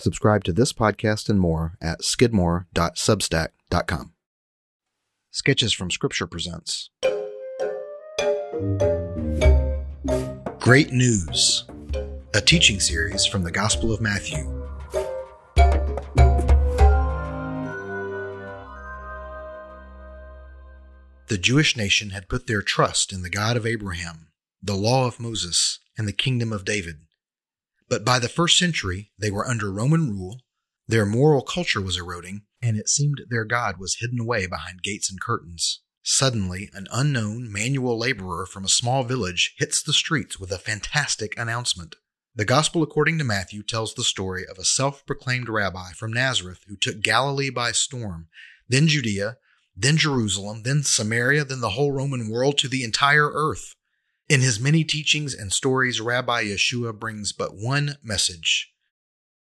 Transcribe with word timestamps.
Subscribe 0.00 0.44
to 0.44 0.52
this 0.52 0.72
podcast 0.72 1.28
and 1.28 1.40
more 1.40 1.76
at 1.82 2.04
skidmore.substack.com. 2.04 4.12
Sketches 5.32 5.72
from 5.72 5.90
Scripture 5.90 6.28
presents 6.28 6.90
Great 10.60 10.92
News, 10.92 11.64
a 12.32 12.40
teaching 12.40 12.78
series 12.78 13.26
from 13.26 13.42
the 13.42 13.50
Gospel 13.50 13.92
of 13.92 14.00
Matthew. 14.00 14.44
The 21.26 21.38
Jewish 21.38 21.76
nation 21.76 22.10
had 22.10 22.28
put 22.28 22.46
their 22.46 22.62
trust 22.62 23.12
in 23.12 23.22
the 23.22 23.30
God 23.30 23.56
of 23.56 23.66
Abraham, 23.66 24.28
the 24.62 24.76
law 24.76 25.08
of 25.08 25.18
Moses, 25.18 25.80
and 25.98 26.06
the 26.06 26.12
kingdom 26.12 26.52
of 26.52 26.64
David. 26.64 27.00
But 27.88 28.04
by 28.04 28.18
the 28.18 28.28
first 28.28 28.58
century, 28.58 29.12
they 29.18 29.30
were 29.30 29.46
under 29.46 29.72
Roman 29.72 30.10
rule, 30.10 30.40
their 30.88 31.04
moral 31.04 31.42
culture 31.42 31.82
was 31.82 31.98
eroding, 31.98 32.42
and 32.62 32.76
it 32.78 32.88
seemed 32.88 33.20
their 33.28 33.44
God 33.44 33.76
was 33.78 33.98
hidden 34.00 34.20
away 34.20 34.46
behind 34.46 34.82
gates 34.82 35.10
and 35.10 35.20
curtains. 35.20 35.82
Suddenly, 36.02 36.70
an 36.72 36.86
unknown 36.90 37.52
manual 37.52 37.98
laborer 37.98 38.46
from 38.46 38.64
a 38.64 38.70
small 38.70 39.04
village 39.04 39.54
hits 39.58 39.82
the 39.82 39.92
streets 39.92 40.40
with 40.40 40.50
a 40.50 40.58
fantastic 40.58 41.38
announcement. 41.38 41.96
The 42.34 42.46
Gospel 42.46 42.82
according 42.82 43.18
to 43.18 43.24
Matthew 43.24 43.62
tells 43.62 43.92
the 43.92 44.04
story 44.04 44.46
of 44.46 44.56
a 44.56 44.64
self 44.64 45.04
proclaimed 45.04 45.50
rabbi 45.50 45.90
from 45.92 46.12
Nazareth 46.12 46.60
who 46.66 46.76
took 46.76 47.02
Galilee 47.02 47.50
by 47.50 47.72
storm, 47.72 48.28
then 48.68 48.86
Judea, 48.88 49.36
then 49.76 49.98
Jerusalem, 49.98 50.62
then 50.62 50.82
Samaria, 50.82 51.44
then 51.44 51.60
the 51.60 51.70
whole 51.70 51.92
Roman 51.92 52.30
world 52.30 52.56
to 52.58 52.68
the 52.68 52.84
entire 52.84 53.30
earth. 53.30 53.74
In 54.28 54.42
his 54.42 54.60
many 54.60 54.84
teachings 54.84 55.34
and 55.34 55.50
stories, 55.50 56.02
Rabbi 56.02 56.44
Yeshua 56.44 56.98
brings 56.98 57.32
but 57.32 57.56
one 57.56 57.96
message. 58.02 58.70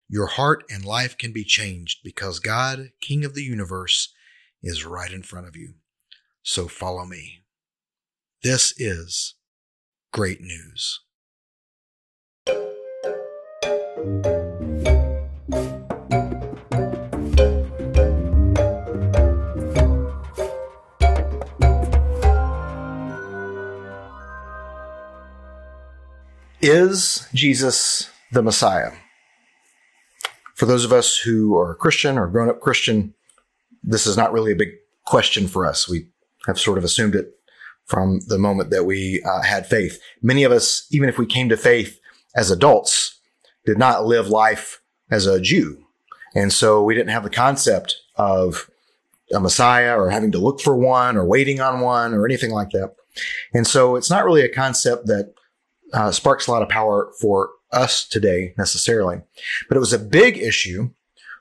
Your 0.08 0.28
heart 0.28 0.62
and 0.70 0.84
life 0.84 1.18
can 1.18 1.32
be 1.32 1.42
changed 1.42 1.98
because 2.04 2.38
God, 2.38 2.90
King 3.00 3.24
of 3.24 3.34
the 3.34 3.42
universe, 3.42 4.14
is 4.62 4.84
right 4.84 5.10
in 5.12 5.24
front 5.24 5.48
of 5.48 5.56
you. 5.56 5.74
So 6.44 6.68
follow 6.68 7.04
me. 7.04 7.40
This 8.44 8.72
is 8.78 9.34
great 10.12 10.40
news. 10.40 11.00
Is 26.70 27.26
Jesus 27.32 28.10
the 28.30 28.42
Messiah? 28.42 28.92
For 30.54 30.66
those 30.66 30.84
of 30.84 30.92
us 30.92 31.16
who 31.16 31.56
are 31.56 31.74
Christian 31.74 32.18
or 32.18 32.26
grown 32.26 32.50
up 32.50 32.60
Christian, 32.60 33.14
this 33.82 34.06
is 34.06 34.18
not 34.18 34.34
really 34.34 34.52
a 34.52 34.56
big 34.56 34.72
question 35.06 35.48
for 35.48 35.64
us. 35.64 35.88
We 35.88 36.08
have 36.46 36.60
sort 36.60 36.76
of 36.76 36.84
assumed 36.84 37.14
it 37.14 37.30
from 37.86 38.20
the 38.26 38.36
moment 38.36 38.68
that 38.68 38.84
we 38.84 39.22
uh, 39.22 39.40
had 39.40 39.66
faith. 39.66 39.98
Many 40.20 40.44
of 40.44 40.52
us, 40.52 40.86
even 40.90 41.08
if 41.08 41.16
we 41.16 41.24
came 41.24 41.48
to 41.48 41.56
faith 41.56 42.00
as 42.36 42.50
adults, 42.50 43.18
did 43.64 43.78
not 43.78 44.04
live 44.04 44.28
life 44.28 44.82
as 45.10 45.24
a 45.24 45.40
Jew. 45.40 45.86
And 46.34 46.52
so 46.52 46.84
we 46.84 46.94
didn't 46.94 47.12
have 47.12 47.24
the 47.24 47.30
concept 47.30 47.96
of 48.16 48.68
a 49.32 49.40
Messiah 49.40 49.98
or 49.98 50.10
having 50.10 50.32
to 50.32 50.38
look 50.38 50.60
for 50.60 50.76
one 50.76 51.16
or 51.16 51.24
waiting 51.24 51.60
on 51.62 51.80
one 51.80 52.12
or 52.12 52.26
anything 52.26 52.50
like 52.50 52.72
that. 52.72 52.94
And 53.54 53.66
so 53.66 53.96
it's 53.96 54.10
not 54.10 54.26
really 54.26 54.42
a 54.42 54.52
concept 54.52 55.06
that 55.06 55.32
uh, 55.92 56.10
sparks 56.12 56.46
a 56.46 56.50
lot 56.50 56.62
of 56.62 56.68
power 56.68 57.10
for 57.20 57.50
us 57.72 58.06
today 58.06 58.54
necessarily, 58.56 59.20
but 59.68 59.76
it 59.76 59.80
was 59.80 59.92
a 59.92 59.98
big 59.98 60.38
issue 60.38 60.90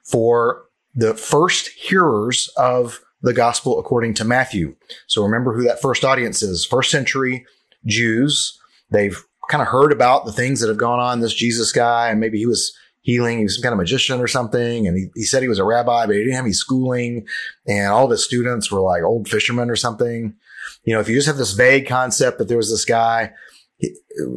for 0.03 0.65
the 0.95 1.13
first 1.13 1.67
hearers 1.69 2.49
of 2.57 3.01
the 3.21 3.33
gospel 3.33 3.79
according 3.79 4.13
to 4.15 4.25
Matthew. 4.25 4.75
So 5.07 5.23
remember 5.23 5.53
who 5.53 5.63
that 5.63 5.81
first 5.81 6.03
audience 6.03 6.41
is. 6.41 6.65
First 6.65 6.91
century 6.91 7.45
Jews. 7.85 8.59
They've 8.89 9.21
kind 9.49 9.61
of 9.61 9.67
heard 9.67 9.91
about 9.91 10.25
the 10.25 10.31
things 10.31 10.59
that 10.59 10.67
have 10.67 10.77
gone 10.77 10.99
on 10.99 11.19
this 11.19 11.33
Jesus 11.33 11.71
guy, 11.71 12.09
and 12.09 12.19
maybe 12.19 12.37
he 12.37 12.45
was 12.45 12.75
healing. 13.01 13.37
He 13.37 13.45
was 13.45 13.55
some 13.55 13.63
kind 13.63 13.73
of 13.73 13.77
magician 13.77 14.19
or 14.19 14.27
something. 14.27 14.85
And 14.85 14.97
he, 14.97 15.07
he 15.15 15.23
said 15.23 15.41
he 15.41 15.47
was 15.47 15.59
a 15.59 15.63
rabbi, 15.63 16.05
but 16.05 16.13
he 16.13 16.19
didn't 16.19 16.35
have 16.35 16.43
any 16.43 16.53
schooling. 16.53 17.25
And 17.65 17.87
all 17.87 18.05
of 18.05 18.11
his 18.11 18.25
students 18.25 18.69
were 18.69 18.81
like 18.81 19.01
old 19.01 19.29
fishermen 19.29 19.69
or 19.69 19.77
something. 19.77 20.35
You 20.83 20.93
know, 20.93 20.99
if 20.99 21.07
you 21.07 21.15
just 21.15 21.27
have 21.27 21.37
this 21.37 21.53
vague 21.53 21.87
concept 21.87 22.37
that 22.37 22.49
there 22.49 22.57
was 22.57 22.69
this 22.69 22.83
guy 22.83 23.31
he, 23.77 23.95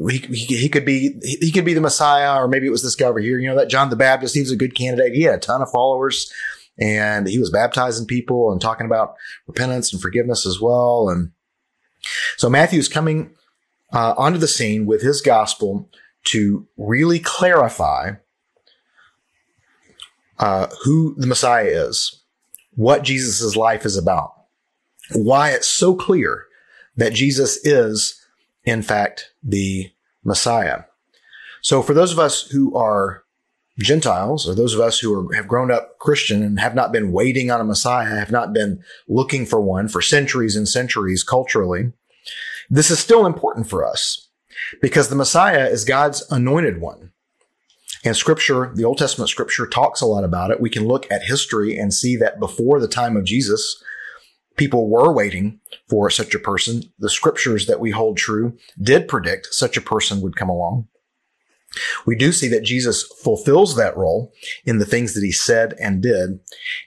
he, 0.09 0.57
he 0.57 0.69
could 0.69 0.85
be 0.85 1.19
he 1.23 1.51
could 1.51 1.65
be 1.65 1.75
the 1.75 1.81
Messiah, 1.81 2.41
or 2.41 2.49
maybe 2.49 2.67
it 2.67 2.71
was 2.71 2.83
this 2.83 2.95
guy 2.95 3.07
over 3.07 3.21
here. 3.21 3.39
You 3.39 3.49
know 3.49 3.57
that 3.57 3.71
John 3.71 3.91
the 3.91 3.97
Baptist. 3.97 4.35
He 4.35 4.41
was 4.41 4.51
a 4.51 4.57
good 4.57 4.75
candidate. 4.75 5.15
He 5.15 5.23
had 5.23 5.37
a 5.37 5.39
ton 5.39 5.63
of 5.63 5.71
followers, 5.71 6.31
and 6.79 7.27
he 7.27 7.39
was 7.39 7.51
baptizing 7.51 8.07
people 8.07 8.53
and 8.53 8.61
talking 8.61 8.87
about 8.87 9.15
repentance 9.47 9.93
and 9.93 10.03
forgiveness 10.03 10.47
as 10.47 10.61
well. 10.61 11.09
And 11.09 11.33
so 12.37 12.51
Matthew's 12.51 12.89
coming 12.89 13.31
uh, 13.93 14.15
onto 14.17 14.39
the 14.39 14.49
scene 14.49 14.87
with 14.87 15.03
his 15.03 15.21
gospel 15.21 15.89
to 16.25 16.67
really 16.77 17.19
clarify 17.19 18.13
uh, 20.39 20.69
who 20.85 21.15
the 21.17 21.27
Messiah 21.27 21.65
is, 21.65 22.23
what 22.75 23.03
Jesus' 23.03 23.57
life 23.57 23.87
is 23.87 23.97
about, 23.97 24.35
why 25.13 25.51
it's 25.51 25.69
so 25.69 25.95
clear 25.95 26.47
that 26.97 27.15
Jesus 27.15 27.65
is 27.65 28.20
in 28.65 28.83
fact, 28.83 29.33
the 29.43 29.91
Messiah. 30.25 30.83
So 31.63 31.83
for 31.83 31.95
those 31.95 32.13
of 32.13 32.19
us 32.19 32.49
who 32.51 32.75
are 32.77 33.25
Gentiles, 33.79 34.49
or 34.49 34.55
those 34.55 34.75
of 34.75 34.81
us 34.81 34.99
who 34.99 35.13
are, 35.15 35.35
have 35.35 35.49
grown 35.49 35.71
up 35.71 35.99
Christian 35.99 36.43
and 36.43 36.61
have 36.61 36.75
not 36.75 36.93
been 36.93 37.13
waiting 37.13 37.51
on 37.51 37.61
a 37.61 37.65
Messiah, 37.65 38.19
have 38.19 38.31
not 38.31 38.53
been 38.53 38.83
looking 39.09 39.47
for 39.47 39.61
one 39.61 39.89
for 39.89 40.03
centuries 40.03 40.57
and 40.57 40.69
centuries 40.69 41.23
culturally, 41.23 41.93
this 42.69 42.91
is 42.91 42.99
still 42.99 43.27
important 43.27 43.69
for 43.69 43.85
us 43.85 44.29
because 44.81 45.09
the 45.09 45.17
Messiah 45.17 45.67
is 45.67 45.85
God's 45.85 46.25
anointed 46.31 46.81
one. 46.81 47.13
And 48.05 48.17
scripture, 48.17 48.73
the 48.75 48.85
Old 48.85 48.99
Testament 48.99 49.29
scripture 49.29 49.67
talks 49.67 50.01
a 50.01 50.07
lot 50.07 50.25
about 50.25 50.51
it. 50.51 50.61
We 50.61 50.71
can 50.71 50.87
look 50.87 51.11
at 51.11 51.23
history 51.25 51.77
and 51.77 51.93
see 51.93 52.17
that 52.17 52.41
before 52.41 52.81
the 52.81 52.89
time 52.89 53.17
of 53.17 53.25
Jesus, 53.25 53.83
people 54.61 54.91
were 54.91 55.11
waiting 55.11 55.59
for 55.89 56.11
such 56.11 56.35
a 56.35 56.39
person. 56.39 56.83
The 56.99 57.09
scriptures 57.09 57.67
that 57.67 57.81
we 57.81 57.93
hold 57.93 58.19
true 58.19 58.59
did 58.81 59.09
predict 59.09 59.55
such 59.55 59.79
a 59.79 59.81
person 59.81 60.21
would 60.21 60.37
come 60.37 60.51
along. 60.51 60.87
We 62.05 62.15
do 62.15 62.31
see 62.31 62.47
that 62.49 62.63
Jesus 62.63 63.03
fulfills 63.23 63.75
that 63.77 63.97
role 63.97 64.35
in 64.67 64.79
the 64.79 64.85
things 64.85 65.15
that 65.15 65.25
he 65.25 65.33
said 65.33 65.75
and 65.81 66.03
did 66.03 66.41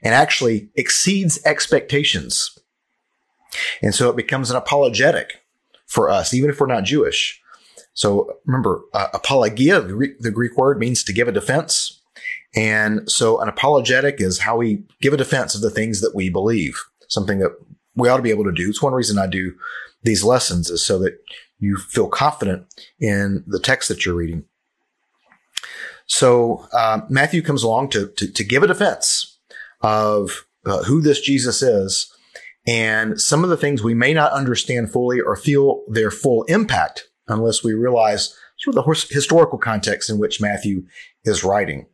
and 0.04 0.14
actually 0.14 0.70
exceeds 0.76 1.44
expectations. 1.46 2.56
And 3.82 3.96
so 3.96 4.08
it 4.12 4.16
becomes 4.16 4.52
an 4.52 4.58
apologetic 4.58 5.44
for 5.88 6.12
us, 6.12 6.32
even 6.32 6.52
if 6.52 6.60
we're 6.60 6.68
not 6.68 6.84
Jewish. 6.84 7.42
So 7.96 8.38
remember, 8.46 8.82
uh, 8.94 9.08
apologia, 9.16 9.82
the 9.82 9.94
Greek, 9.94 10.20
the 10.20 10.32
Greek 10.32 10.58
word 10.58 10.78
means 10.78 11.04
to 11.06 11.14
give 11.14 11.28
a 11.28 11.32
defense. 11.32 12.02
And 12.56 13.10
so 13.10 13.42
an 13.42 13.50
apologetic 13.50 14.22
is 14.22 14.42
how 14.42 14.58
we 14.58 14.84
give 15.02 15.14
a 15.14 15.18
defense 15.18 15.56
of 15.56 15.62
the 15.62 15.72
things 15.72 16.02
that 16.02 16.14
we 16.14 16.30
believe 16.30 16.80
something 17.14 17.40
that 17.40 17.52
we 17.96 18.10
ought 18.10 18.18
to 18.18 18.24
be 18.24 18.32
able 18.32 18.46
to 18.46 18.52
do. 18.52 18.70
It's 18.70 18.82
one 18.82 18.94
reason 18.94 19.18
I 19.18 19.28
do 19.28 19.54
these 20.04 20.24
lessons 20.24 20.70
is 20.70 20.86
so 20.86 21.00
that 21.00 21.18
you 21.60 21.78
feel 21.78 22.08
confident 22.08 22.66
in 23.00 23.44
the 23.48 23.60
text 23.60 23.90
that 23.90 24.06
you're 24.06 24.16
reading. 24.16 24.46
So 26.06 26.68
uh, 26.74 27.02
Matthew 27.10 27.42
comes 27.42 27.64
along 27.64 27.90
to, 27.90 28.08
to, 28.18 28.32
to 28.32 28.44
give 28.44 28.64
a 28.64 28.68
defense 28.68 29.40
of 29.82 30.46
uh, 30.66 30.84
who 30.84 31.02
this 31.02 31.22
Jesus 31.22 31.62
is 31.62 32.14
and 32.66 33.20
some 33.20 33.44
of 33.44 33.50
the 33.50 33.58
things 33.58 33.84
we 33.84 33.94
may 33.94 34.14
not 34.14 34.32
understand 34.32 34.92
fully 34.92 35.20
or 35.20 35.36
feel 35.36 35.84
their 35.88 36.12
full 36.12 36.44
impact 36.44 37.10
unless 37.28 37.64
we 37.64 37.74
realize 37.74 38.38
sort 38.58 38.78
of 38.78 38.86
the 38.86 39.08
historical 39.14 39.58
context 39.58 40.10
in 40.10 40.18
which 40.18 40.42
Matthew 40.42 40.86
is 41.24 41.44
writing. 41.44 41.88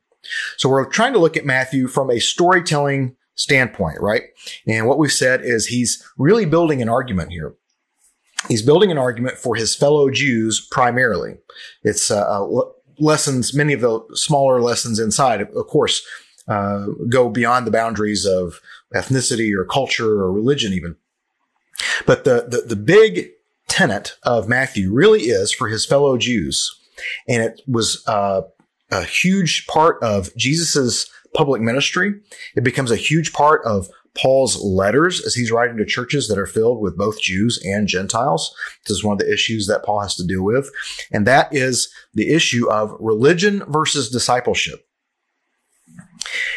So 0.58 0.70
we're 0.70 0.86
trying 0.86 1.14
to 1.14 1.20
look 1.20 1.38
at 1.38 1.46
Matthew 1.46 1.88
from 1.88 2.10
a 2.12 2.20
storytelling 2.20 3.16
standpoint, 3.40 3.98
right? 4.02 4.24
And 4.68 4.86
what 4.86 4.98
we've 4.98 5.12
said 5.12 5.42
is 5.44 5.68
he's 5.68 6.04
really 6.18 6.46
building 6.46 6.82
an 6.82 6.90
argument 6.90 7.32
here. 7.32 7.54
He's 8.48 8.62
building 8.62 8.92
an 8.92 8.98
argument 8.98 9.38
for 9.38 9.56
his 9.56 9.76
fellow 9.76 10.10
Jews 10.10 10.66
primarily. 10.72 11.38
It's 11.84 12.12
uh, 12.12 12.22
uh 12.22 12.62
lessons, 13.00 13.54
many 13.54 13.72
of 13.72 13.80
the 13.80 14.02
smaller 14.14 14.62
lessons 14.62 15.00
inside, 15.00 15.42
of 15.42 15.68
course, 15.68 16.06
uh, 16.50 16.88
go 17.08 17.30
beyond 17.30 17.66
the 17.66 17.72
boundaries 17.72 18.26
of 18.26 18.60
ethnicity 18.94 19.54
or 19.56 19.64
culture 19.64 20.20
or 20.22 20.34
religion, 20.34 20.74
even. 20.74 20.98
But 22.06 22.26
the, 22.26 22.46
the, 22.50 22.62
the 22.68 22.76
big 22.76 23.30
tenet 23.70 24.18
of 24.24 24.50
Matthew 24.50 24.92
really 24.92 25.24
is 25.24 25.54
for 25.54 25.70
his 25.70 25.86
fellow 25.86 26.18
Jews. 26.18 26.76
And 27.30 27.42
it 27.42 27.62
was 27.68 28.04
uh, 28.06 28.42
a 28.92 29.04
huge 29.04 29.66
part 29.68 30.02
of 30.04 30.36
Jesus's 30.36 31.10
public 31.34 31.62
ministry. 31.62 32.14
It 32.56 32.64
becomes 32.64 32.92
a 32.92 32.96
huge 32.96 33.34
part 33.34 33.64
of 33.66 33.88
Paul's 34.18 34.62
letters 34.62 35.26
as 35.26 35.36
he's 35.36 35.52
writing 35.52 35.78
to 35.78 35.86
churches 35.86 36.28
that 36.28 36.38
are 36.38 36.48
filled 36.48 36.82
with 36.82 36.98
both 36.98 37.22
Jews 37.22 37.60
and 37.64 37.88
Gentiles. 37.88 38.56
This 38.88 38.98
is 38.98 39.04
one 39.04 39.14
of 39.14 39.20
the 39.20 39.32
issues 39.32 39.68
that 39.68 39.84
Paul 39.84 40.02
has 40.02 40.16
to 40.16 40.26
deal 40.26 40.44
with. 40.44 40.70
And 41.12 41.28
that 41.28 41.54
is 41.54 41.94
the 42.14 42.30
issue 42.30 42.70
of 42.70 42.96
religion 43.00 43.64
versus 43.68 44.10
discipleship. 44.10 44.86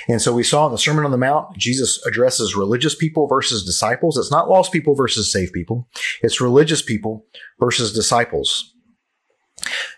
And 0.08 0.20
so 0.20 0.32
we 0.32 0.42
saw 0.42 0.66
in 0.66 0.72
the 0.72 0.78
Sermon 0.78 1.04
on 1.04 1.12
the 1.12 1.18
Mount, 1.18 1.56
Jesus 1.56 2.04
addresses 2.06 2.56
religious 2.56 2.94
people 2.94 3.26
versus 3.26 3.64
disciples. 3.64 4.16
It's 4.16 4.30
not 4.30 4.48
lost 4.48 4.72
people 4.72 4.94
versus 4.94 5.30
saved 5.30 5.52
people. 5.52 5.88
It's 6.22 6.40
religious 6.40 6.82
people 6.82 7.26
versus 7.60 7.92
disciples. 7.92 8.71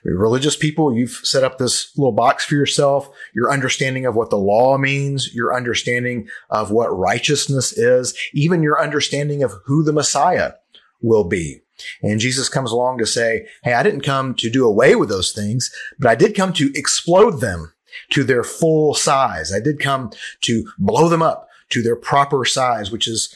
Religious 0.05 0.57
people, 0.57 0.95
you've 0.95 1.21
set 1.23 1.45
up 1.45 1.57
this 1.57 1.97
little 1.97 2.13
box 2.13 2.45
for 2.45 2.55
yourself. 2.55 3.09
Your 3.35 3.51
understanding 3.51 4.05
of 4.05 4.15
what 4.15 4.31
the 4.31 4.37
law 4.37 4.77
means, 4.77 5.35
your 5.35 5.55
understanding 5.55 6.29
of 6.51 6.71
what 6.71 6.97
righteousness 6.97 7.73
is, 7.73 8.15
even 8.35 8.63
your 8.63 8.81
understanding 8.81 9.43
of 9.43 9.55
who 9.65 9.83
the 9.83 9.93
Messiah 9.93 10.53
will 11.01 11.25
be. 11.25 11.63
And 12.03 12.21
Jesus 12.21 12.49
comes 12.49 12.71
along 12.71 12.99
to 12.99 13.07
say, 13.07 13.47
Hey, 13.63 13.73
I 13.73 13.83
didn't 13.83 14.03
come 14.03 14.35
to 14.35 14.51
do 14.51 14.67
away 14.67 14.95
with 14.95 15.09
those 15.09 15.33
things, 15.33 15.75
but 15.99 16.11
I 16.11 16.15
did 16.15 16.35
come 16.35 16.53
to 16.55 16.71
explode 16.75 17.41
them 17.41 17.73
to 18.11 18.25
their 18.25 18.45
full 18.45 18.95
size. 18.95 19.53
I 19.53 19.61
did 19.61 19.81
come 19.81 20.11
to 20.43 20.69
blow 20.79 21.09
them 21.09 21.23
up 21.23 21.49
to 21.71 21.83
their 21.83 21.97
proper 21.97 22.45
size, 22.45 22.91
which 22.91 23.09
is 23.09 23.35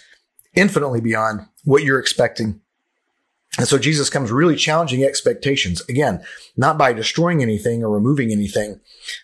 infinitely 0.55 1.01
beyond 1.01 1.47
what 1.65 1.83
you're 1.83 1.99
expecting. 1.99 2.61
And 3.59 3.67
so 3.67 3.77
Jesus 3.77 4.09
comes 4.09 4.31
really 4.31 4.57
challenging 4.57 5.05
expectations. 5.05 5.83
Again, 5.89 6.23
not 6.57 6.79
by 6.79 6.93
destroying 6.93 7.43
anything 7.43 7.83
or 7.83 7.91
removing 7.91 8.33
anything 8.33 8.81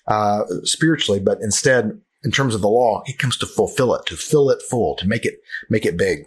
uh, 0.07 0.43
spiritually, 0.65 1.21
but 1.21 1.39
instead, 1.41 2.01
in 2.25 2.31
terms 2.31 2.55
of 2.55 2.61
the 2.61 2.69
law, 2.69 3.03
he 3.07 3.13
comes 3.13 3.37
to 3.39 3.47
fulfill 3.47 3.95
it, 3.95 4.05
to 4.07 4.17
fill 4.17 4.51
it 4.51 4.61
full, 4.69 4.97
to 4.97 5.07
make 5.07 5.25
it 5.25 5.41
make 5.71 5.87
it 5.87 5.97
big. 5.97 6.27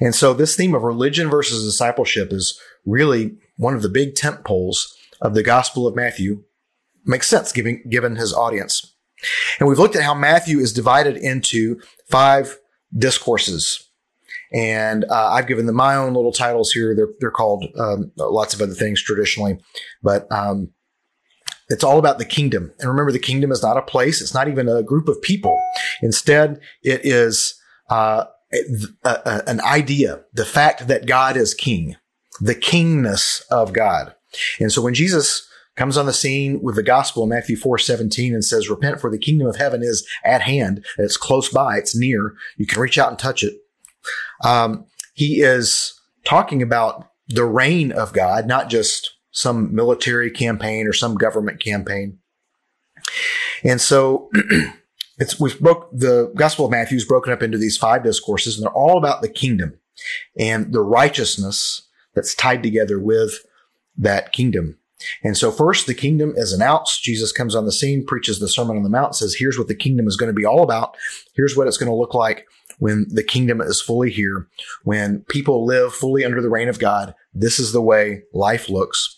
And 0.00 0.14
so 0.14 0.32
this 0.32 0.56
theme 0.56 0.74
of 0.74 0.82
religion 0.82 1.28
versus 1.28 1.64
discipleship 1.64 2.32
is 2.32 2.58
really 2.86 3.36
one 3.56 3.74
of 3.74 3.82
the 3.82 3.88
big 3.88 4.14
tent 4.14 4.44
poles 4.44 4.96
of 5.20 5.34
the 5.34 5.42
Gospel 5.42 5.86
of 5.86 5.94
Matthew 5.94 6.44
makes 7.04 7.26
sense 7.26 7.52
given, 7.52 7.82
given 7.88 8.16
his 8.16 8.32
audience. 8.32 8.94
And 9.58 9.68
we've 9.68 9.78
looked 9.78 9.96
at 9.96 10.02
how 10.02 10.14
Matthew 10.14 10.60
is 10.60 10.72
divided 10.72 11.16
into 11.16 11.80
five 12.08 12.58
discourses. 12.96 13.87
And 14.52 15.04
uh, 15.04 15.30
I've 15.32 15.46
given 15.46 15.66
them 15.66 15.76
my 15.76 15.94
own 15.94 16.14
little 16.14 16.32
titles 16.32 16.72
here. 16.72 16.94
They're, 16.94 17.12
they're 17.20 17.30
called 17.30 17.64
um, 17.78 18.12
lots 18.16 18.54
of 18.54 18.62
other 18.62 18.72
things 18.72 19.02
traditionally, 19.02 19.58
but 20.02 20.30
um, 20.32 20.70
it's 21.68 21.84
all 21.84 21.98
about 21.98 22.18
the 22.18 22.24
kingdom. 22.24 22.72
And 22.78 22.88
remember, 22.88 23.12
the 23.12 23.18
kingdom 23.18 23.52
is 23.52 23.62
not 23.62 23.76
a 23.76 23.82
place. 23.82 24.20
It's 24.22 24.34
not 24.34 24.48
even 24.48 24.68
a 24.68 24.82
group 24.82 25.08
of 25.08 25.20
people. 25.22 25.60
Instead, 26.02 26.60
it 26.82 27.02
is 27.04 27.60
uh, 27.90 28.24
a, 28.52 29.10
a, 29.10 29.42
an 29.46 29.60
idea, 29.60 30.20
the 30.32 30.46
fact 30.46 30.88
that 30.88 31.06
God 31.06 31.36
is 31.36 31.54
king, 31.54 31.96
the 32.40 32.54
kingness 32.54 33.42
of 33.50 33.72
God. 33.72 34.14
And 34.60 34.72
so 34.72 34.82
when 34.82 34.94
Jesus 34.94 35.46
comes 35.76 35.96
on 35.96 36.06
the 36.06 36.12
scene 36.12 36.60
with 36.62 36.74
the 36.74 36.82
gospel 36.82 37.22
in 37.22 37.28
Matthew 37.28 37.56
4 37.56 37.78
17 37.78 38.34
and 38.34 38.44
says, 38.44 38.68
Repent, 38.68 39.00
for 39.00 39.10
the 39.10 39.18
kingdom 39.18 39.46
of 39.46 39.56
heaven 39.56 39.82
is 39.82 40.06
at 40.24 40.42
hand. 40.42 40.84
It's 40.98 41.16
close 41.16 41.48
by. 41.48 41.78
It's 41.78 41.96
near. 41.96 42.34
You 42.56 42.66
can 42.66 42.80
reach 42.80 42.98
out 42.98 43.10
and 43.10 43.18
touch 43.18 43.42
it. 43.42 43.54
Um, 44.44 44.86
he 45.14 45.40
is 45.40 45.98
talking 46.24 46.62
about 46.62 47.10
the 47.28 47.44
reign 47.44 47.92
of 47.92 48.12
God, 48.12 48.46
not 48.46 48.70
just 48.70 49.14
some 49.30 49.74
military 49.74 50.30
campaign 50.30 50.86
or 50.86 50.92
some 50.92 51.14
government 51.16 51.62
campaign. 51.62 52.18
And 53.64 53.80
so 53.80 54.30
it's, 55.18 55.38
we've 55.38 55.60
broke 55.60 55.90
the 55.92 56.32
gospel 56.34 56.66
of 56.66 56.70
Matthew 56.70 56.96
is 56.96 57.04
broken 57.04 57.32
up 57.32 57.42
into 57.42 57.58
these 57.58 57.76
five 57.76 58.02
discourses 58.02 58.56
and 58.56 58.64
they're 58.64 58.72
all 58.72 58.98
about 58.98 59.22
the 59.22 59.28
kingdom 59.28 59.78
and 60.38 60.72
the 60.72 60.80
righteousness 60.80 61.82
that's 62.14 62.34
tied 62.34 62.62
together 62.62 62.98
with 62.98 63.34
that 63.96 64.32
kingdom. 64.32 64.78
And 65.22 65.36
so 65.36 65.50
first 65.50 65.86
the 65.86 65.94
kingdom 65.94 66.34
is 66.36 66.52
announced. 66.52 67.02
Jesus 67.02 67.32
comes 67.32 67.54
on 67.54 67.64
the 67.64 67.72
scene, 67.72 68.04
preaches 68.04 68.40
the 68.40 68.48
Sermon 68.48 68.76
on 68.76 68.82
the 68.82 68.88
Mount, 68.88 69.14
says, 69.14 69.34
here's 69.34 69.58
what 69.58 69.68
the 69.68 69.74
kingdom 69.74 70.06
is 70.08 70.16
going 70.16 70.30
to 70.30 70.36
be 70.36 70.44
all 70.44 70.62
about. 70.62 70.96
Here's 71.34 71.56
what 71.56 71.66
it's 71.66 71.76
going 71.76 71.90
to 71.90 71.96
look 71.96 72.14
like 72.14 72.46
when 72.78 73.06
the 73.08 73.24
kingdom 73.24 73.60
is 73.60 73.80
fully 73.80 74.10
here, 74.10 74.48
when 74.84 75.20
people 75.28 75.64
live 75.66 75.92
fully 75.92 76.24
under 76.24 76.40
the 76.40 76.50
reign 76.50 76.68
of 76.68 76.78
God. 76.78 77.14
This 77.34 77.58
is 77.58 77.72
the 77.72 77.82
way 77.82 78.22
life 78.32 78.68
looks. 78.68 79.17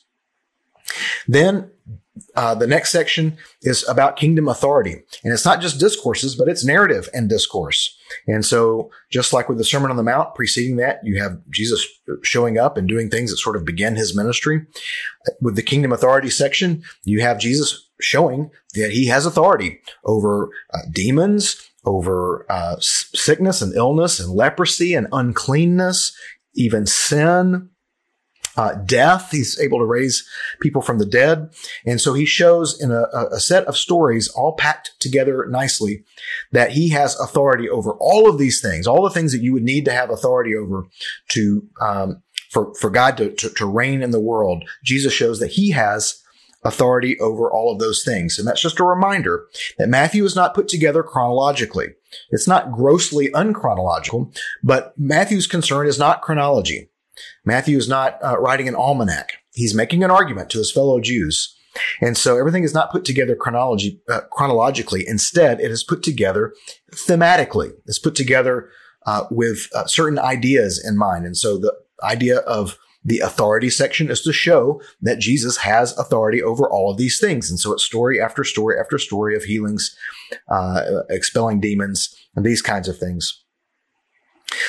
Then 1.27 1.71
uh, 2.35 2.55
the 2.55 2.67
next 2.67 2.91
section 2.91 3.37
is 3.63 3.87
about 3.89 4.17
kingdom 4.17 4.49
authority. 4.49 4.93
And 5.25 5.33
it's 5.33 5.45
not 5.45 5.61
just 5.61 5.81
discourses, 5.81 6.35
but 6.35 6.49
it's 6.49 6.65
narrative 6.65 7.09
and 7.15 7.29
discourse. 7.29 7.97
And 8.27 8.45
so, 8.45 8.91
just 9.11 9.33
like 9.33 9.49
with 9.49 9.59
the 9.59 9.65
Sermon 9.65 9.91
on 9.91 9.97
the 9.97 10.03
Mount 10.03 10.35
preceding 10.35 10.77
that, 10.77 11.01
you 11.03 11.21
have 11.21 11.41
Jesus 11.51 11.87
showing 12.23 12.59
up 12.59 12.77
and 12.77 12.89
doing 12.89 13.09
things 13.09 13.31
that 13.31 13.39
sort 13.39 13.57
of 13.57 13.65
begin 13.65 13.97
his 13.97 14.17
ministry. 14.17 14.67
With 15.41 15.57
the 15.57 15.63
kingdom 15.63 15.93
authority 15.93 16.31
section, 16.31 16.83
you 17.05 17.21
have 17.21 17.39
Jesus 17.39 17.89
showing 18.01 18.51
that 18.75 18.91
he 18.91 19.07
has 19.07 19.27
authority 19.27 19.81
over 20.05 20.51
uh, 20.73 20.79
demons, 20.93 21.71
over 21.85 22.47
uh, 22.51 22.77
sickness 22.81 23.63
and 23.63 23.75
illness 23.75 24.21
and 24.21 24.31
leprosy 24.33 24.95
and 24.95 25.07
uncleanness, 25.13 26.17
even 26.55 26.87
sin, 26.87 27.71
uh, 28.57 28.75
death. 28.87 29.31
He's 29.31 29.59
able 29.61 29.79
to 29.79 29.85
raise 29.85 30.27
people 30.61 30.83
from 30.83 30.99
the 30.99 31.07
dead. 31.07 31.53
And 31.87 32.01
so 32.01 32.15
he 32.15 32.27
shows 32.27 32.81
in 32.81 32.91
a, 32.91 33.07
a, 33.33 33.41
set 33.41 33.65
of 33.67 33.77
stories 33.77 34.29
all 34.29 34.55
packed 34.57 34.93
together 34.99 35.47
nicely 35.49 36.05
that 36.53 36.73
he 36.73 36.91
has 36.91 37.19
authority 37.21 37.69
over 37.69 37.93
all 38.01 38.29
of 38.29 38.39
these 38.39 38.61
things, 38.61 38.87
all 38.87 39.03
the 39.03 39.11
things 39.11 39.33
that 39.33 39.43
you 39.43 39.53
would 39.53 39.63
need 39.63 39.85
to 39.85 39.93
have 39.93 40.11
authority 40.11 40.55
over 40.55 40.87
to, 41.31 41.63
um, 41.81 42.23
for, 42.51 42.75
for 42.75 42.91
God 42.91 43.17
to, 43.19 43.31
to, 43.37 43.51
to 43.51 43.67
reign 43.67 44.03
in 44.03 44.11
the 44.11 44.21
world. 44.21 44.65
Jesus 44.85 45.13
shows 45.13 45.39
that 45.41 45.53
he 45.53 45.71
has 45.71 46.21
authority 46.63 47.19
over 47.21 47.51
all 47.51 47.73
of 47.73 47.79
those 47.79 48.03
things. 48.05 48.39
And 48.39 48.47
that's 48.47 48.61
just 48.61 48.81
a 48.81 48.85
reminder 48.85 49.47
that 49.79 49.89
Matthew 49.89 50.25
is 50.25 50.37
not 50.37 50.55
put 50.55 50.69
together 50.69 51.03
chronologically. 51.03 51.89
It's 52.31 52.49
not 52.49 52.73
grossly 52.73 53.31
unchronological, 53.31 54.37
but 54.63 54.93
Matthew's 54.99 55.47
concern 55.47 55.87
is 55.87 55.99
not 55.99 56.21
chronology. 56.21 56.91
Matthew 57.45 57.77
is 57.77 57.89
not 57.89 58.19
uh, 58.23 58.39
writing 58.39 58.69
an 58.69 58.75
almanac. 58.75 59.33
He's 59.53 59.75
making 59.75 60.05
an 60.05 60.11
argument 60.11 60.51
to 60.51 60.59
his 60.59 60.73
fellow 60.73 61.01
Jews. 61.01 61.57
And 62.01 62.17
so 62.17 62.39
everything 62.39 62.65
is 62.65 62.75
not 62.75 62.91
put 62.91 63.05
together 63.05 63.37
chronology, 63.37 64.01
uh, 64.09 64.23
chronologically. 64.31 65.07
Instead, 65.07 65.61
it 65.61 65.71
is 65.71 65.85
put 65.85 66.03
together 66.03 66.55
thematically. 66.93 67.73
It's 67.87 67.99
put 67.99 68.15
together 68.15 68.71
uh, 69.07 69.25
with 69.31 69.69
uh, 69.75 69.87
certain 69.87 70.19
ideas 70.19 70.83
in 70.85 70.97
mind. 70.97 71.27
And 71.27 71.37
so 71.37 71.59
the 71.59 71.75
idea 72.03 72.39
of 72.39 72.77
the 73.05 73.21
authority 73.21 73.71
section 73.71 74.11
is 74.11 74.21
to 74.23 74.33
show 74.33 74.83
that 75.01 75.21
Jesus 75.21 75.59
has 75.59 75.97
authority 75.99 76.43
over 76.43 76.69
all 76.69 76.91
of 76.91 76.99
these 76.99 77.19
things. 77.19 77.49
And 77.49 77.59
so 77.59 77.73
it's 77.73 77.85
story 77.85 78.21
after 78.21 78.45
story 78.45 78.79
after 78.79 78.99
story 78.99 79.35
of 79.37 79.45
healings, 79.45 79.97
uh, 80.49 80.83
expelling 81.09 81.61
demons, 81.61 82.15
and 82.37 82.45
these 82.45 82.61
kinds 82.61 82.89
of 82.89 82.99
things. 82.99 83.43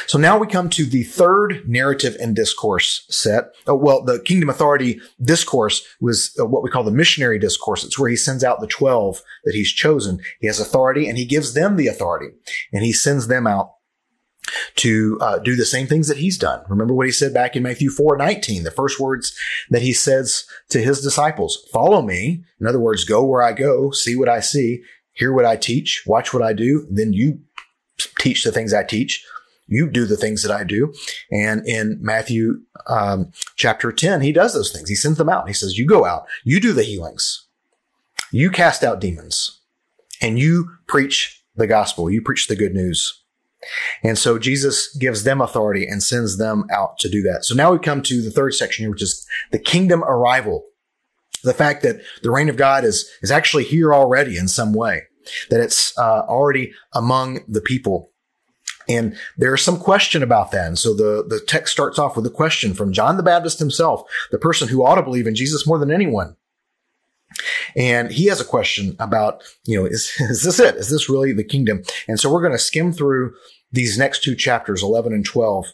So 0.08 0.18
now 0.18 0.38
we 0.38 0.48
come 0.48 0.70
to 0.70 0.86
the 0.86 1.04
third 1.04 1.68
narrative 1.68 2.16
and 2.20 2.36
discourse 2.36 3.06
set. 3.10 3.54
Oh, 3.68 3.76
well, 3.76 4.04
the 4.04 4.20
kingdom 4.20 4.50
authority 4.50 5.00
discourse 5.22 5.86
was 6.00 6.36
uh, 6.40 6.46
what 6.46 6.64
we 6.64 6.70
call 6.70 6.84
the 6.84 6.92
missionary 6.92 7.40
discourse. 7.40 7.84
It's 7.84 7.98
where 7.98 8.10
he 8.10 8.16
sends 8.16 8.44
out 8.44 8.60
the 8.60 8.68
12 8.68 9.22
that 9.46 9.56
he's 9.56 9.72
chosen. 9.72 10.20
He 10.40 10.48
has 10.48 10.60
authority 10.60 11.08
and 11.08 11.18
he 11.18 11.26
gives 11.26 11.54
them 11.54 11.76
the 11.76 11.88
authority 11.88 12.34
and 12.72 12.84
he 12.84 12.94
sends 12.94 13.28
them 13.28 13.48
out 13.48 13.74
to 14.76 15.18
uh, 15.22 15.40
do 15.40 15.56
the 15.56 15.66
same 15.66 15.88
things 15.88 16.08
that 16.08 16.18
he's 16.18 16.38
done. 16.38 16.64
Remember 16.68 16.94
what 16.94 17.06
he 17.06 17.12
said 17.12 17.34
back 17.34 17.56
in 17.56 17.64
Matthew 17.64 17.90
4 17.90 18.18
19, 18.18 18.64
the 18.64 18.72
first 18.72 19.00
words 19.00 19.36
that 19.70 19.82
he 19.82 19.94
says 19.94 20.46
to 20.70 20.82
his 20.82 21.02
disciples, 21.02 21.66
follow 21.72 22.02
me. 22.02 22.44
In 22.60 22.68
other 22.68 22.80
words, 22.80 23.04
go 23.04 23.24
where 23.24 23.44
I 23.44 23.54
go, 23.54 23.92
see 23.92 24.16
what 24.16 24.30
I 24.30 24.40
see, 24.40 24.82
hear 25.14 25.32
what 25.32 25.46
I 25.46 25.56
teach, 25.56 26.04
watch 26.06 26.34
what 26.34 26.44
I 26.44 26.54
do. 26.54 26.88
Then 26.90 27.14
you 27.14 27.40
teach 28.20 28.44
the 28.44 28.52
things 28.52 28.74
I 28.74 28.84
teach 28.84 29.26
you 29.72 29.90
do 29.90 30.06
the 30.06 30.18
things 30.18 30.44
that 30.44 30.52
I 30.52 30.64
do. 30.66 30.94
And 31.32 31.66
in 31.66 31.98
Matthew 32.02 32.62
um, 32.88 33.32
chapter 33.56 33.92
10, 33.92 34.22
he 34.22 34.34
does 34.34 34.54
those 34.54 34.72
things. 34.72 34.90
He 34.90 34.96
sends 34.96 35.18
them 35.18 35.30
out. 35.30 35.48
He 35.48 35.54
says, 35.54 35.78
You 35.78 35.88
go 35.88 36.06
out, 36.06 36.28
you 36.44 36.60
do 36.60 36.74
the 36.74 36.84
healings, 36.84 37.48
you 38.32 38.52
cast 38.52 38.84
out 38.84 39.00
demons, 39.00 39.62
and 40.22 40.38
you 40.38 40.70
preach 40.88 41.42
the 41.56 41.68
gospel, 41.68 42.10
you 42.10 42.22
preach 42.22 42.48
the 42.48 42.56
good 42.56 42.74
news. 42.74 43.24
And 44.04 44.18
so 44.18 44.38
Jesus 44.38 44.94
gives 44.96 45.24
them 45.24 45.40
authority 45.40 45.88
and 45.88 46.04
sends 46.04 46.38
them 46.38 46.66
out 46.72 46.98
to 47.00 47.10
do 47.10 47.22
that. 47.24 47.46
So 47.46 47.56
now 47.56 47.72
we 47.72 47.80
come 47.80 48.02
to 48.04 48.22
the 48.22 48.32
third 48.32 48.54
section 48.54 48.84
here, 48.84 48.92
which 48.92 49.04
is 49.04 49.26
the 49.52 49.60
kingdom 49.60 50.04
arrival. 50.04 50.66
The 51.44 51.54
fact 51.54 51.82
that 51.84 52.02
the 52.24 52.32
reign 52.32 52.50
of 52.50 52.58
God 52.58 52.84
is, 52.84 53.10
is 53.22 53.32
actually 53.32 53.64
here 53.64 53.94
already 53.94 54.38
in 54.38 54.48
some 54.48 54.74
way, 54.74 55.04
that 55.50 55.62
it's 55.62 55.98
uh, 55.98 56.22
already 56.28 56.74
among 56.94 57.42
the 57.48 57.62
people. 57.62 58.11
And 58.88 59.16
there's 59.38 59.62
some 59.62 59.80
question 59.80 60.24
about 60.24 60.52
that. 60.52 60.68
And 60.68 60.80
so 60.80 60.94
the, 60.94 61.26
the 61.28 61.40
text 61.40 61.72
starts 61.72 62.00
off 62.00 62.16
with 62.16 62.26
a 62.26 62.32
question 62.32 62.74
from 62.74 62.94
John 62.94 63.18
the 63.18 63.24
Baptist 63.24 63.60
himself, 63.60 64.04
the 64.32 64.38
person 64.38 64.68
who 64.68 64.84
ought 64.84 64.96
to 64.96 65.04
believe 65.04 65.28
in 65.28 65.36
Jesus 65.36 65.68
more 65.68 65.80
than 65.80 65.92
anyone. 65.92 66.36
And 67.76 68.12
he 68.12 68.26
has 68.26 68.42
a 68.42 68.46
question 68.46 68.96
about, 69.00 69.44
you 69.66 69.80
know, 69.80 69.86
is, 69.86 70.12
is 70.20 70.44
this 70.44 70.60
it? 70.60 70.76
Is 70.76 70.90
this 70.90 71.10
really 71.10 71.34
the 71.34 71.44
kingdom? 71.44 71.84
And 72.08 72.20
so 72.20 72.32
we're 72.32 72.42
going 72.42 72.52
to 72.52 72.60
skim 72.60 72.92
through 72.92 73.34
these 73.72 73.98
next 73.98 74.24
two 74.24 74.36
chapters, 74.36 74.84
11 74.84 75.14
and 75.14 75.26
12, 75.26 75.68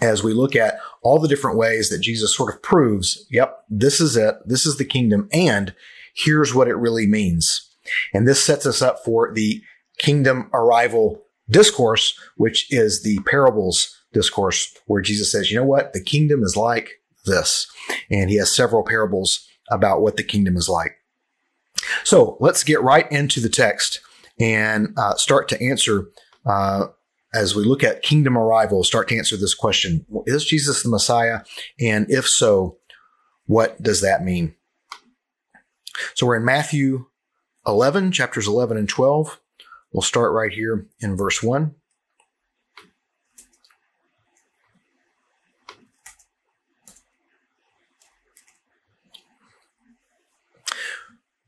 as 0.00 0.22
we 0.22 0.32
look 0.32 0.56
at 0.56 0.78
all 1.02 1.18
the 1.18 1.28
different 1.28 1.58
ways 1.58 1.90
that 1.90 1.98
Jesus 1.98 2.34
sort 2.34 2.54
of 2.54 2.62
proves, 2.62 3.26
yep, 3.30 3.64
this 3.68 4.00
is 4.00 4.16
it. 4.16 4.36
This 4.46 4.64
is 4.64 4.76
the 4.76 4.84
kingdom. 4.84 5.28
And 5.32 5.74
here's 6.14 6.54
what 6.54 6.68
it 6.68 6.76
really 6.76 7.06
means. 7.06 7.68
And 8.14 8.26
this 8.26 8.42
sets 8.42 8.66
us 8.66 8.80
up 8.80 9.04
for 9.04 9.32
the 9.34 9.62
kingdom 9.98 10.48
arrival 10.54 11.22
discourse, 11.50 12.18
which 12.36 12.72
is 12.72 13.02
the 13.02 13.18
parables 13.26 13.96
discourse 14.12 14.76
where 14.86 15.02
Jesus 15.02 15.30
says, 15.30 15.50
you 15.50 15.56
know 15.56 15.66
what? 15.66 15.92
The 15.92 16.02
kingdom 16.02 16.42
is 16.42 16.56
like 16.56 17.00
this. 17.24 17.66
And 18.10 18.30
he 18.30 18.36
has 18.36 18.54
several 18.54 18.82
parables 18.82 19.46
about 19.70 20.02
what 20.02 20.16
the 20.16 20.24
kingdom 20.24 20.56
is 20.56 20.68
like. 20.68 20.96
So 22.04 22.36
let's 22.40 22.64
get 22.64 22.82
right 22.82 23.10
into 23.10 23.40
the 23.40 23.48
text 23.48 24.00
and 24.38 24.94
uh, 24.96 25.14
start 25.14 25.48
to 25.48 25.62
answer 25.62 26.08
uh, 26.46 26.86
as 27.32 27.54
we 27.54 27.64
look 27.64 27.84
at 27.84 28.02
kingdom 28.02 28.36
arrival, 28.36 28.82
start 28.82 29.08
to 29.08 29.16
answer 29.16 29.36
this 29.36 29.54
question 29.54 30.04
Is 30.26 30.44
Jesus 30.44 30.82
the 30.82 30.88
Messiah? 30.88 31.40
And 31.80 32.10
if 32.10 32.28
so, 32.28 32.78
what 33.46 33.80
does 33.82 34.00
that 34.00 34.24
mean? 34.24 34.54
So 36.14 36.26
we're 36.26 36.36
in 36.36 36.44
Matthew 36.44 37.06
11, 37.66 38.12
chapters 38.12 38.48
11 38.48 38.76
and 38.76 38.88
12. 38.88 39.40
We'll 39.92 40.02
start 40.02 40.32
right 40.32 40.52
here 40.52 40.86
in 41.00 41.16
verse 41.16 41.42
1. 41.42 41.74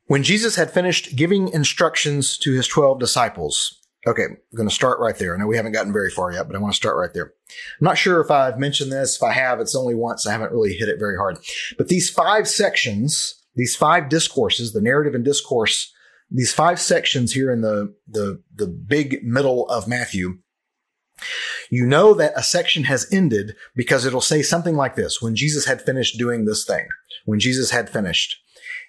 When 0.06 0.22
Jesus 0.22 0.56
had 0.56 0.70
finished 0.70 1.16
giving 1.16 1.49
instructions 1.49 2.37
to 2.38 2.52
his 2.52 2.68
12 2.68 2.99
disciples, 2.99 3.80
okay, 4.06 4.25
I'm 4.25 4.37
going 4.54 4.68
to 4.68 4.75
start 4.75 4.99
right 5.00 5.16
there. 5.16 5.34
I 5.34 5.38
know 5.38 5.46
we 5.46 5.56
haven't 5.56 5.72
gotten 5.72 5.92
very 5.92 6.11
far 6.11 6.32
yet, 6.32 6.46
but 6.46 6.56
I 6.56 6.58
want 6.58 6.72
to 6.72 6.76
start 6.76 6.99
right 6.99 7.14
there. 7.14 7.32
I'm 7.80 7.84
not 7.84 7.96
sure 7.96 8.20
if 8.20 8.30
I've 8.30 8.58
mentioned 8.58 8.92
this. 8.92 9.16
If 9.16 9.22
I 9.22 9.32
have, 9.32 9.58
it's 9.58 9.75
only 9.75 9.94
once. 9.94 10.26
I 10.26 10.32
haven't 10.32 10.52
really 10.52 10.75
hit 10.75 10.88
it 10.88 10.99
very 10.99 11.16
hard. 11.16 11.38
But 11.78 11.88
these 11.88 12.11
five 12.11 12.46
sections, 12.46 13.42
these 13.54 13.75
five 13.75 14.08
discourses, 14.08 14.72
the 14.72 14.82
narrative 14.82 15.14
and 15.14 15.25
discourse, 15.25 15.92
these 16.33 16.53
five 16.53 16.81
sections 16.81 17.33
here 17.33 17.51
in 17.51 17.61
the, 17.61 17.95
the, 18.09 18.43
the 18.55 18.67
big 18.67 19.23
middle 19.23 19.69
of 19.69 19.87
Matthew, 19.87 20.39
you 21.71 21.87
know 21.87 22.15
that 22.15 22.33
a 22.37 22.43
section 22.43 22.85
has 22.85 23.07
ended 23.12 23.55
because 23.77 24.05
it'll 24.05 24.21
say 24.21 24.43
something 24.43 24.77
like 24.77 24.97
this 24.97 25.21
when 25.21 25.37
Jesus 25.37 25.67
had 25.67 25.83
finished 25.83 26.19
doing 26.19 26.45
this 26.45 26.65
thing, 26.65 26.87
when 27.25 27.39
Jesus 27.39 27.71
had 27.71 27.91
finished. 27.91 28.37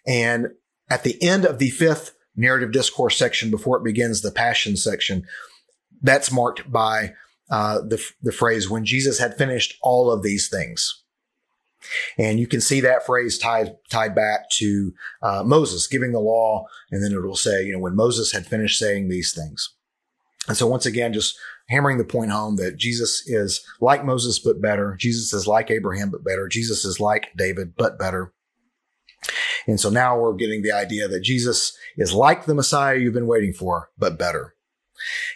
And 0.07 0.47
at 0.89 1.03
the 1.03 1.21
end 1.21 1.45
of 1.45 1.59
the 1.59 1.69
fifth 1.69 2.15
narrative 2.35 2.71
discourse 2.71 3.17
section, 3.17 3.51
before 3.51 3.77
it 3.77 3.83
begins 3.83 4.21
the 4.21 4.31
passion 4.31 4.75
section, 4.75 5.25
that's 6.01 6.31
marked 6.31 6.71
by 6.71 7.13
uh, 7.49 7.79
the, 7.81 8.03
the 8.21 8.31
phrase, 8.31 8.69
when 8.69 8.85
Jesus 8.85 9.19
had 9.19 9.37
finished 9.37 9.77
all 9.81 10.09
of 10.09 10.23
these 10.23 10.49
things. 10.49 11.02
And 12.17 12.39
you 12.39 12.47
can 12.47 12.61
see 12.61 12.81
that 12.81 13.05
phrase 13.05 13.37
tied, 13.37 13.75
tied 13.89 14.15
back 14.15 14.49
to 14.51 14.93
uh, 15.21 15.43
Moses 15.45 15.87
giving 15.87 16.11
the 16.11 16.19
law. 16.19 16.65
And 16.91 17.03
then 17.03 17.11
it 17.11 17.21
will 17.21 17.35
say, 17.35 17.63
you 17.63 17.73
know, 17.73 17.79
when 17.79 17.95
Moses 17.95 18.31
had 18.31 18.45
finished 18.45 18.79
saying 18.79 19.09
these 19.09 19.33
things. 19.33 19.73
And 20.47 20.57
so 20.57 20.67
once 20.67 20.85
again, 20.85 21.13
just 21.13 21.37
hammering 21.69 21.97
the 21.97 22.03
point 22.03 22.31
home 22.31 22.57
that 22.57 22.77
Jesus 22.77 23.27
is 23.27 23.65
like 23.79 24.03
Moses, 24.03 24.39
but 24.39 24.61
better. 24.61 24.95
Jesus 24.99 25.33
is 25.33 25.47
like 25.47 25.71
Abraham, 25.71 26.11
but 26.11 26.23
better. 26.23 26.47
Jesus 26.47 26.83
is 26.83 26.99
like 26.99 27.29
David, 27.37 27.75
but 27.77 27.97
better. 27.97 28.33
And 29.67 29.79
so 29.79 29.89
now 29.89 30.19
we're 30.19 30.33
getting 30.33 30.61
the 30.61 30.73
idea 30.73 31.07
that 31.07 31.21
Jesus 31.21 31.77
is 31.97 32.13
like 32.13 32.45
the 32.45 32.55
Messiah 32.55 32.97
you've 32.97 33.13
been 33.13 33.27
waiting 33.27 33.53
for, 33.53 33.89
but 33.97 34.19
better. 34.19 34.52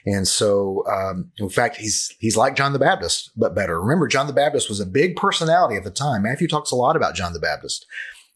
And 0.05 0.27
so, 0.27 0.83
um, 0.87 1.31
in 1.37 1.49
fact, 1.49 1.77
he's 1.77 2.13
he's 2.19 2.37
like 2.37 2.55
John 2.55 2.73
the 2.73 2.79
Baptist, 2.79 3.31
but 3.35 3.55
better. 3.55 3.79
Remember, 3.81 4.07
John 4.07 4.27
the 4.27 4.33
Baptist 4.33 4.69
was 4.69 4.79
a 4.79 4.85
big 4.85 5.15
personality 5.15 5.75
at 5.75 5.83
the 5.83 5.91
time. 5.91 6.23
Matthew 6.23 6.47
talks 6.47 6.71
a 6.71 6.75
lot 6.75 6.95
about 6.95 7.15
John 7.15 7.33
the 7.33 7.39
Baptist, 7.39 7.85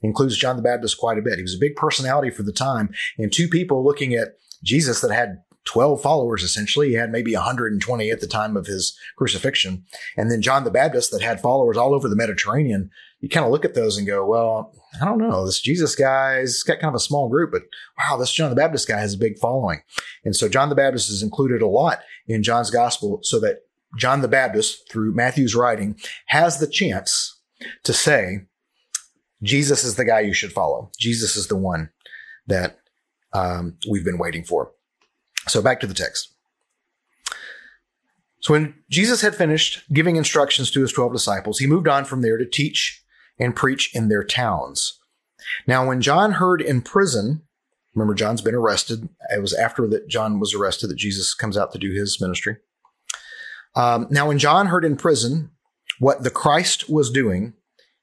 includes 0.01 0.38
John 0.38 0.55
the 0.55 0.61
Baptist 0.61 0.97
quite 0.97 1.17
a 1.17 1.21
bit. 1.21 1.38
He 1.38 1.43
was 1.43 1.55
a 1.55 1.59
big 1.59 1.75
personality 1.75 2.29
for 2.29 2.43
the 2.43 2.53
time, 2.53 2.93
and 3.17 3.31
two 3.31 3.47
people 3.47 3.83
looking 3.83 4.13
at 4.13 4.38
Jesus 4.63 5.01
that 5.01 5.11
had 5.11 5.43
12 5.65 6.01
followers 6.01 6.44
essentially. 6.44 6.89
He 6.89 6.94
had 6.96 7.12
maybe 7.12 7.34
120 7.34 8.10
at 8.10 8.20
the 8.20 8.27
time 8.27 8.58
of 8.58 8.65
his 8.65 8.98
crucifixion. 9.18 9.86
And 10.18 10.32
then 10.32 10.41
John 10.41 10.63
the 10.63 10.72
Baptist 10.72 11.12
that 11.12 11.22
had 11.22 11.39
followers 11.39 11.77
all 11.77 11.94
over 11.94 12.10
the 12.10 12.15
Mediterranean. 12.15 12.89
You 13.20 13.30
kind 13.30 13.46
of 13.46 13.51
look 13.51 13.65
at 13.65 13.75
those 13.75 13.98
and 13.98 14.08
go, 14.08 14.25
well, 14.25 14.74
I 15.00 15.06
don't 15.06 15.20
know. 15.20 15.46
This 15.46 15.62
Jesus 15.62 15.96
guy's 15.96 16.63
got 16.63 16.80
kind 16.80 16.89
of 16.89 16.96
a 16.96 17.00
small 17.00 17.30
group, 17.30 17.51
but 17.51 17.62
wow, 18.00 18.18
this 18.18 18.32
John 18.32 18.50
the 18.50 18.56
Baptist 18.56 18.88
guy 18.88 19.00
has 19.00 19.13
a 19.13 19.20
big 19.20 19.38
following. 19.38 19.82
And 20.25 20.36
so 20.36 20.50
John 20.50 20.70
the 20.70 20.75
Baptist 20.75 21.10
is 21.10 21.22
included 21.22 21.62
a 21.62 21.68
lot 21.68 22.00
in 22.27 22.41
John's 22.41 22.72
gospel 22.72 23.20
so 23.22 23.39
that 23.41 23.60
John 23.98 24.22
the 24.22 24.27
Baptist, 24.27 24.89
through 24.89 25.13
Matthew's 25.13 25.56
writing, 25.56 26.00
has 26.27 26.60
the 26.60 26.68
chance 26.68 27.39
to 27.84 27.94
say, 27.94 28.46
Jesus 29.44 29.84
is 29.84 29.96
the 29.96 30.06
guy 30.06 30.22
you 30.22 30.34
should 30.34 30.53
follow. 30.53 30.91
Jesus 31.00 31.36
is 31.36 31.48
the 31.48 31.56
one 31.56 31.89
that 32.48 32.77
um, 33.34 33.77
we've 33.89 34.06
been 34.06 34.18
waiting 34.18 34.44
for. 34.44 34.72
So 35.48 35.62
back 35.62 35.79
to 35.81 35.88
the 35.88 35.93
text. 35.93 36.33
So 38.39 38.53
when 38.53 38.74
Jesus 38.89 39.21
had 39.21 39.36
finished 39.36 39.83
giving 39.93 40.15
instructions 40.15 40.71
to 40.71 40.81
his 40.81 40.91
12 40.91 41.13
disciples, 41.13 41.60
he 41.60 41.67
moved 41.67 41.88
on 41.88 42.05
from 42.05 42.21
there 42.21 42.38
to 42.38 42.45
teach 42.45 43.03
and 43.39 43.55
preach 43.55 43.95
in 43.95 44.10
their 44.10 44.24
towns. 44.24 45.00
Now, 45.67 45.88
when 45.88 46.01
John 46.01 46.33
heard 46.33 46.62
in 46.62 46.81
prison, 46.81 47.43
remember 47.93 48.13
John's 48.13 48.41
been 48.41 48.55
arrested. 48.55 49.10
It 49.36 49.41
was 49.41 49.53
after 49.53 49.88
that 49.88 50.07
John 50.07 50.39
was 50.39 50.53
arrested 50.53 50.88
that 50.88 50.98
Jesus 50.98 51.33
comes 51.33 51.57
out 51.57 51.71
to 51.71 51.79
do 51.79 51.91
his 51.91 52.19
ministry. 52.19 52.57
Um, 53.75 54.07
now, 54.10 54.27
when 54.27 54.39
John 54.39 54.67
heard 54.67 54.86
in 54.86 54.98
prison 54.98 55.51
what 56.00 56.24
the 56.24 56.29
Christ 56.29 56.89
was 56.89 57.12
doing, 57.12 57.53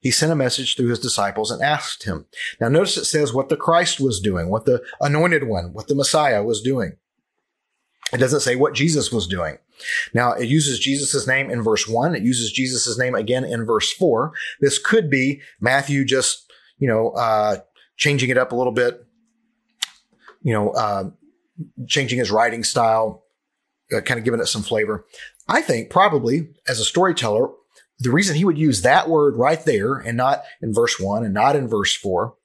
he 0.00 0.11
sent 0.11 0.33
a 0.33 0.37
message 0.37 0.76
through 0.76 0.88
his 0.88 1.00
disciples 1.00 1.50
and 1.50 1.62
asked 1.62 2.04
him. 2.04 2.26
Now, 2.61 2.68
notice 2.68 2.97
it 2.97 3.04
says 3.04 3.33
what 3.33 3.49
the 3.49 3.57
Christ 3.57 4.00
was 4.00 4.21
doing, 4.21 4.49
what 4.49 4.64
the 4.64 4.83
anointed 5.00 5.45
one, 5.45 5.73
what 5.73 5.88
the 5.88 5.97
Messiah 5.97 6.42
was 6.45 6.62
doing. 6.62 6.97
It 8.12 8.19
doesn't 8.19 8.41
say 8.41 8.57
what 8.57 8.75
Jesus 8.75 9.12
was 9.12 9.27
doing. 9.27 9.59
Now, 10.15 10.33
it 10.33 10.49
uses 10.49 10.79
Jesus' 10.79 11.27
name 11.27 11.50
in 11.50 11.62
verse 11.62 11.87
one. 11.87 12.15
It 12.15 12.23
uses 12.23 12.50
Jesus' 12.50 12.99
name 12.99 13.15
again 13.15 13.45
in 13.45 13.67
verse 13.67 13.93
four. 13.93 14.33
This 14.61 14.79
could 14.79 15.11
be 15.11 15.43
Matthew 15.61 16.05
just, 16.05 16.50
you 16.79 16.88
know, 16.88 17.11
uh, 17.11 17.59
changing 17.97 18.31
it 18.31 18.38
up 18.38 18.53
a 18.53 18.57
little 18.57 18.73
bit, 18.73 19.05
you 20.43 20.53
know, 20.53 20.71
uh, 20.71 21.11
changing 21.87 22.19
his 22.19 22.31
writing 22.31 22.65
style, 22.65 23.25
uh, 23.93 24.00
kind 24.00 24.19
of 24.19 24.25
giving 24.25 24.41
it 24.41 24.47
some 24.47 24.62
flavor. 24.62 25.05
I 25.49 25.61
think 25.61 25.91
probably 25.91 26.49
as 26.67 26.81
a 26.81 26.85
storyteller, 26.85 27.50
the 27.99 28.12
reason 28.12 28.37
he 28.37 28.45
would 28.45 28.59
use 28.59 28.83
that 28.83 29.09
word 29.09 29.37
right 29.37 29.62
there 29.65 29.95
and 29.95 30.17
not 30.17 30.45
in 30.62 30.73
verse 30.73 31.00
one 31.00 31.25
and 31.25 31.35
not 31.35 31.57
in 31.57 31.69
verse 31.69 31.95
four, 31.95 32.37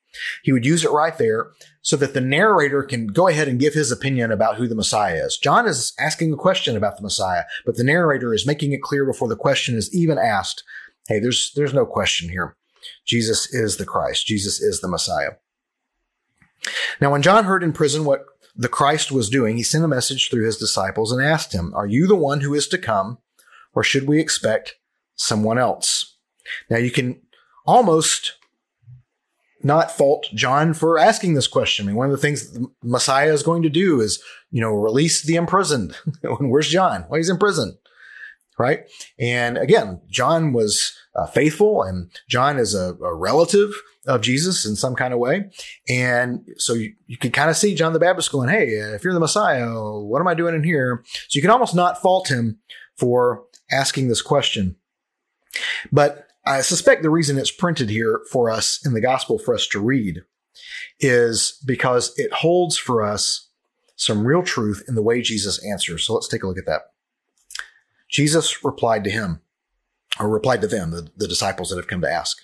he 0.43 0.51
would 0.51 0.65
use 0.65 0.83
it 0.83 0.91
right 0.91 1.17
there 1.17 1.51
so 1.81 1.97
that 1.97 2.13
the 2.13 2.21
narrator 2.21 2.83
can 2.83 3.07
go 3.07 3.27
ahead 3.27 3.47
and 3.47 3.59
give 3.59 3.73
his 3.73 3.91
opinion 3.91 4.31
about 4.31 4.55
who 4.55 4.67
the 4.67 4.75
Messiah 4.75 5.25
is. 5.25 5.37
John 5.37 5.67
is 5.67 5.93
asking 5.99 6.33
a 6.33 6.37
question 6.37 6.77
about 6.77 6.97
the 6.97 7.03
Messiah, 7.03 7.43
but 7.65 7.75
the 7.75 7.83
narrator 7.83 8.33
is 8.33 8.47
making 8.47 8.71
it 8.71 8.81
clear 8.81 9.05
before 9.05 9.27
the 9.27 9.35
question 9.35 9.75
is 9.75 9.93
even 9.93 10.17
asked. 10.17 10.63
Hey, 11.07 11.19
there's, 11.19 11.51
there's 11.55 11.73
no 11.73 11.85
question 11.85 12.29
here. 12.29 12.55
Jesus 13.05 13.53
is 13.53 13.77
the 13.77 13.85
Christ. 13.85 14.25
Jesus 14.25 14.61
is 14.61 14.81
the 14.81 14.87
Messiah. 14.87 15.31
Now, 17.01 17.11
when 17.11 17.21
John 17.21 17.43
heard 17.43 17.63
in 17.63 17.73
prison 17.73 18.05
what 18.05 18.25
the 18.55 18.69
Christ 18.69 19.11
was 19.11 19.29
doing, 19.29 19.57
he 19.57 19.63
sent 19.63 19.83
a 19.83 19.89
message 19.89 20.29
through 20.29 20.45
his 20.45 20.57
disciples 20.57 21.11
and 21.11 21.21
asked 21.21 21.53
him, 21.53 21.73
are 21.75 21.87
you 21.87 22.07
the 22.07 22.15
one 22.15 22.41
who 22.41 22.53
is 22.53 22.67
to 22.69 22.77
come 22.77 23.17
or 23.73 23.83
should 23.83 24.07
we 24.07 24.19
expect 24.19 24.75
someone 25.15 25.57
else? 25.57 26.17
Now 26.69 26.77
you 26.77 26.91
can 26.91 27.21
almost 27.65 28.33
not 29.63 29.91
fault 29.91 30.27
John 30.33 30.73
for 30.73 30.97
asking 30.97 31.33
this 31.33 31.47
question. 31.47 31.85
I 31.85 31.87
mean, 31.87 31.95
one 31.95 32.07
of 32.07 32.11
the 32.11 32.21
things 32.21 32.51
the 32.51 32.69
Messiah 32.83 33.33
is 33.33 33.43
going 33.43 33.63
to 33.63 33.69
do 33.69 34.01
is, 34.01 34.21
you 34.51 34.61
know, 34.61 34.71
release 34.71 35.21
the 35.21 35.35
imprisoned. 35.35 35.95
Where's 36.39 36.69
John? 36.69 37.05
Well, 37.09 37.17
he's 37.17 37.29
in 37.29 37.37
prison, 37.37 37.77
right? 38.57 38.81
And 39.19 39.57
again, 39.57 40.01
John 40.09 40.53
was 40.53 40.97
uh, 41.15 41.27
faithful, 41.27 41.83
and 41.83 42.09
John 42.27 42.57
is 42.57 42.75
a, 42.75 42.95
a, 42.95 43.13
relative 43.13 43.71
of 44.07 44.21
Jesus 44.21 44.65
in 44.65 44.75
some 44.75 44.95
kind 44.95 45.13
of 45.13 45.19
way. 45.19 45.49
And 45.87 46.45
so 46.57 46.73
you, 46.73 46.93
you 47.05 47.17
can 47.17 47.31
kind 47.31 47.49
of 47.49 47.55
see 47.55 47.75
John 47.75 47.93
the 47.93 47.99
Baptist 47.99 48.31
going, 48.31 48.49
Hey, 48.49 48.67
if 48.67 49.03
you're 49.03 49.13
the 49.13 49.19
Messiah, 49.19 49.69
what 49.71 50.19
am 50.19 50.27
I 50.27 50.33
doing 50.33 50.55
in 50.55 50.63
here? 50.63 51.03
So 51.05 51.37
you 51.37 51.41
can 51.41 51.51
almost 51.51 51.75
not 51.75 52.01
fault 52.01 52.29
him 52.29 52.59
for 52.97 53.43
asking 53.71 54.07
this 54.07 54.21
question. 54.21 54.75
But 55.91 56.27
I 56.45 56.61
suspect 56.61 57.03
the 57.03 57.09
reason 57.09 57.37
it's 57.37 57.51
printed 57.51 57.89
here 57.89 58.21
for 58.31 58.49
us 58.49 58.85
in 58.85 58.93
the 58.93 59.01
gospel 59.01 59.39
for 59.39 59.53
us 59.53 59.67
to 59.67 59.79
read 59.79 60.23
is 60.99 61.61
because 61.65 62.13
it 62.17 62.31
holds 62.33 62.77
for 62.77 63.01
us 63.01 63.49
some 63.95 64.25
real 64.25 64.43
truth 64.43 64.83
in 64.87 64.95
the 64.95 65.01
way 65.01 65.21
Jesus 65.21 65.63
answers. 65.65 66.05
So 66.05 66.13
let's 66.13 66.27
take 66.27 66.43
a 66.43 66.47
look 66.47 66.57
at 66.57 66.65
that. 66.65 66.81
Jesus 68.09 68.63
replied 68.63 69.03
to 69.05 69.09
him, 69.09 69.41
or 70.19 70.29
replied 70.29 70.61
to 70.61 70.67
them, 70.67 70.91
the, 70.91 71.09
the 71.15 71.27
disciples 71.27 71.69
that 71.69 71.77
have 71.77 71.87
come 71.87 72.01
to 72.01 72.11
ask. 72.11 72.37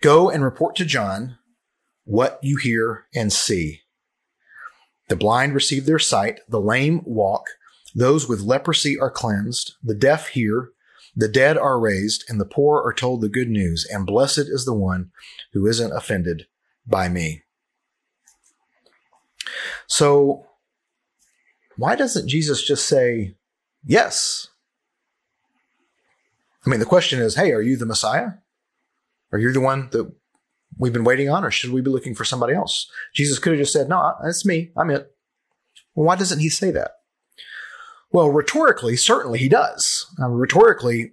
Go 0.00 0.30
and 0.30 0.42
report 0.42 0.74
to 0.76 0.84
John 0.84 1.38
what 2.04 2.38
you 2.42 2.56
hear 2.56 3.06
and 3.14 3.32
see. 3.32 3.82
The 5.08 5.16
blind 5.16 5.54
receive 5.54 5.86
their 5.86 5.98
sight, 5.98 6.40
the 6.48 6.60
lame 6.60 7.02
walk, 7.04 7.46
those 7.94 8.28
with 8.28 8.40
leprosy 8.40 8.98
are 8.98 9.10
cleansed, 9.10 9.74
the 9.82 9.94
deaf 9.94 10.28
hear, 10.28 10.70
the 11.14 11.28
dead 11.28 11.58
are 11.58 11.78
raised, 11.78 12.24
and 12.28 12.40
the 12.40 12.46
poor 12.46 12.82
are 12.82 12.92
told 12.92 13.20
the 13.20 13.28
good 13.28 13.48
news, 13.48 13.86
and 13.90 14.06
blessed 14.06 14.38
is 14.48 14.64
the 14.64 14.74
one 14.74 15.10
who 15.52 15.66
isn't 15.66 15.92
offended 15.92 16.46
by 16.86 17.08
me. 17.08 17.42
So, 19.86 20.46
why 21.76 21.96
doesn't 21.96 22.28
Jesus 22.28 22.66
just 22.66 22.86
say, 22.86 23.34
yes? 23.84 24.48
I 26.64 26.70
mean, 26.70 26.80
the 26.80 26.86
question 26.86 27.20
is, 27.20 27.34
hey, 27.34 27.52
are 27.52 27.62
you 27.62 27.76
the 27.76 27.86
Messiah? 27.86 28.30
Are 29.32 29.38
you 29.38 29.52
the 29.52 29.60
one 29.60 29.88
that 29.92 30.12
we've 30.78 30.92
been 30.92 31.04
waiting 31.04 31.28
on, 31.28 31.44
or 31.44 31.50
should 31.50 31.72
we 31.72 31.80
be 31.80 31.90
looking 31.90 32.14
for 32.14 32.24
somebody 32.24 32.54
else? 32.54 32.90
Jesus 33.14 33.38
could 33.38 33.52
have 33.52 33.60
just 33.60 33.72
said, 33.72 33.88
no, 33.88 34.14
that's 34.22 34.46
me. 34.46 34.70
I'm 34.76 34.90
it. 34.90 35.10
Well, 35.94 36.06
why 36.06 36.16
doesn't 36.16 36.40
he 36.40 36.48
say 36.48 36.70
that? 36.70 36.92
Well, 38.10 38.30
rhetorically, 38.30 38.96
certainly 38.96 39.38
he 39.38 39.48
does. 39.48 40.01
Uh, 40.20 40.28
rhetorically, 40.28 41.12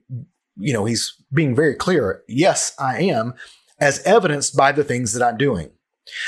you 0.58 0.74
know, 0.74 0.86
he's 0.86 1.14
being 1.34 1.56
very 1.56 1.76
clear. 1.76 2.24
Yes, 2.28 2.74
I 2.80 3.02
am, 3.04 3.34
as 3.80 4.04
evidenced 4.04 4.56
by 4.56 4.72
the 4.72 4.84
things 4.84 5.14
that 5.14 5.26
I'm 5.26 5.38
doing. 5.38 5.72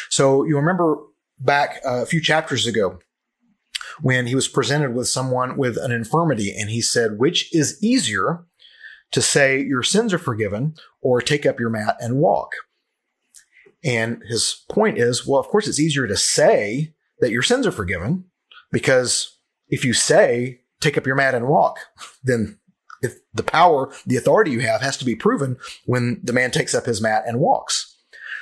So 0.10 0.44
you 0.44 0.56
remember 0.56 0.98
back 1.40 1.82
a 1.84 2.06
few 2.06 2.22
chapters 2.22 2.68
ago 2.68 3.00
when 4.02 4.28
he 4.28 4.36
was 4.36 4.48
presented 4.48 4.94
with 4.94 5.08
someone 5.08 5.58
with 5.58 5.78
an 5.78 5.92
infirmity 5.92 6.56
and 6.58 6.70
he 6.70 6.82
said, 6.82 7.18
which 7.18 7.54
is 7.54 7.82
easier 7.84 8.46
to 9.12 9.22
say 9.22 9.62
your 9.62 9.84
sins 9.84 10.14
are 10.14 10.20
forgiven 10.20 10.76
or 11.02 11.22
take 11.22 11.46
up 11.46 11.60
your 11.60 11.70
mat 11.70 11.98
and 12.00 12.18
walk? 12.18 12.52
And 13.84 14.22
his 14.30 14.64
point 14.70 14.98
is, 14.98 15.26
well, 15.26 15.40
of 15.40 15.48
course 15.48 15.68
it's 15.68 15.80
easier 15.80 16.08
to 16.08 16.16
say 16.16 16.94
that 17.20 17.32
your 17.32 17.42
sins 17.42 17.66
are 17.66 17.72
forgiven 17.72 18.26
because 18.72 19.38
if 19.68 19.84
you 19.84 19.94
say 19.94 20.62
take 20.80 20.98
up 20.98 21.06
your 21.06 21.16
mat 21.16 21.36
and 21.36 21.48
walk, 21.48 21.78
then 22.24 22.60
if 23.02 23.16
the 23.34 23.44
power, 23.44 23.94
the 24.06 24.18
authority 24.18 24.52
you 24.52 24.60
have 24.62 24.82
has 24.82 24.98
to 24.98 25.06
be 25.06 25.16
proven 25.16 25.58
when 25.86 26.20
the 26.24 26.34
man 26.34 26.52
takes 26.52 26.76
up 26.76 26.86
his 26.86 27.02
mat 27.02 27.24
and 27.26 27.40
walks. 27.40 27.88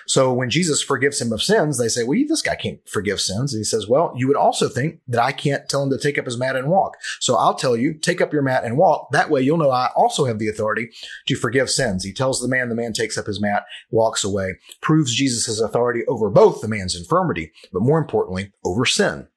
So 0.10 0.34
when 0.34 0.50
Jesus 0.50 0.82
forgives 0.82 1.22
him 1.22 1.32
of 1.32 1.44
sins, 1.44 1.78
they 1.78 1.88
say, 1.88 2.02
well, 2.02 2.18
this 2.28 2.42
guy 2.42 2.56
can't 2.56 2.80
forgive 2.90 3.22
sins. 3.22 3.54
And 3.54 3.60
he 3.60 3.64
says, 3.64 3.88
well, 3.88 4.12
you 4.16 4.28
would 4.28 4.36
also 4.36 4.68
think 4.68 5.02
that 5.08 5.22
I 5.22 5.32
can't 5.32 5.70
tell 5.70 5.84
him 5.84 5.92
to 5.92 6.00
take 6.00 6.18
up 6.18 6.26
his 6.26 6.38
mat 6.38 6.56
and 6.56 6.68
walk. 6.68 6.98
So 7.20 7.36
I'll 7.36 7.54
tell 7.54 7.78
you, 7.78 7.94
take 7.94 8.20
up 8.20 8.34
your 8.34 8.42
mat 8.42 8.64
and 8.64 8.76
walk. 8.76 9.12
That 9.12 9.30
way 9.30 9.42
you'll 9.42 9.60
know 9.60 9.70
I 9.70 9.92
also 9.96 10.26
have 10.26 10.40
the 10.40 10.50
authority 10.50 10.90
to 11.28 11.36
forgive 11.36 11.70
sins. 11.70 12.04
He 12.04 12.12
tells 12.12 12.42
the 12.42 12.48
man, 12.48 12.70
the 12.70 12.76
man 12.76 12.92
takes 12.92 13.20
up 13.20 13.28
his 13.28 13.40
mat, 13.40 13.66
walks 13.92 14.24
away, 14.24 14.56
proves 14.82 15.14
Jesus' 15.14 15.60
authority 15.60 16.02
over 16.08 16.32
both 16.32 16.62
the 16.62 16.68
man's 16.68 16.96
infirmity, 16.96 17.52
but 17.72 17.84
more 17.84 18.00
importantly, 18.00 18.52
over 18.66 18.88
sin. 18.88 19.28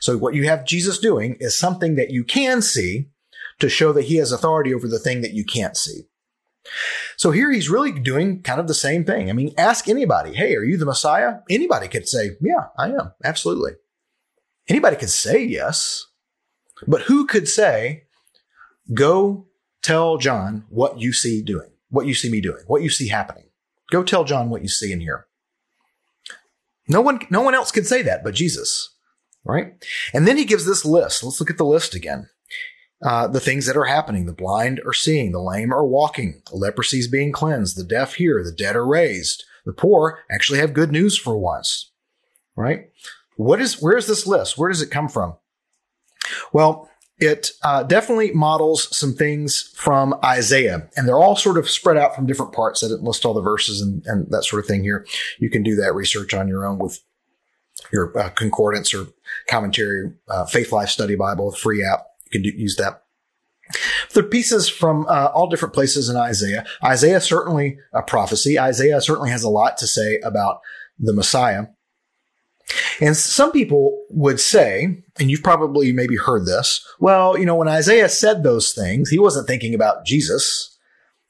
So 0.00 0.18
what 0.18 0.34
you 0.34 0.44
have 0.48 0.66
Jesus 0.66 0.98
doing 0.98 1.38
is 1.40 1.58
something 1.58 1.94
that 1.94 2.10
you 2.10 2.24
can 2.24 2.60
see 2.60 3.08
to 3.62 3.68
show 3.68 3.92
that 3.92 4.04
he 4.04 4.16
has 4.16 4.32
authority 4.32 4.74
over 4.74 4.86
the 4.86 4.98
thing 4.98 5.22
that 5.22 5.32
you 5.32 5.44
can't 5.44 5.76
see. 5.76 6.02
So 7.16 7.30
here 7.30 7.50
he's 7.50 7.70
really 7.70 7.92
doing 7.92 8.42
kind 8.42 8.60
of 8.60 8.66
the 8.66 8.74
same 8.74 9.04
thing. 9.04 9.30
I 9.30 9.32
mean, 9.32 9.54
ask 9.56 9.88
anybody, 9.88 10.34
hey, 10.34 10.54
are 10.56 10.64
you 10.64 10.76
the 10.76 10.84
Messiah? 10.84 11.38
Anybody 11.48 11.88
could 11.88 12.08
say, 12.08 12.32
yeah, 12.40 12.66
I 12.76 12.88
am. 12.88 13.12
Absolutely. 13.24 13.72
Anybody 14.68 14.96
could 14.96 15.10
say 15.10 15.42
yes. 15.42 16.06
But 16.86 17.02
who 17.02 17.24
could 17.24 17.48
say, 17.48 18.04
go 18.92 19.46
tell 19.80 20.18
John 20.18 20.64
what 20.68 21.00
you 21.00 21.12
see 21.12 21.40
doing, 21.40 21.70
what 21.88 22.06
you 22.06 22.14
see 22.14 22.30
me 22.30 22.40
doing, 22.40 22.62
what 22.66 22.82
you 22.82 22.90
see 22.90 23.08
happening? 23.08 23.44
Go 23.90 24.02
tell 24.02 24.24
John 24.24 24.50
what 24.50 24.62
you 24.62 24.68
see 24.68 24.92
and 24.92 25.02
hear. 25.02 25.26
No 26.88 27.00
one, 27.00 27.20
no 27.30 27.42
one 27.42 27.54
else 27.54 27.70
could 27.70 27.86
say 27.86 28.02
that 28.02 28.24
but 28.24 28.34
Jesus, 28.34 28.96
right? 29.44 29.74
And 30.12 30.26
then 30.26 30.36
he 30.36 30.44
gives 30.44 30.66
this 30.66 30.84
list. 30.84 31.22
Let's 31.22 31.38
look 31.38 31.50
at 31.50 31.58
the 31.58 31.64
list 31.64 31.94
again 31.94 32.28
uh, 33.02 33.26
the 33.26 33.40
things 33.40 33.66
that 33.66 33.76
are 33.76 33.84
happening. 33.84 34.26
The 34.26 34.32
blind 34.32 34.80
are 34.86 34.92
seeing, 34.92 35.32
the 35.32 35.40
lame 35.40 35.72
are 35.72 35.86
walking, 35.86 36.42
the 36.50 36.56
leprosy 36.56 36.98
is 36.98 37.08
being 37.08 37.32
cleansed, 37.32 37.76
the 37.76 37.84
deaf 37.84 38.14
hear, 38.14 38.42
the 38.42 38.52
dead 38.52 38.76
are 38.76 38.86
raised. 38.86 39.44
The 39.64 39.72
poor 39.72 40.20
actually 40.30 40.58
have 40.58 40.74
good 40.74 40.90
news 40.90 41.16
for 41.16 41.36
once, 41.36 41.92
right? 42.56 42.90
What 43.36 43.60
is, 43.60 43.80
where 43.80 43.96
is 43.96 44.06
this 44.06 44.26
list? 44.26 44.58
Where 44.58 44.68
does 44.68 44.82
it 44.82 44.90
come 44.90 45.08
from? 45.08 45.36
Well, 46.52 46.88
it 47.18 47.52
uh, 47.62 47.84
definitely 47.84 48.32
models 48.32 48.96
some 48.96 49.14
things 49.14 49.72
from 49.76 50.18
Isaiah, 50.24 50.88
and 50.96 51.06
they're 51.06 51.18
all 51.18 51.36
sort 51.36 51.58
of 51.58 51.70
spread 51.70 51.96
out 51.96 52.16
from 52.16 52.26
different 52.26 52.52
parts. 52.52 52.82
I 52.82 52.88
didn't 52.88 53.04
list 53.04 53.24
all 53.24 53.34
the 53.34 53.40
verses 53.40 53.80
and, 53.80 54.02
and 54.06 54.26
that 54.30 54.44
sort 54.44 54.60
of 54.60 54.66
thing 54.66 54.82
here. 54.82 55.06
You 55.38 55.48
can 55.48 55.62
do 55.62 55.76
that 55.76 55.94
research 55.94 56.34
on 56.34 56.48
your 56.48 56.66
own 56.66 56.78
with 56.78 57.00
your 57.92 58.16
uh, 58.18 58.30
concordance 58.30 58.92
or 58.92 59.06
commentary, 59.48 60.12
uh, 60.28 60.44
Faithlife 60.44 60.88
Study 60.88 61.14
Bible, 61.14 61.52
free 61.52 61.84
app 61.84 62.06
can 62.32 62.42
do, 62.42 62.50
use 62.56 62.76
that. 62.76 63.02
The 64.12 64.22
pieces 64.22 64.68
from 64.68 65.06
uh, 65.08 65.30
all 65.34 65.48
different 65.48 65.74
places 65.74 66.08
in 66.08 66.16
Isaiah. 66.16 66.64
Isaiah 66.84 67.20
certainly 67.20 67.78
a 67.92 68.02
prophecy. 68.02 68.58
Isaiah 68.58 69.00
certainly 69.00 69.30
has 69.30 69.44
a 69.44 69.48
lot 69.48 69.78
to 69.78 69.86
say 69.86 70.18
about 70.24 70.60
the 70.98 71.12
Messiah. 71.12 71.66
And 73.00 73.16
some 73.16 73.52
people 73.52 74.04
would 74.10 74.40
say, 74.40 75.02
and 75.18 75.30
you've 75.30 75.42
probably 75.42 75.92
maybe 75.92 76.16
heard 76.16 76.46
this, 76.46 76.86
well, 77.00 77.38
you 77.38 77.44
know, 77.44 77.56
when 77.56 77.68
Isaiah 77.68 78.08
said 78.08 78.42
those 78.42 78.72
things, 78.72 79.10
he 79.10 79.18
wasn't 79.18 79.46
thinking 79.46 79.74
about 79.74 80.04
Jesus. 80.04 80.78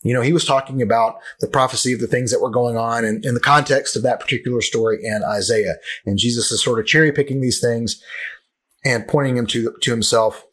You 0.02 0.14
know, 0.14 0.20
he 0.20 0.32
was 0.32 0.44
talking 0.44 0.82
about 0.82 1.16
the 1.40 1.48
prophecy 1.48 1.92
of 1.92 2.00
the 2.00 2.06
things 2.06 2.30
that 2.30 2.40
were 2.40 2.50
going 2.50 2.76
on 2.76 3.04
in, 3.04 3.20
in 3.24 3.34
the 3.34 3.40
context 3.40 3.96
of 3.96 4.02
that 4.02 4.20
particular 4.20 4.60
story 4.60 4.98
in 5.02 5.22
Isaiah. 5.24 5.76
And 6.04 6.18
Jesus 6.18 6.50
is 6.50 6.62
sort 6.62 6.80
of 6.80 6.86
cherry 6.86 7.12
picking 7.12 7.40
these 7.40 7.60
things 7.60 8.02
and 8.84 9.06
pointing 9.06 9.36
them 9.36 9.46
to, 9.48 9.74
to 9.80 9.90
himself 9.90 10.44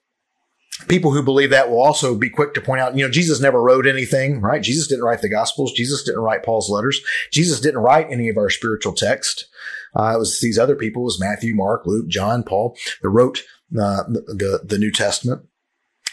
people 0.87 1.11
who 1.11 1.21
believe 1.21 1.49
that 1.49 1.69
will 1.69 1.81
also 1.81 2.15
be 2.15 2.29
quick 2.29 2.53
to 2.53 2.61
point 2.61 2.81
out, 2.81 2.95
you 2.95 3.03
know, 3.03 3.11
Jesus 3.11 3.39
never 3.39 3.61
wrote 3.61 3.85
anything, 3.85 4.39
right? 4.41 4.61
Jesus 4.61 4.87
didn't 4.87 5.03
write 5.03 5.21
the 5.21 5.29
gospels. 5.29 5.73
Jesus 5.73 6.03
didn't 6.03 6.21
write 6.21 6.43
Paul's 6.43 6.69
letters. 6.69 7.01
Jesus 7.31 7.59
didn't 7.59 7.81
write 7.81 8.07
any 8.09 8.29
of 8.29 8.37
our 8.37 8.49
spiritual 8.49 8.93
text. 8.93 9.47
Uh, 9.95 10.13
it 10.15 10.19
was 10.19 10.39
these 10.39 10.59
other 10.59 10.75
people, 10.75 11.01
it 11.01 11.05
was 11.05 11.19
Matthew, 11.19 11.55
Mark, 11.55 11.85
Luke, 11.85 12.07
John, 12.07 12.43
Paul, 12.43 12.77
that 13.01 13.09
wrote 13.09 13.43
uh, 13.73 14.03
the, 14.03 14.61
the 14.63 14.77
New 14.77 14.91
Testament. 14.91 15.41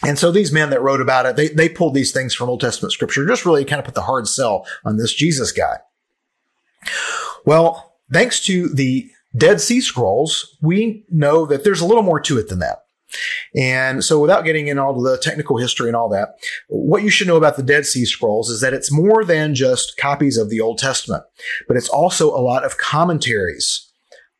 And 0.03 0.19
so 0.19 0.31
these 0.31 0.51
men 0.51 0.69
that 0.71 0.81
wrote 0.81 1.01
about 1.01 1.25
it, 1.25 1.35
they, 1.35 1.47
they 1.47 1.69
pulled 1.69 1.93
these 1.93 2.11
things 2.11 2.33
from 2.33 2.49
Old 2.49 2.61
Testament 2.61 2.91
scripture, 2.91 3.25
just 3.25 3.45
really 3.45 3.65
kind 3.65 3.79
of 3.79 3.85
put 3.85 3.95
the 3.95 4.01
hard 4.01 4.27
sell 4.27 4.65
on 4.83 4.97
this 4.97 5.13
Jesus 5.13 5.51
guy. 5.51 5.77
Well, 7.45 7.95
thanks 8.11 8.43
to 8.45 8.69
the 8.69 9.09
Dead 9.35 9.61
Sea 9.61 9.81
Scrolls, 9.81 10.57
we 10.61 11.05
know 11.09 11.45
that 11.45 11.63
there's 11.63 11.81
a 11.81 11.85
little 11.85 12.03
more 12.03 12.19
to 12.21 12.37
it 12.37 12.49
than 12.49 12.59
that. 12.59 12.86
And 13.55 14.03
so 14.03 14.19
without 14.19 14.45
getting 14.45 14.67
in 14.67 14.79
all 14.79 14.99
the 14.99 15.17
technical 15.17 15.57
history 15.57 15.87
and 15.87 15.95
all 15.95 16.09
that, 16.09 16.35
what 16.67 17.03
you 17.03 17.09
should 17.09 17.27
know 17.27 17.37
about 17.37 17.57
the 17.57 17.63
Dead 17.63 17.85
Sea 17.85 18.05
Scrolls 18.05 18.49
is 18.49 18.61
that 18.61 18.73
it's 18.73 18.91
more 18.91 19.23
than 19.23 19.55
just 19.55 19.97
copies 19.97 20.37
of 20.37 20.49
the 20.49 20.61
Old 20.61 20.77
Testament, 20.77 21.23
but 21.67 21.77
it's 21.77 21.89
also 21.89 22.29
a 22.29 22.41
lot 22.41 22.63
of 22.63 22.77
commentaries 22.77 23.91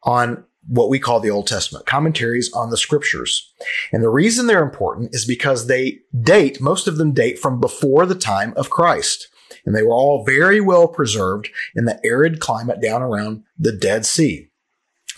on 0.03 0.43
what 0.67 0.89
we 0.89 0.99
call 0.99 1.19
the 1.19 1.29
Old 1.29 1.47
Testament, 1.47 1.85
commentaries 1.85 2.51
on 2.53 2.69
the 2.69 2.77
scriptures. 2.77 3.53
And 3.91 4.03
the 4.03 4.09
reason 4.09 4.47
they're 4.47 4.63
important 4.63 5.15
is 5.15 5.25
because 5.25 5.67
they 5.67 5.99
date, 6.21 6.59
most 6.59 6.87
of 6.87 6.97
them 6.97 7.13
date 7.13 7.39
from 7.39 7.59
before 7.59 8.05
the 8.05 8.15
time 8.15 8.53
of 8.57 8.69
Christ. 8.69 9.29
And 9.65 9.75
they 9.75 9.83
were 9.83 9.93
all 9.93 10.25
very 10.25 10.61
well 10.61 10.87
preserved 10.87 11.49
in 11.75 11.85
the 11.85 11.99
arid 12.05 12.39
climate 12.39 12.81
down 12.81 13.01
around 13.01 13.43
the 13.57 13.71
Dead 13.71 14.05
Sea. 14.05 14.46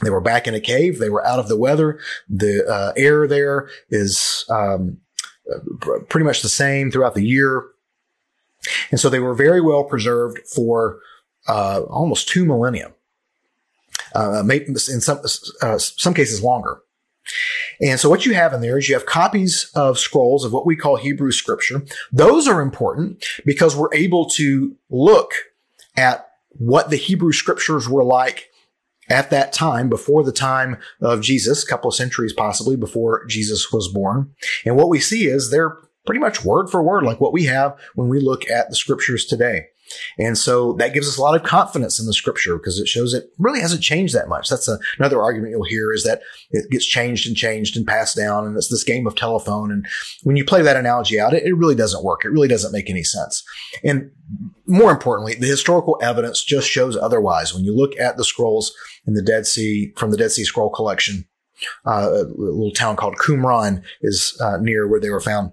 They 0.01 0.09
were 0.09 0.21
back 0.21 0.47
in 0.47 0.55
a 0.55 0.59
cave. 0.59 0.99
They 0.99 1.09
were 1.09 1.25
out 1.25 1.39
of 1.39 1.47
the 1.47 1.57
weather. 1.57 1.99
The 2.29 2.65
uh, 2.67 2.93
air 2.95 3.27
there 3.27 3.69
is 3.89 4.45
um, 4.49 4.97
pretty 6.09 6.25
much 6.25 6.41
the 6.41 6.49
same 6.49 6.91
throughout 6.91 7.15
the 7.15 7.25
year. 7.25 7.65
And 8.91 8.99
so 8.99 9.09
they 9.09 9.19
were 9.19 9.33
very 9.33 9.61
well 9.61 9.83
preserved 9.83 10.39
for 10.53 10.99
uh, 11.47 11.81
almost 11.89 12.27
two 12.27 12.45
millennia, 12.45 12.91
uh, 14.13 14.43
in 14.47 14.75
some, 14.77 15.19
uh, 15.61 15.77
some 15.77 16.13
cases 16.13 16.43
longer. 16.43 16.81
And 17.81 17.99
so 17.99 18.09
what 18.09 18.25
you 18.25 18.33
have 18.33 18.53
in 18.53 18.61
there 18.61 18.77
is 18.77 18.89
you 18.89 18.95
have 18.95 19.05
copies 19.05 19.71
of 19.75 19.97
scrolls 19.97 20.43
of 20.43 20.51
what 20.51 20.65
we 20.65 20.75
call 20.75 20.97
Hebrew 20.97 21.31
scripture. 21.31 21.83
Those 22.11 22.47
are 22.47 22.61
important 22.61 23.23
because 23.45 23.75
we're 23.75 23.93
able 23.93 24.25
to 24.31 24.75
look 24.89 25.31
at 25.95 26.29
what 26.49 26.89
the 26.89 26.97
Hebrew 26.97 27.31
scriptures 27.31 27.87
were 27.87 28.03
like 28.03 28.49
at 29.09 29.29
that 29.31 29.53
time, 29.53 29.89
before 29.89 30.23
the 30.23 30.31
time 30.31 30.77
of 31.01 31.21
Jesus, 31.21 31.63
a 31.63 31.67
couple 31.67 31.89
of 31.89 31.95
centuries 31.95 32.33
possibly 32.33 32.75
before 32.75 33.25
Jesus 33.25 33.71
was 33.71 33.87
born. 33.87 34.33
And 34.65 34.75
what 34.75 34.89
we 34.89 34.99
see 34.99 35.27
is 35.27 35.49
they're 35.49 35.77
pretty 36.05 36.19
much 36.19 36.43
word 36.43 36.69
for 36.69 36.81
word 36.81 37.03
like 37.03 37.19
what 37.19 37.33
we 37.33 37.45
have 37.45 37.77
when 37.95 38.09
we 38.09 38.19
look 38.19 38.49
at 38.49 38.69
the 38.69 38.75
scriptures 38.75 39.25
today. 39.25 39.67
And 40.17 40.37
so 40.37 40.73
that 40.73 40.93
gives 40.93 41.07
us 41.07 41.17
a 41.17 41.21
lot 41.21 41.35
of 41.35 41.43
confidence 41.43 41.99
in 41.99 42.05
the 42.05 42.13
scripture 42.13 42.57
because 42.57 42.79
it 42.79 42.87
shows 42.87 43.13
it 43.13 43.25
really 43.37 43.61
hasn't 43.61 43.81
changed 43.81 44.15
that 44.15 44.29
much. 44.29 44.49
That's 44.49 44.67
a, 44.67 44.79
another 44.97 45.21
argument 45.21 45.51
you'll 45.51 45.63
hear 45.63 45.93
is 45.93 46.03
that 46.03 46.21
it 46.51 46.69
gets 46.69 46.85
changed 46.85 47.27
and 47.27 47.35
changed 47.35 47.77
and 47.77 47.87
passed 47.87 48.15
down. 48.15 48.45
And 48.45 48.55
it's 48.57 48.69
this 48.69 48.83
game 48.83 49.07
of 49.07 49.15
telephone. 49.15 49.71
And 49.71 49.85
when 50.23 50.35
you 50.35 50.45
play 50.45 50.61
that 50.61 50.77
analogy 50.77 51.19
out, 51.19 51.33
it, 51.33 51.43
it 51.43 51.53
really 51.53 51.75
doesn't 51.75 52.03
work. 52.03 52.25
It 52.25 52.31
really 52.31 52.47
doesn't 52.47 52.71
make 52.71 52.89
any 52.89 53.03
sense. 53.03 53.43
And 53.83 54.11
more 54.67 54.91
importantly, 54.91 55.35
the 55.35 55.47
historical 55.47 55.97
evidence 56.01 56.43
just 56.43 56.67
shows 56.67 56.95
otherwise. 56.95 57.53
When 57.53 57.63
you 57.63 57.75
look 57.75 57.97
at 57.99 58.17
the 58.17 58.23
scrolls 58.23 58.73
in 59.07 59.13
the 59.13 59.23
Dead 59.23 59.47
Sea 59.47 59.91
from 59.95 60.11
the 60.11 60.17
Dead 60.17 60.31
Sea 60.31 60.43
Scroll 60.43 60.69
collection, 60.69 61.27
uh, 61.85 62.09
a 62.11 62.23
little 62.37 62.71
town 62.71 62.95
called 62.95 63.17
Qumran 63.17 63.83
is 64.01 64.37
uh, 64.41 64.57
near 64.61 64.87
where 64.87 64.99
they 64.99 65.09
were 65.09 65.19
found 65.19 65.51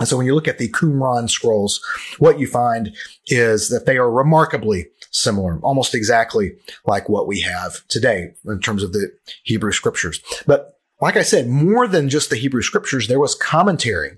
And 0.00 0.08
so 0.08 0.16
when 0.16 0.26
you 0.26 0.34
look 0.34 0.48
at 0.48 0.58
the 0.58 0.70
Qumran 0.70 1.30
scrolls, 1.30 1.80
what 2.18 2.40
you 2.40 2.46
find 2.46 2.94
is 3.28 3.68
that 3.68 3.86
they 3.86 3.98
are 3.98 4.10
remarkably 4.10 4.86
similar, 5.10 5.60
almost 5.60 5.94
exactly 5.94 6.52
like 6.86 7.08
what 7.08 7.26
we 7.26 7.40
have 7.42 7.86
today 7.88 8.32
in 8.46 8.60
terms 8.60 8.82
of 8.82 8.92
the 8.92 9.12
Hebrew 9.44 9.72
scriptures. 9.72 10.20
But 10.46 10.78
like 11.00 11.16
I 11.16 11.22
said, 11.22 11.48
more 11.48 11.86
than 11.86 12.08
just 12.08 12.30
the 12.30 12.36
Hebrew 12.36 12.62
scriptures, 12.62 13.08
there 13.08 13.20
was 13.20 13.34
commentary. 13.34 14.16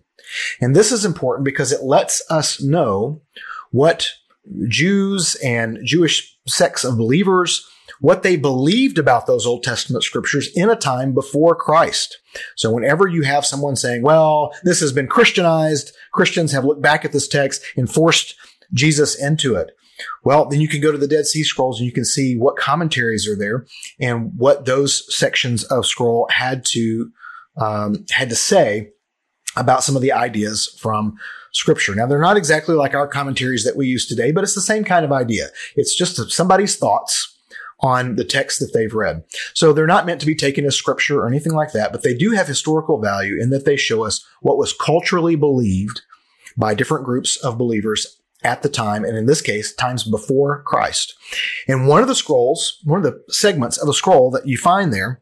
And 0.60 0.74
this 0.74 0.92
is 0.92 1.04
important 1.04 1.44
because 1.44 1.72
it 1.72 1.82
lets 1.82 2.22
us 2.30 2.62
know 2.62 3.20
what 3.70 4.08
Jews 4.68 5.34
and 5.36 5.78
Jewish 5.84 6.36
sects 6.46 6.84
of 6.84 6.96
believers 6.96 7.68
what 8.02 8.24
they 8.24 8.34
believed 8.34 8.98
about 8.98 9.26
those 9.26 9.46
Old 9.46 9.62
Testament 9.62 10.02
scriptures 10.02 10.50
in 10.56 10.68
a 10.68 10.74
time 10.74 11.14
before 11.14 11.54
Christ. 11.54 12.18
So 12.56 12.72
whenever 12.72 13.06
you 13.06 13.22
have 13.22 13.46
someone 13.46 13.76
saying, 13.76 14.02
well, 14.02 14.52
this 14.64 14.80
has 14.80 14.92
been 14.92 15.06
Christianized, 15.06 15.94
Christians 16.12 16.50
have 16.50 16.64
looked 16.64 16.82
back 16.82 17.04
at 17.04 17.12
this 17.12 17.28
text 17.28 17.62
and 17.76 17.88
forced 17.88 18.34
Jesus 18.74 19.14
into 19.14 19.54
it. 19.54 19.70
Well, 20.24 20.46
then 20.46 20.60
you 20.60 20.66
can 20.66 20.80
go 20.80 20.90
to 20.90 20.98
the 20.98 21.06
Dead 21.06 21.26
Sea 21.26 21.44
Scrolls 21.44 21.78
and 21.78 21.86
you 21.86 21.92
can 21.92 22.04
see 22.04 22.36
what 22.36 22.56
commentaries 22.56 23.28
are 23.28 23.36
there 23.36 23.66
and 24.00 24.32
what 24.36 24.64
those 24.64 25.14
sections 25.14 25.62
of 25.64 25.86
scroll 25.86 26.26
had 26.28 26.64
to 26.70 27.12
um, 27.56 28.04
had 28.10 28.30
to 28.30 28.34
say 28.34 28.90
about 29.56 29.84
some 29.84 29.94
of 29.94 30.02
the 30.02 30.10
ideas 30.10 30.76
from 30.80 31.14
scripture. 31.52 31.94
Now, 31.94 32.06
they're 32.06 32.18
not 32.18 32.38
exactly 32.38 32.74
like 32.74 32.94
our 32.94 33.06
commentaries 33.06 33.62
that 33.64 33.76
we 33.76 33.86
use 33.86 34.06
today, 34.06 34.32
but 34.32 34.42
it's 34.42 34.56
the 34.56 34.60
same 34.60 34.82
kind 34.82 35.04
of 35.04 35.12
idea. 35.12 35.48
It's 35.76 35.94
just 35.94 36.32
somebody's 36.32 36.76
thoughts 36.76 37.31
on 37.82 38.14
the 38.16 38.24
text 38.24 38.60
that 38.60 38.70
they've 38.72 38.94
read. 38.94 39.24
So 39.54 39.72
they're 39.72 39.86
not 39.86 40.06
meant 40.06 40.20
to 40.20 40.26
be 40.26 40.36
taken 40.36 40.64
as 40.64 40.76
scripture 40.76 41.20
or 41.20 41.26
anything 41.26 41.52
like 41.52 41.72
that, 41.72 41.92
but 41.92 42.02
they 42.02 42.14
do 42.14 42.30
have 42.30 42.46
historical 42.46 43.00
value 43.00 43.40
in 43.40 43.50
that 43.50 43.64
they 43.64 43.76
show 43.76 44.04
us 44.04 44.24
what 44.40 44.56
was 44.56 44.72
culturally 44.72 45.34
believed 45.34 46.02
by 46.56 46.74
different 46.74 47.04
groups 47.04 47.36
of 47.36 47.58
believers 47.58 48.20
at 48.44 48.62
the 48.62 48.68
time, 48.68 49.04
and 49.04 49.16
in 49.16 49.26
this 49.26 49.40
case, 49.40 49.72
times 49.72 50.04
before 50.04 50.62
Christ. 50.64 51.14
And 51.68 51.86
one 51.86 52.02
of 52.02 52.08
the 52.08 52.14
scrolls, 52.14 52.80
one 52.84 52.98
of 52.98 53.04
the 53.04 53.22
segments 53.32 53.78
of 53.78 53.86
the 53.86 53.94
scroll 53.94 54.30
that 54.32 54.46
you 54.46 54.58
find 54.58 54.92
there 54.92 55.21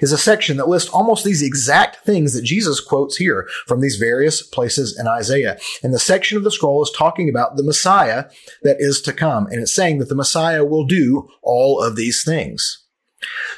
is 0.00 0.12
a 0.12 0.18
section 0.18 0.56
that 0.56 0.68
lists 0.68 0.90
almost 0.90 1.24
these 1.24 1.42
exact 1.42 2.04
things 2.04 2.34
that 2.34 2.42
Jesus 2.42 2.80
quotes 2.80 3.16
here 3.16 3.48
from 3.66 3.80
these 3.80 3.96
various 3.96 4.42
places 4.42 4.98
in 4.98 5.06
Isaiah. 5.06 5.58
And 5.82 5.94
the 5.94 5.98
section 5.98 6.36
of 6.36 6.44
the 6.44 6.50
scroll 6.50 6.82
is 6.82 6.90
talking 6.90 7.28
about 7.28 7.56
the 7.56 7.62
Messiah 7.62 8.24
that 8.62 8.76
is 8.78 9.00
to 9.02 9.12
come. 9.12 9.46
And 9.46 9.60
it's 9.60 9.74
saying 9.74 9.98
that 9.98 10.08
the 10.08 10.14
Messiah 10.14 10.64
will 10.64 10.84
do 10.84 11.28
all 11.42 11.80
of 11.80 11.96
these 11.96 12.24
things. 12.24 12.84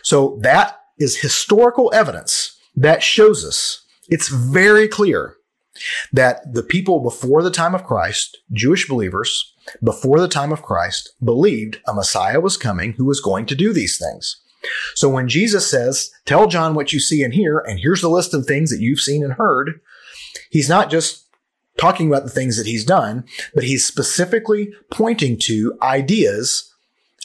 So 0.02 0.38
that 0.42 0.80
is 0.98 1.18
historical 1.18 1.90
evidence 1.94 2.58
that 2.76 3.02
shows 3.02 3.44
us 3.44 3.84
it's 4.08 4.28
very 4.28 4.88
clear 4.88 5.36
that 6.12 6.52
the 6.52 6.62
people 6.62 7.00
before 7.00 7.42
the 7.42 7.50
time 7.50 7.74
of 7.74 7.84
Christ, 7.84 8.38
Jewish 8.52 8.88
believers, 8.88 9.54
before 9.82 10.20
the 10.20 10.28
time 10.28 10.52
of 10.52 10.62
Christ, 10.62 11.14
believed 11.22 11.78
a 11.86 11.94
Messiah 11.94 12.40
was 12.40 12.56
coming 12.56 12.94
who 12.94 13.04
was 13.04 13.20
going 13.20 13.46
to 13.46 13.54
do 13.54 13.72
these 13.72 13.98
things. 13.98 14.40
So 14.94 15.08
when 15.08 15.28
Jesus 15.28 15.70
says, 15.70 16.10
tell 16.26 16.46
John 16.46 16.74
what 16.74 16.92
you 16.92 17.00
see 17.00 17.22
and 17.22 17.32
hear, 17.32 17.58
and 17.58 17.80
here's 17.80 18.00
the 18.00 18.08
list 18.08 18.34
of 18.34 18.46
things 18.46 18.70
that 18.70 18.80
you've 18.80 19.00
seen 19.00 19.24
and 19.24 19.34
heard, 19.34 19.80
he's 20.50 20.68
not 20.68 20.90
just 20.90 21.26
talking 21.78 22.08
about 22.08 22.24
the 22.24 22.30
things 22.30 22.56
that 22.58 22.66
he's 22.66 22.84
done, 22.84 23.24
but 23.54 23.64
he's 23.64 23.86
specifically 23.86 24.72
pointing 24.90 25.38
to 25.38 25.78
ideas 25.82 26.72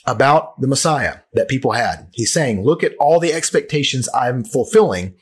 about 0.06 0.60
the 0.62 0.68
Messiah 0.68 1.18
that 1.34 1.50
people 1.50 1.72
had. 1.72 2.08
He's 2.14 2.32
saying, 2.32 2.64
look 2.64 2.84
at 2.84 2.96
all 3.00 3.20
the 3.20 3.34
expectations 3.34 4.08
I'm 4.14 4.44
fulfilling 4.44 5.16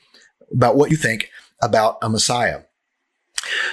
about 0.52 0.76
what 0.76 0.90
you 0.90 0.96
think 0.96 1.30
about 1.62 1.98
a 2.02 2.08
Messiah. 2.08 2.60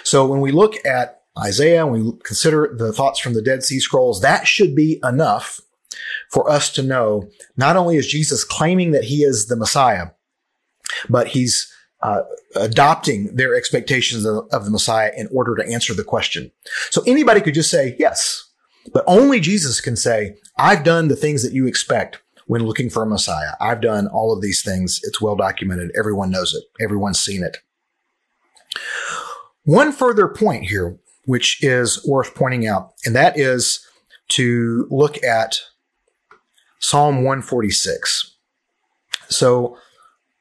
So 0.03 0.25
when 0.25 0.41
we 0.41 0.51
look 0.51 0.83
at 0.85 1.21
Isaiah, 1.37 1.85
and 1.85 1.91
we 1.91 2.11
consider 2.23 2.73
the 2.77 2.91
thoughts 2.91 3.19
from 3.19 3.33
the 3.33 3.41
Dead 3.41 3.63
Sea 3.63 3.79
Scrolls, 3.79 4.21
that 4.21 4.47
should 4.47 4.75
be 4.75 4.99
enough 5.03 5.61
for 6.29 6.49
us 6.49 6.71
to 6.73 6.83
know 6.83 7.29
not 7.57 7.75
only 7.75 7.97
is 7.97 8.07
Jesus 8.07 8.43
claiming 8.43 8.91
that 8.91 9.05
he 9.05 9.23
is 9.23 9.47
the 9.47 9.55
Messiah, 9.55 10.07
but 11.09 11.27
he's 11.27 11.71
uh, 12.01 12.21
adopting 12.55 13.35
their 13.35 13.55
expectations 13.55 14.25
of, 14.25 14.47
of 14.51 14.65
the 14.65 14.71
Messiah 14.71 15.11
in 15.15 15.27
order 15.31 15.55
to 15.55 15.71
answer 15.71 15.93
the 15.93 16.03
question. 16.03 16.51
So 16.89 17.03
anybody 17.05 17.41
could 17.41 17.53
just 17.53 17.69
say 17.69 17.95
yes, 17.99 18.49
but 18.93 19.03
only 19.07 19.39
Jesus 19.39 19.79
can 19.81 19.95
say, 19.95 20.35
I've 20.57 20.83
done 20.83 21.07
the 21.07 21.15
things 21.15 21.43
that 21.43 21.53
you 21.53 21.67
expect 21.67 22.21
when 22.47 22.63
looking 22.63 22.89
for 22.89 23.03
a 23.03 23.07
Messiah. 23.07 23.51
I've 23.59 23.81
done 23.81 24.07
all 24.07 24.33
of 24.33 24.41
these 24.41 24.63
things. 24.63 24.99
It's 25.03 25.21
well 25.21 25.35
documented. 25.35 25.91
Everyone 25.97 26.31
knows 26.31 26.53
it. 26.53 26.63
Everyone's 26.83 27.19
seen 27.19 27.43
it. 27.43 27.57
One 29.63 29.91
further 29.91 30.27
point 30.27 30.65
here, 30.65 30.97
which 31.25 31.63
is 31.63 32.05
worth 32.05 32.33
pointing 32.33 32.67
out, 32.67 32.93
and 33.05 33.15
that 33.15 33.37
is 33.37 33.85
to 34.29 34.87
look 34.89 35.23
at 35.23 35.61
Psalm 36.81 37.17
146. 37.17 38.35
So 39.29 39.77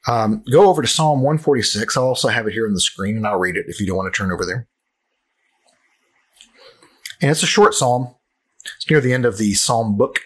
um, 0.08 0.42
go 0.50 0.68
over 0.68 0.82
to 0.82 0.88
Psalm 0.88 1.20
146. 1.20 1.96
I'll 1.96 2.04
also 2.04 2.28
have 2.28 2.46
it 2.48 2.52
here 2.52 2.66
on 2.66 2.74
the 2.74 2.80
screen 2.80 3.16
and 3.16 3.26
I'll 3.26 3.38
read 3.38 3.56
it 3.56 3.66
if 3.68 3.78
you 3.78 3.86
don't 3.86 3.96
want 3.96 4.12
to 4.12 4.16
turn 4.16 4.32
over 4.32 4.44
there. 4.44 4.66
And 7.20 7.30
it's 7.30 7.42
a 7.42 7.46
short 7.46 7.74
psalm. 7.74 8.14
It's 8.76 8.90
near 8.90 9.00
the 9.00 9.12
end 9.12 9.26
of 9.26 9.36
the 9.36 9.54
psalm 9.54 9.96
book. 9.96 10.20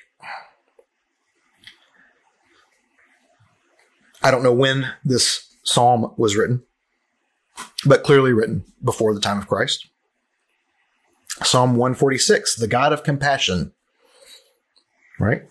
I 4.23 4.31
don't 4.31 4.43
know 4.43 4.55
when 4.55 4.93
this 5.05 5.55
psalm 5.65 6.15
was 6.17 6.37
written, 6.37 6.63
but 7.85 8.05
clearly 8.05 8.33
written 8.33 8.65
before 8.83 9.13
the 9.13 9.21
time 9.21 9.39
of 9.39 9.49
Christ. 9.49 9.87
Psalm 11.43 11.77
146, 11.77 12.57
the 12.57 12.69
God 12.69 12.93
of 12.93 13.03
compassion. 13.03 13.73
Right? 15.19 15.43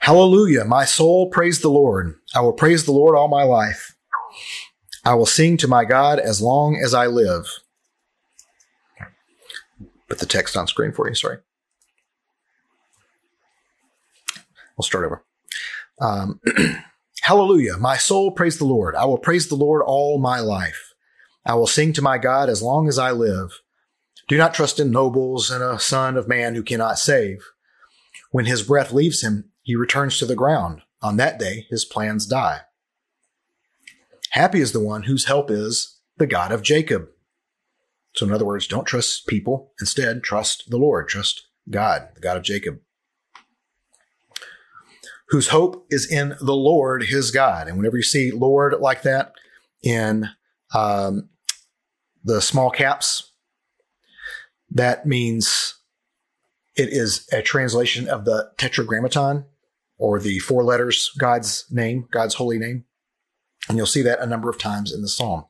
Hallelujah. 0.00 0.64
My 0.64 0.84
soul 0.84 1.30
praise 1.30 1.60
the 1.60 1.68
Lord. 1.68 2.16
I 2.34 2.40
will 2.40 2.52
praise 2.52 2.84
the 2.84 2.92
Lord 2.92 3.16
all 3.16 3.28
my 3.28 3.44
life. 3.44 3.96
I 5.04 5.14
will 5.14 5.26
sing 5.26 5.56
to 5.58 5.68
my 5.68 5.84
God 5.84 6.18
as 6.18 6.42
long 6.42 6.76
as 6.76 6.94
I 6.94 7.06
live. 7.06 7.46
Put 10.08 10.18
the 10.18 10.26
text 10.26 10.56
on 10.56 10.66
screen 10.66 10.92
for 10.92 11.08
you. 11.08 11.14
Sorry. 11.14 11.38
We'll 14.76 14.84
start 14.84 15.04
over. 15.04 15.24
Um, 16.00 16.40
Hallelujah. 17.22 17.76
My 17.76 17.96
soul 17.96 18.32
praise 18.32 18.58
the 18.58 18.64
Lord. 18.64 18.96
I 18.96 19.04
will 19.04 19.18
praise 19.18 19.48
the 19.48 19.54
Lord 19.54 19.82
all 19.86 20.18
my 20.18 20.40
life. 20.40 20.94
I 21.44 21.54
will 21.54 21.66
sing 21.66 21.92
to 21.94 22.02
my 22.02 22.18
God 22.18 22.48
as 22.48 22.62
long 22.62 22.88
as 22.88 22.98
I 22.98 23.12
live. 23.12 23.60
Do 24.26 24.36
not 24.36 24.54
trust 24.54 24.80
in 24.80 24.90
nobles 24.90 25.50
and 25.50 25.62
a 25.62 25.78
son 25.78 26.16
of 26.16 26.28
man 26.28 26.54
who 26.54 26.62
cannot 26.62 26.98
save. 26.98 27.44
When 28.30 28.46
his 28.46 28.62
breath 28.62 28.92
leaves 28.92 29.22
him, 29.22 29.49
he 29.70 29.76
returns 29.76 30.18
to 30.18 30.26
the 30.26 30.34
ground. 30.34 30.82
On 31.00 31.16
that 31.16 31.38
day, 31.38 31.64
his 31.70 31.84
plans 31.84 32.26
die. 32.26 32.62
Happy 34.30 34.60
is 34.60 34.72
the 34.72 34.80
one 34.80 35.04
whose 35.04 35.26
help 35.26 35.48
is 35.48 36.00
the 36.16 36.26
God 36.26 36.50
of 36.50 36.62
Jacob. 36.62 37.06
So, 38.16 38.26
in 38.26 38.32
other 38.32 38.44
words, 38.44 38.66
don't 38.66 38.84
trust 38.84 39.28
people. 39.28 39.72
Instead, 39.78 40.24
trust 40.24 40.70
the 40.70 40.76
Lord. 40.76 41.06
Trust 41.06 41.46
God, 41.70 42.08
the 42.16 42.20
God 42.20 42.36
of 42.36 42.42
Jacob. 42.42 42.80
Whose 45.28 45.48
hope 45.50 45.86
is 45.88 46.10
in 46.10 46.34
the 46.40 46.56
Lord, 46.56 47.04
his 47.04 47.30
God. 47.30 47.68
And 47.68 47.76
whenever 47.76 47.96
you 47.96 48.02
see 48.02 48.32
Lord 48.32 48.74
like 48.80 49.02
that 49.02 49.34
in 49.84 50.30
um, 50.74 51.28
the 52.24 52.40
small 52.40 52.70
caps, 52.70 53.30
that 54.72 55.06
means 55.06 55.76
it 56.74 56.88
is 56.88 57.28
a 57.32 57.40
translation 57.40 58.08
of 58.08 58.24
the 58.24 58.50
Tetragrammaton, 58.58 59.44
or 60.00 60.18
the 60.18 60.38
four 60.40 60.64
letters 60.64 61.12
God's 61.18 61.66
name, 61.70 62.08
God's 62.10 62.34
holy 62.34 62.58
name. 62.58 62.84
And 63.68 63.76
you'll 63.76 63.86
see 63.86 64.02
that 64.02 64.20
a 64.20 64.26
number 64.26 64.48
of 64.48 64.58
times 64.58 64.92
in 64.92 65.02
the 65.02 65.08
psalm. 65.08 65.44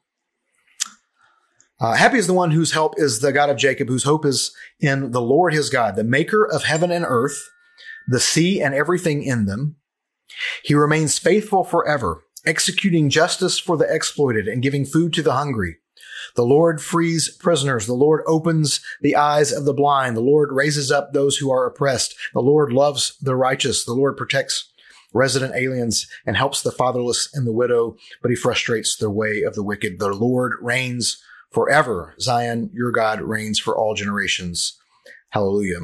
Uh, 1.81 1.95
happy 1.95 2.19
is 2.19 2.27
the 2.27 2.35
one 2.35 2.51
whose 2.51 2.73
help 2.73 2.95
is 2.99 3.21
the 3.21 3.33
God 3.33 3.49
of 3.49 3.57
Jacob, 3.57 3.89
whose 3.89 4.05
hope 4.05 4.27
is 4.27 4.55
in 4.81 5.13
the 5.13 5.23
Lord 5.23 5.55
his 5.55 5.71
God, 5.71 5.97
the 5.97 6.05
maker 6.05 6.45
of 6.45 6.65
heaven 6.65 6.91
and 6.91 7.07
earth, 7.09 7.49
the 8.07 8.21
sea 8.21 8.61
and 8.61 8.75
everything 8.75 9.23
in 9.23 9.47
them. 9.47 9.77
He 10.63 10.75
remains 10.75 11.19
faithful 11.19 11.65
forever, 11.65 12.25
executing 12.45 13.09
justice 13.09 13.59
for 13.59 13.79
the 13.79 13.93
exploited 13.93 14.47
and 14.47 14.63
giving 14.63 14.85
food 14.85 15.15
to 15.15 15.23
the 15.23 15.33
hungry. 15.33 15.77
The 16.37 16.45
Lord 16.45 16.81
frees 16.81 17.29
prisoners. 17.29 17.87
The 17.87 17.95
Lord 17.95 18.23
opens 18.27 18.81
the 19.01 19.17
eyes 19.17 19.53
of 19.53 19.65
the 19.65 19.75
blind. 19.75 20.17
The 20.17 20.21
Lord 20.21 20.51
raises 20.53 20.91
up 20.91 21.13
those 21.13 21.37
who 21.37 21.51
are 21.51 21.67
oppressed. 21.67 22.15
The 22.35 22.41
Lord 22.41 22.73
loves 22.73 23.17
the 23.21 23.37
righteous. 23.37 23.85
The 23.85 23.95
Lord 23.95 24.17
protects 24.17 24.71
resident 25.13 25.55
aliens 25.57 26.07
and 26.25 26.37
helps 26.37 26.63
the 26.63 26.71
fatherless 26.71 27.29
and 27.35 27.47
the 27.47 27.53
widow, 27.53 27.97
but 28.23 28.31
he 28.31 28.37
frustrates 28.37 28.97
the 28.97 29.11
way 29.11 29.43
of 29.43 29.55
the 29.55 29.63
wicked. 29.63 29.99
The 29.99 30.09
Lord 30.09 30.53
reigns 30.61 31.23
forever. 31.51 32.15
Zion, 32.21 32.71
your 32.73 32.93
God 32.93 33.21
reigns 33.21 33.59
for 33.59 33.77
all 33.77 33.95
generations. 33.95 34.79
Hallelujah. 35.31 35.81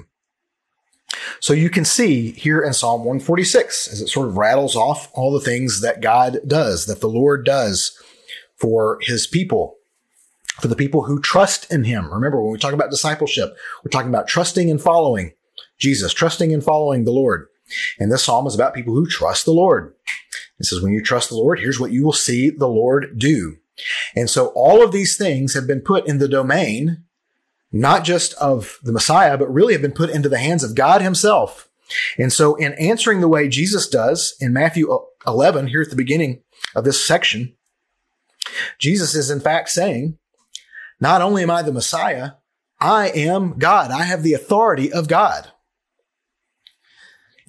So 1.40 1.52
you 1.52 1.70
can 1.70 1.85
see 1.85 2.32
here 2.32 2.61
in 2.61 2.72
Psalm 2.72 3.00
146, 3.00 3.88
as 3.88 4.00
it 4.00 4.09
sort 4.09 4.28
of 4.28 4.37
rattles 4.37 4.76
off 4.76 5.11
all 5.14 5.32
the 5.32 5.40
things 5.40 5.80
that 5.80 6.00
God 6.00 6.38
does, 6.46 6.87
that 6.87 7.00
the 7.00 7.09
Lord 7.09 7.44
does 7.44 7.98
for 8.56 8.98
his 9.02 9.26
people, 9.26 9.76
for 10.61 10.69
the 10.69 10.77
people 10.77 11.05
who 11.05 11.21
trust 11.21 11.71
in 11.73 11.85
him. 11.85 12.12
Remember, 12.12 12.42
when 12.42 12.53
we 12.53 12.59
talk 12.59 12.73
about 12.73 12.90
discipleship, 12.90 13.57
we're 13.85 13.90
talking 13.90 14.09
about 14.09 14.29
trusting 14.29 14.71
and 14.71 14.81
following 14.81 15.33
Jesus, 15.79 16.12
trusting 16.12 16.53
and 16.53 16.64
following 16.64 17.05
the 17.05 17.12
Lord. 17.12 17.49
And 17.99 18.11
this 18.11 18.25
psalm 18.25 18.47
is 18.47 18.55
about 18.55 18.75
people 18.75 18.95
who 18.95 19.07
trust 19.07 19.45
the 19.45 19.53
Lord. 19.53 19.95
It 20.59 20.64
says, 20.64 20.81
when 20.81 20.92
you 20.92 21.03
trust 21.03 21.29
the 21.29 21.37
Lord, 21.37 21.59
here's 21.59 21.81
what 21.81 21.92
you 21.92 22.05
will 22.05 22.12
see 22.12 22.51
the 22.51 22.69
Lord 22.69 23.19
do. 23.19 23.57
And 24.14 24.31
so 24.31 24.49
all 24.55 24.83
of 24.83 24.92
these 24.92 25.16
things 25.16 25.53
have 25.55 25.66
been 25.66 25.83
put 25.83 26.07
in 26.09 26.19
the 26.19 26.29
domain, 26.29 27.05
not 27.71 28.05
just 28.05 28.33
of 28.35 28.79
the 28.83 28.92
Messiah, 28.92 29.37
but 29.37 29.53
really 29.53 29.75
have 29.75 29.83
been 29.83 29.92
put 29.92 30.11
into 30.11 30.31
the 30.31 30.38
hands 30.38 30.64
of 30.64 30.75
God 30.75 31.03
himself. 31.03 31.69
And 32.19 32.33
so 32.33 32.55
in 32.55 32.73
answering 32.75 33.21
the 33.21 33.29
way 33.29 33.49
Jesus 33.49 33.88
does 33.88 34.35
in 34.40 34.53
Matthew 34.53 34.88
11, 35.27 35.69
here 35.69 35.83
at 35.83 35.90
the 35.90 35.97
beginning 35.97 36.42
of 36.75 36.85
this 36.85 37.05
section, 37.05 37.55
Jesus 38.79 39.14
is 39.14 39.31
in 39.31 39.40
fact 39.40 39.69
saying, 39.69 40.19
not 41.00 41.22
only 41.22 41.42
am 41.42 41.50
I 41.50 41.62
the 41.62 41.72
Messiah, 41.72 42.32
I 42.80 43.09
am 43.11 43.59
God. 43.59 43.90
I 43.90 44.02
have 44.02 44.22
the 44.22 44.35
authority 44.35 44.92
of 44.92 45.09
God. 45.09 45.50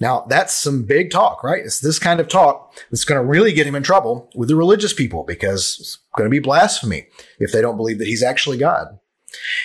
Now, 0.00 0.26
that's 0.28 0.54
some 0.54 0.84
big 0.84 1.10
talk, 1.10 1.42
right? 1.42 1.64
It's 1.64 1.80
this 1.80 1.98
kind 1.98 2.20
of 2.20 2.28
talk 2.28 2.78
that's 2.90 3.04
going 3.04 3.20
to 3.20 3.26
really 3.26 3.52
get 3.52 3.66
him 3.66 3.74
in 3.74 3.82
trouble 3.82 4.30
with 4.34 4.48
the 4.48 4.54
religious 4.54 4.92
people 4.92 5.24
because 5.24 5.76
it's 5.80 5.98
going 6.16 6.26
to 6.26 6.30
be 6.30 6.38
blasphemy 6.38 7.06
if 7.40 7.50
they 7.52 7.60
don't 7.60 7.76
believe 7.76 7.98
that 7.98 8.06
he's 8.06 8.22
actually 8.22 8.58
God. 8.58 8.98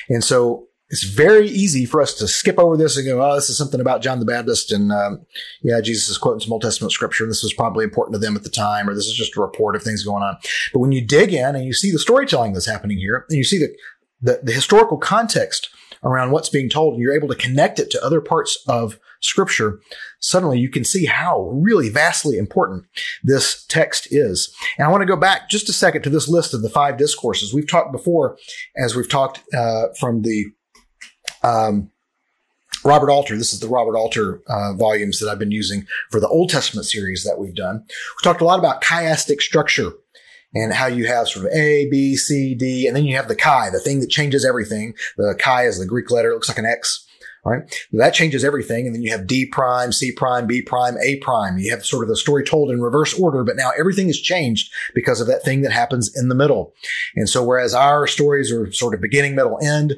And 0.10 0.24
so 0.24 0.68
it's 0.94 1.02
very 1.02 1.50
easy 1.50 1.88
for 1.88 2.04
us 2.04 2.14
to 2.14 2.28
skip 2.28 2.60
over 2.60 2.78
this 2.78 2.98
and 2.98 3.06
go, 3.08 3.20
oh, 3.20 3.34
this 3.34 3.50
is 3.50 3.58
something 3.58 3.82
about 3.82 4.04
John 4.04 4.20
the 4.20 4.26
Baptist. 4.26 4.72
And 4.72 4.92
um, 4.92 5.26
yeah, 5.64 5.82
Jesus 5.82 6.08
is 6.08 6.20
quoting 6.20 6.40
some 6.40 6.54
Old 6.54 6.62
Testament 6.62 6.92
scripture. 6.92 7.24
And 7.24 7.32
this 7.32 7.42
was 7.42 7.52
probably 7.52 7.84
important 7.84 8.14
to 8.14 8.20
them 8.20 8.36
at 8.36 8.44
the 8.44 8.50
time, 8.52 8.88
or 8.88 8.94
this 8.94 9.08
is 9.08 9.16
just 9.16 9.36
a 9.36 9.42
report 9.42 9.76
of 9.76 9.82
things 9.82 10.04
going 10.04 10.22
on. 10.22 10.38
But 10.72 10.82
when 10.82 10.92
you 10.92 11.04
dig 11.04 11.34
in 11.34 11.56
and 11.56 11.66
you 11.66 11.74
see 11.74 11.92
the 11.92 11.98
storytelling 11.98 12.54
that's 12.54 12.68
happening 12.68 13.00
here, 13.00 13.26
and 13.28 13.40
you 13.40 13.44
see 13.44 13.58
the, 13.58 13.76
the, 14.22 14.42
the 14.44 14.52
historical 14.52 15.00
context 15.00 15.68
around 16.04 16.30
what's 16.30 16.50
being 16.50 16.70
told, 16.70 16.94
and 16.94 17.02
you're 17.02 17.16
able 17.16 17.30
to 17.30 17.36
connect 17.36 17.80
it 17.80 17.90
to 17.90 18.06
other 18.06 18.22
parts 18.22 18.64
of 18.68 19.00
scripture, 19.20 19.80
suddenly 20.20 20.60
you 20.60 20.70
can 20.70 20.84
see 20.84 21.06
how 21.06 21.50
really 21.56 21.90
vastly 21.90 22.38
important 22.38 22.86
this 23.24 23.66
text 23.66 24.10
is. 24.12 24.56
And 24.78 24.86
I 24.86 24.92
want 24.92 25.02
to 25.02 25.08
go 25.08 25.16
back 25.16 25.50
just 25.50 25.70
a 25.70 25.74
second 25.74 26.04
to 26.04 26.12
this 26.12 26.28
list 26.30 26.54
of 26.54 26.62
the 26.62 26.70
five 26.70 26.98
discourses. 26.98 27.52
We've 27.52 27.68
talked 27.68 27.92
before, 27.92 28.38
as 28.78 28.96
we've 28.96 29.10
talked 29.10 29.42
uh, 29.56 29.88
from 30.00 30.22
the 30.22 30.52
um, 31.44 31.90
Robert 32.84 33.10
Alter. 33.10 33.38
This 33.38 33.54
is 33.54 33.60
the 33.60 33.68
Robert 33.68 33.96
Alter 33.96 34.42
uh, 34.48 34.74
volumes 34.74 35.20
that 35.20 35.30
I've 35.30 35.40
been 35.40 35.52
using 35.52 35.86
for 36.10 36.20
the 36.20 36.28
Old 36.28 36.50
Testament 36.50 36.86
series 36.86 37.24
that 37.24 37.40
we've 37.40 37.56
done. 37.56 37.84
We 37.88 38.24
talked 38.24 38.42
a 38.42 38.46
lot 38.46 38.60
about 38.60 38.82
chiastic 38.82 39.42
structure 39.42 39.94
and 40.54 40.74
how 40.74 40.88
you 40.88 41.08
have 41.08 41.28
sort 41.28 41.46
of 41.46 41.52
A, 41.54 41.90
B, 41.90 42.16
C, 42.16 42.54
D, 42.56 42.88
and 42.88 42.96
then 42.96 43.06
you 43.06 43.16
have 43.16 43.28
the 43.28 43.36
chi, 43.36 43.70
the 43.70 43.80
thing 43.80 44.00
that 44.02 44.10
changes 44.10 44.46
everything. 44.46 44.94
The 45.18 45.36
chi 45.40 45.66
is 45.66 45.80
the 45.80 45.86
Greek 45.86 46.12
letter. 46.12 46.32
It 46.32 46.34
looks 46.34 46.50
like 46.50 46.58
an 46.58 46.66
X. 46.66 47.08
Right. 47.46 47.64
That 47.92 48.14
changes 48.14 48.46
everything. 48.46 48.86
And 48.86 48.96
then 48.96 49.02
you 49.02 49.12
have 49.12 49.28
D 49.28 49.46
prime, 49.46 49.92
C 49.92 50.14
prime, 50.14 50.48
B 50.48 50.62
prime, 50.62 50.96
A 51.04 51.18
prime. 51.18 51.58
You 51.58 51.72
have 51.72 51.86
sort 51.86 52.06
of 52.06 52.10
the 52.10 52.16
story 52.16 52.46
told 52.46 52.72
in 52.72 52.82
reverse 52.82 53.20
order, 53.20 53.44
but 53.44 53.58
now 53.58 53.72
everything 53.78 54.08
has 54.08 54.18
changed 54.18 54.72
because 54.96 55.20
of 55.20 55.28
that 55.28 55.44
thing 55.44 55.62
that 55.64 55.74
happens 55.74 56.10
in 56.16 56.30
the 56.30 56.36
middle. 56.36 56.74
And 57.18 57.28
so 57.28 57.44
whereas 57.44 57.74
our 57.74 58.08
stories 58.08 58.50
are 58.50 58.72
sort 58.72 58.94
of 58.94 59.02
beginning, 59.02 59.36
middle, 59.36 59.60
end, 59.62 59.98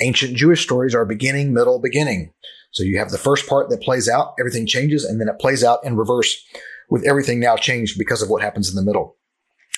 ancient 0.00 0.36
Jewish 0.36 0.62
stories 0.62 0.94
are 0.94 1.04
beginning, 1.04 1.52
middle, 1.52 1.78
beginning. 1.78 2.32
So 2.72 2.82
you 2.82 2.98
have 2.98 3.10
the 3.10 3.18
first 3.18 3.48
part 3.48 3.70
that 3.70 3.82
plays 3.82 4.08
out, 4.08 4.34
everything 4.38 4.66
changes, 4.66 5.04
and 5.04 5.20
then 5.20 5.28
it 5.28 5.38
plays 5.38 5.62
out 5.62 5.84
in 5.84 5.96
reverse 5.96 6.34
with 6.90 7.06
everything 7.06 7.40
now 7.40 7.56
changed 7.56 7.98
because 7.98 8.20
of 8.20 8.28
what 8.28 8.42
happens 8.42 8.68
in 8.68 8.76
the 8.76 8.82
middle. 8.82 9.16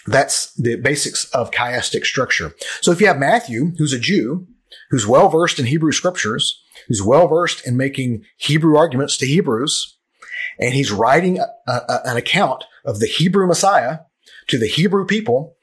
That's 0.07 0.53
the 0.55 0.77
basics 0.77 1.29
of 1.31 1.51
chiastic 1.51 2.05
structure. 2.05 2.55
So 2.81 2.93
if 2.93 3.01
you 3.01 3.07
have 3.09 3.19
Matthew, 3.19 3.73
who's 3.77 3.93
a 3.93 3.99
Jew, 3.99 4.47
who's 4.91 5.07
well 5.07 5.29
versed 5.29 5.59
in 5.59 5.67
Hebrew 5.67 5.93
scriptures, 5.93 6.63
who's 6.89 7.03
well 7.03 7.29
versed 7.29 7.67
in 7.67 7.77
making 7.77 8.25
Hebrew 8.37 8.77
arguments 8.77 9.17
to 9.19 9.27
Hebrews, 9.27 9.99
and 10.59 10.75
he's 10.75 10.93
writing 10.93 11.39
a, 11.39 11.47
a, 11.67 12.01
an 12.05 12.17
account 12.17 12.65
of 12.85 13.01
the 13.01 13.07
Hebrew 13.07 13.47
Messiah 13.47 13.99
to 14.49 14.59
the 14.59 14.69
Hebrew 14.69 15.05
people. 15.05 15.57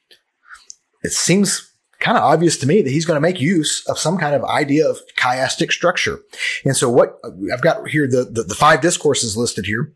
It 1.03 1.13
seems 1.13 1.72
kind 1.99 2.17
of 2.17 2.23
obvious 2.23 2.57
to 2.57 2.67
me 2.67 2.81
that 2.81 2.89
he's 2.89 3.05
going 3.05 3.17
to 3.17 3.21
make 3.21 3.39
use 3.39 3.85
of 3.87 3.97
some 3.97 4.17
kind 4.17 4.35
of 4.35 4.43
idea 4.43 4.87
of 4.87 4.99
chiastic 5.17 5.71
structure. 5.71 6.19
And 6.65 6.75
so 6.75 6.89
what 6.89 7.19
I've 7.51 7.61
got 7.61 7.87
here, 7.87 8.07
the, 8.07 8.25
the, 8.25 8.43
the 8.43 8.55
five 8.55 8.81
discourses 8.81 9.37
listed 9.37 9.65
here. 9.65 9.93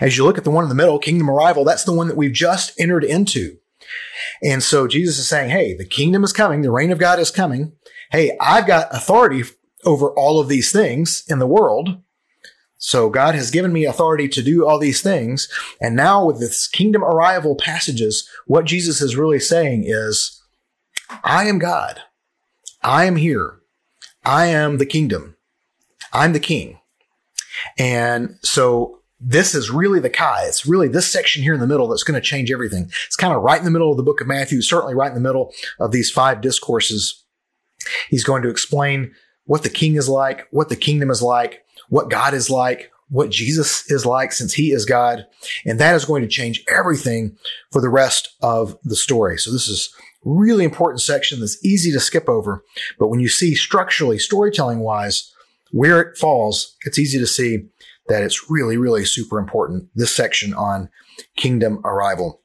As 0.00 0.16
you 0.16 0.24
look 0.24 0.38
at 0.38 0.44
the 0.44 0.50
one 0.50 0.64
in 0.64 0.68
the 0.68 0.74
middle, 0.74 0.98
kingdom 0.98 1.30
arrival, 1.30 1.64
that's 1.64 1.84
the 1.84 1.92
one 1.92 2.08
that 2.08 2.16
we've 2.16 2.32
just 2.32 2.78
entered 2.78 3.04
into. 3.04 3.58
And 4.42 4.62
so 4.62 4.86
Jesus 4.86 5.18
is 5.18 5.28
saying, 5.28 5.50
Hey, 5.50 5.74
the 5.74 5.86
kingdom 5.86 6.24
is 6.24 6.32
coming. 6.32 6.62
The 6.62 6.70
reign 6.70 6.92
of 6.92 6.98
God 6.98 7.18
is 7.18 7.30
coming. 7.30 7.72
Hey, 8.10 8.36
I've 8.40 8.66
got 8.66 8.94
authority 8.94 9.44
over 9.84 10.10
all 10.10 10.40
of 10.40 10.48
these 10.48 10.72
things 10.72 11.22
in 11.28 11.38
the 11.38 11.46
world. 11.46 12.02
So 12.76 13.10
God 13.10 13.34
has 13.34 13.50
given 13.50 13.72
me 13.72 13.84
authority 13.84 14.26
to 14.28 14.42
do 14.42 14.66
all 14.66 14.78
these 14.78 15.02
things. 15.02 15.48
And 15.80 15.94
now 15.94 16.24
with 16.24 16.40
this 16.40 16.66
kingdom 16.66 17.04
arrival 17.04 17.54
passages, 17.54 18.28
what 18.46 18.64
Jesus 18.64 19.02
is 19.02 19.16
really 19.16 19.38
saying 19.38 19.84
is, 19.86 20.39
I 21.24 21.46
am 21.46 21.58
God. 21.58 22.00
I 22.82 23.04
am 23.04 23.16
here. 23.16 23.58
I 24.24 24.46
am 24.46 24.78
the 24.78 24.86
kingdom. 24.86 25.36
I'm 26.12 26.32
the 26.32 26.40
king. 26.40 26.78
And 27.78 28.36
so 28.42 29.00
this 29.20 29.54
is 29.54 29.70
really 29.70 30.00
the 30.00 30.10
chi. 30.10 30.44
It's 30.44 30.66
really 30.66 30.88
this 30.88 31.06
section 31.06 31.42
here 31.42 31.54
in 31.54 31.60
the 31.60 31.66
middle 31.66 31.88
that's 31.88 32.02
going 32.02 32.20
to 32.20 32.26
change 32.26 32.50
everything. 32.50 32.90
It's 33.06 33.16
kind 33.16 33.34
of 33.34 33.42
right 33.42 33.58
in 33.58 33.64
the 33.64 33.70
middle 33.70 33.90
of 33.90 33.96
the 33.96 34.02
book 34.02 34.20
of 34.20 34.26
Matthew, 34.26 34.62
certainly 34.62 34.94
right 34.94 35.08
in 35.08 35.14
the 35.14 35.20
middle 35.20 35.52
of 35.78 35.92
these 35.92 36.10
five 36.10 36.40
discourses. 36.40 37.22
He's 38.08 38.24
going 38.24 38.42
to 38.42 38.50
explain 38.50 39.12
what 39.44 39.62
the 39.62 39.70
king 39.70 39.96
is 39.96 40.08
like, 40.08 40.46
what 40.50 40.68
the 40.68 40.76
kingdom 40.76 41.10
is 41.10 41.22
like, 41.22 41.64
what 41.88 42.08
God 42.08 42.34
is 42.34 42.48
like, 42.50 42.90
what 43.08 43.30
Jesus 43.30 43.90
is 43.90 44.06
like 44.06 44.32
since 44.32 44.54
he 44.54 44.72
is 44.72 44.84
God. 44.84 45.26
And 45.66 45.78
that 45.80 45.94
is 45.94 46.04
going 46.04 46.22
to 46.22 46.28
change 46.28 46.64
everything 46.68 47.36
for 47.72 47.82
the 47.82 47.88
rest 47.88 48.34
of 48.40 48.78
the 48.84 48.96
story. 48.96 49.36
So 49.38 49.50
this 49.50 49.68
is 49.68 49.92
really 50.24 50.64
important 50.64 51.00
section 51.00 51.40
that's 51.40 51.62
easy 51.64 51.92
to 51.92 52.00
skip 52.00 52.28
over. 52.28 52.64
But 52.98 53.08
when 53.08 53.20
you 53.20 53.28
see 53.28 53.54
structurally, 53.54 54.18
storytelling 54.18 54.80
wise, 54.80 55.32
where 55.72 56.00
it 56.00 56.18
falls, 56.18 56.76
it's 56.84 56.98
easy 56.98 57.18
to 57.18 57.26
see 57.26 57.68
that 58.08 58.22
it's 58.22 58.50
really, 58.50 58.76
really 58.76 59.04
super 59.04 59.38
important. 59.38 59.88
This 59.94 60.14
section 60.14 60.52
on 60.52 60.90
kingdom 61.36 61.80
arrival. 61.84 62.42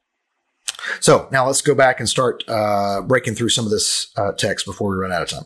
So 0.99 1.27
now 1.31 1.47
let's 1.47 1.61
go 1.61 1.73
back 1.73 1.99
and 1.99 2.07
start 2.07 2.43
uh, 2.47 3.01
breaking 3.01 3.35
through 3.35 3.49
some 3.49 3.65
of 3.65 3.71
this 3.71 4.11
uh, 4.15 4.33
text 4.33 4.65
before 4.65 4.89
we 4.91 4.97
run 4.97 5.11
out 5.11 5.23
of 5.23 5.29
time. 5.29 5.45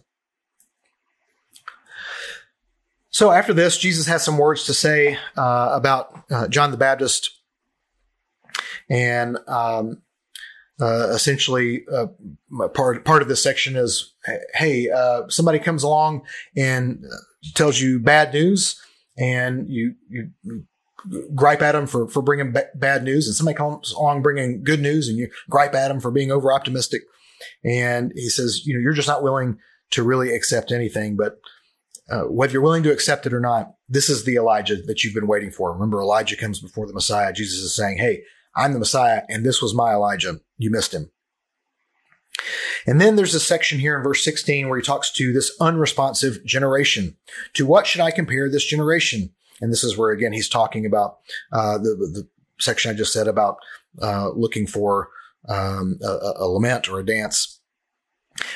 So 3.12 3.32
after 3.32 3.54
this, 3.54 3.78
Jesus 3.78 4.06
has 4.08 4.24
some 4.24 4.38
words 4.38 4.66
to 4.66 4.74
say 4.74 5.18
uh, 5.36 5.70
about 5.74 6.24
uh, 6.30 6.48
John 6.48 6.72
the 6.72 6.78
Baptist, 6.78 7.32
and 8.90 9.38
um, 9.48 10.02
uh, 10.80 11.10
essentially, 11.10 11.84
uh, 11.94 12.08
part 12.74 13.04
part 13.04 13.22
of 13.22 13.28
this 13.28 13.44
section 13.44 13.76
is, 13.76 14.14
hey, 14.54 14.90
uh, 14.90 15.28
somebody 15.28 15.60
comes 15.60 15.84
along 15.84 16.22
and 16.56 17.04
uh, 17.06 17.18
tells 17.56 17.82
you 17.82 18.00
bad 18.00 18.34
news, 18.34 18.80
and 19.18 19.68
you 19.70 19.96
you 20.10 20.32
gripe 21.36 21.62
at 21.62 21.74
them 21.74 21.86
for 21.86 22.08
for 22.08 22.22
bringing 22.22 22.56
bad 22.76 23.04
news, 23.04 23.28
and 23.28 23.36
somebody 23.36 23.58
comes 23.58 23.92
along 23.92 24.22
bringing 24.22 24.64
good 24.64 24.82
news, 24.82 25.10
and 25.10 25.18
you 25.18 25.30
gripe 25.50 25.74
at 25.74 25.90
them 25.90 26.00
for 26.00 26.12
being 26.12 26.32
over 26.32 26.54
optimistic, 26.54 27.02
and 27.64 28.12
he 28.16 28.30
says, 28.30 28.66
you 28.66 28.74
know, 28.74 28.80
you're 28.80 28.94
just 28.94 29.08
not 29.08 29.24
willing 29.24 29.58
to 29.92 30.04
really 30.04 30.34
accept 30.34 30.72
anything, 30.72 31.18
but 31.18 31.40
uh, 32.10 32.24
whether 32.24 32.54
you're 32.54 32.62
willing 32.62 32.84
to 32.84 32.92
accept 32.92 33.26
it 33.26 33.34
or 33.34 33.40
not, 33.40 33.74
this 33.88 34.10
is 34.10 34.24
the 34.24 34.36
Elijah 34.36 34.78
that 34.84 35.04
you've 35.04 35.14
been 35.14 35.28
waiting 35.28 35.52
for. 35.52 35.72
Remember, 35.72 36.00
Elijah 36.00 36.36
comes 36.36 36.60
before 36.60 36.88
the 36.88 36.94
Messiah. 36.94 37.34
Jesus 37.34 37.60
is 37.60 37.76
saying, 37.76 37.98
Hey, 37.98 38.24
I'm 38.56 38.74
the 38.74 38.80
Messiah, 38.80 39.24
and 39.30 39.46
this 39.46 39.62
was 39.62 39.76
my 39.76 39.94
Elijah. 39.94 40.40
You 40.60 40.70
missed 40.70 40.94
him. 40.94 41.10
And 42.86 43.02
then 43.02 43.16
there's 43.16 43.36
a 43.36 43.40
section 43.40 43.80
here 43.80 43.98
in 43.98 44.04
verse 44.04 44.24
16 44.24 44.70
where 44.70 44.80
he 44.80 44.86
talks 44.86 45.12
to 45.14 45.34
this 45.34 45.52
unresponsive 45.60 46.46
generation. 46.46 47.18
To 47.54 47.66
what 47.66 47.88
should 47.88 48.02
I 48.02 48.12
compare 48.12 48.50
this 48.50 48.66
generation? 48.66 49.32
And 49.62 49.72
this 49.72 49.84
is 49.84 49.98
where, 49.98 50.12
again, 50.12 50.32
he's 50.32 50.48
talking 50.48 50.86
about 50.86 51.18
uh, 51.52 51.78
the, 51.78 51.96
the 51.96 52.28
section 52.60 52.92
I 52.92 52.94
just 52.94 53.12
said 53.12 53.28
about 53.28 53.58
uh, 54.02 54.30
looking 54.30 54.68
for 54.68 55.10
um, 55.48 56.00
a, 56.02 56.34
a 56.38 56.48
lament 56.48 56.90
or 56.90 57.00
a 57.00 57.06
dance. 57.06 57.60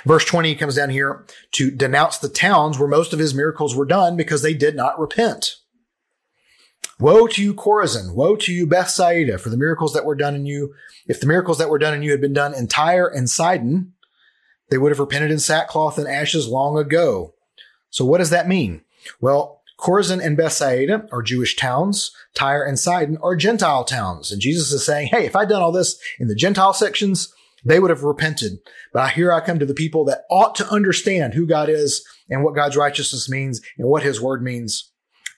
Verse 0.05 0.23
20 0.23 0.55
comes 0.55 0.75
down 0.75 0.89
here 0.89 1.25
to 1.51 1.71
denounce 1.71 2.17
the 2.17 2.29
towns 2.29 2.79
where 2.79 2.87
most 2.87 3.11
of 3.11 3.19
his 3.19 3.33
miracles 3.33 3.75
were 3.75 3.85
done 3.85 4.15
because 4.15 4.41
they 4.41 4.53
did 4.53 4.75
not 4.75 4.99
repent. 4.99 5.57
Woe 7.03 7.27
to 7.27 7.43
you, 7.43 7.53
Chorazin! 7.53 8.13
Woe 8.13 8.37
to 8.37 8.53
you, 8.53 8.65
Bethsaida, 8.65 9.37
for 9.37 9.49
the 9.49 9.57
miracles 9.57 9.91
that 9.91 10.05
were 10.05 10.15
done 10.15 10.35
in 10.35 10.45
you. 10.45 10.73
If 11.05 11.19
the 11.19 11.27
miracles 11.27 11.57
that 11.57 11.69
were 11.69 11.77
done 11.77 11.93
in 11.93 12.01
you 12.01 12.11
had 12.11 12.21
been 12.21 12.31
done 12.31 12.53
in 12.53 12.67
Tyre 12.67 13.09
and 13.09 13.29
Sidon, 13.29 13.91
they 14.69 14.77
would 14.77 14.89
have 14.89 15.01
repented 15.01 15.29
in 15.29 15.39
sackcloth 15.39 15.97
and 15.97 16.07
ashes 16.07 16.47
long 16.47 16.77
ago. 16.77 17.33
So 17.89 18.05
what 18.05 18.19
does 18.19 18.29
that 18.29 18.47
mean? 18.47 18.85
Well, 19.19 19.63
Chorazin 19.77 20.25
and 20.25 20.37
Bethsaida 20.37 21.05
are 21.11 21.21
Jewish 21.21 21.57
towns. 21.57 22.15
Tyre 22.35 22.63
and 22.63 22.79
Sidon 22.79 23.17
are 23.21 23.35
Gentile 23.35 23.83
towns. 23.83 24.31
And 24.31 24.39
Jesus 24.39 24.71
is 24.71 24.85
saying, 24.85 25.09
hey, 25.11 25.25
if 25.25 25.35
I'd 25.35 25.49
done 25.49 25.61
all 25.61 25.73
this 25.73 25.99
in 26.21 26.29
the 26.29 26.35
Gentile 26.35 26.71
sections, 26.71 27.33
they 27.65 27.81
would 27.81 27.89
have 27.89 28.03
repented. 28.03 28.59
But 28.93 29.11
here 29.11 29.33
I 29.33 29.41
come 29.41 29.59
to 29.59 29.65
the 29.65 29.73
people 29.73 30.05
that 30.05 30.23
ought 30.31 30.55
to 30.55 30.69
understand 30.69 31.33
who 31.33 31.47
God 31.47 31.67
is 31.67 32.07
and 32.29 32.45
what 32.45 32.55
God's 32.55 32.77
righteousness 32.77 33.29
means 33.29 33.59
and 33.77 33.89
what 33.89 34.03
his 34.03 34.21
word 34.21 34.41
means. 34.41 34.89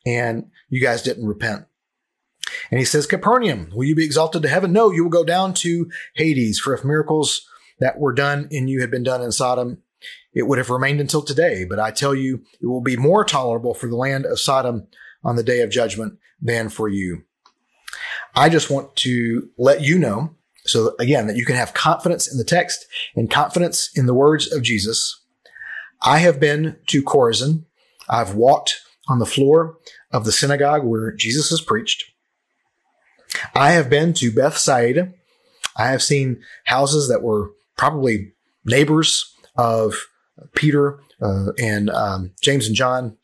And 0.05 0.51
you 0.69 0.81
guys 0.81 1.01
didn't 1.01 1.27
repent. 1.27 1.65
And 2.69 2.79
he 2.79 2.85
says, 2.85 3.07
Capernaum, 3.07 3.69
will 3.73 3.85
you 3.85 3.95
be 3.95 4.05
exalted 4.05 4.41
to 4.43 4.49
heaven? 4.49 4.71
No, 4.71 4.91
you 4.91 5.03
will 5.03 5.11
go 5.11 5.23
down 5.23 5.53
to 5.55 5.89
Hades. 6.15 6.59
For 6.59 6.73
if 6.73 6.83
miracles 6.83 7.47
that 7.79 7.99
were 7.99 8.13
done 8.13 8.47
in 8.51 8.67
you 8.67 8.81
had 8.81 8.91
been 8.91 9.03
done 9.03 9.21
in 9.21 9.31
Sodom, 9.31 9.79
it 10.33 10.43
would 10.43 10.57
have 10.57 10.69
remained 10.69 11.01
until 11.01 11.21
today. 11.21 11.65
But 11.65 11.79
I 11.79 11.91
tell 11.91 12.13
you, 12.13 12.43
it 12.61 12.67
will 12.67 12.81
be 12.81 12.97
more 12.97 13.23
tolerable 13.23 13.73
for 13.73 13.87
the 13.87 13.95
land 13.95 14.25
of 14.25 14.39
Sodom 14.39 14.87
on 15.23 15.35
the 15.35 15.43
day 15.43 15.61
of 15.61 15.69
judgment 15.69 16.19
than 16.41 16.69
for 16.69 16.87
you. 16.87 17.23
I 18.35 18.49
just 18.49 18.69
want 18.69 18.95
to 18.97 19.49
let 19.57 19.81
you 19.81 19.97
know, 19.97 20.35
so 20.65 20.95
again, 20.99 21.27
that 21.27 21.37
you 21.37 21.45
can 21.45 21.55
have 21.55 21.73
confidence 21.73 22.31
in 22.31 22.37
the 22.37 22.43
text 22.43 22.85
and 23.15 23.31
confidence 23.31 23.89
in 23.95 24.05
the 24.05 24.13
words 24.13 24.51
of 24.51 24.61
Jesus. 24.61 25.21
I 26.01 26.19
have 26.19 26.39
been 26.39 26.77
to 26.87 27.01
Chorazin. 27.01 27.65
I've 28.09 28.35
walked 28.35 28.81
on 29.07 29.19
the 29.19 29.25
floor 29.25 29.77
of 30.11 30.25
the 30.25 30.31
synagogue 30.31 30.83
where 30.83 31.11
Jesus 31.11 31.49
has 31.49 31.61
preached. 31.61 32.05
I 33.53 33.71
have 33.71 33.89
been 33.89 34.13
to 34.15 34.31
Bethsaida. 34.31 35.13
I 35.77 35.87
have 35.87 36.01
seen 36.01 36.41
houses 36.65 37.09
that 37.09 37.21
were 37.21 37.51
probably 37.77 38.33
neighbors 38.63 39.33
of 39.57 40.07
Peter 40.55 40.99
uh, 41.21 41.51
and 41.59 41.89
um, 41.89 42.31
James 42.41 42.67
and 42.67 42.75
John. 42.75 43.17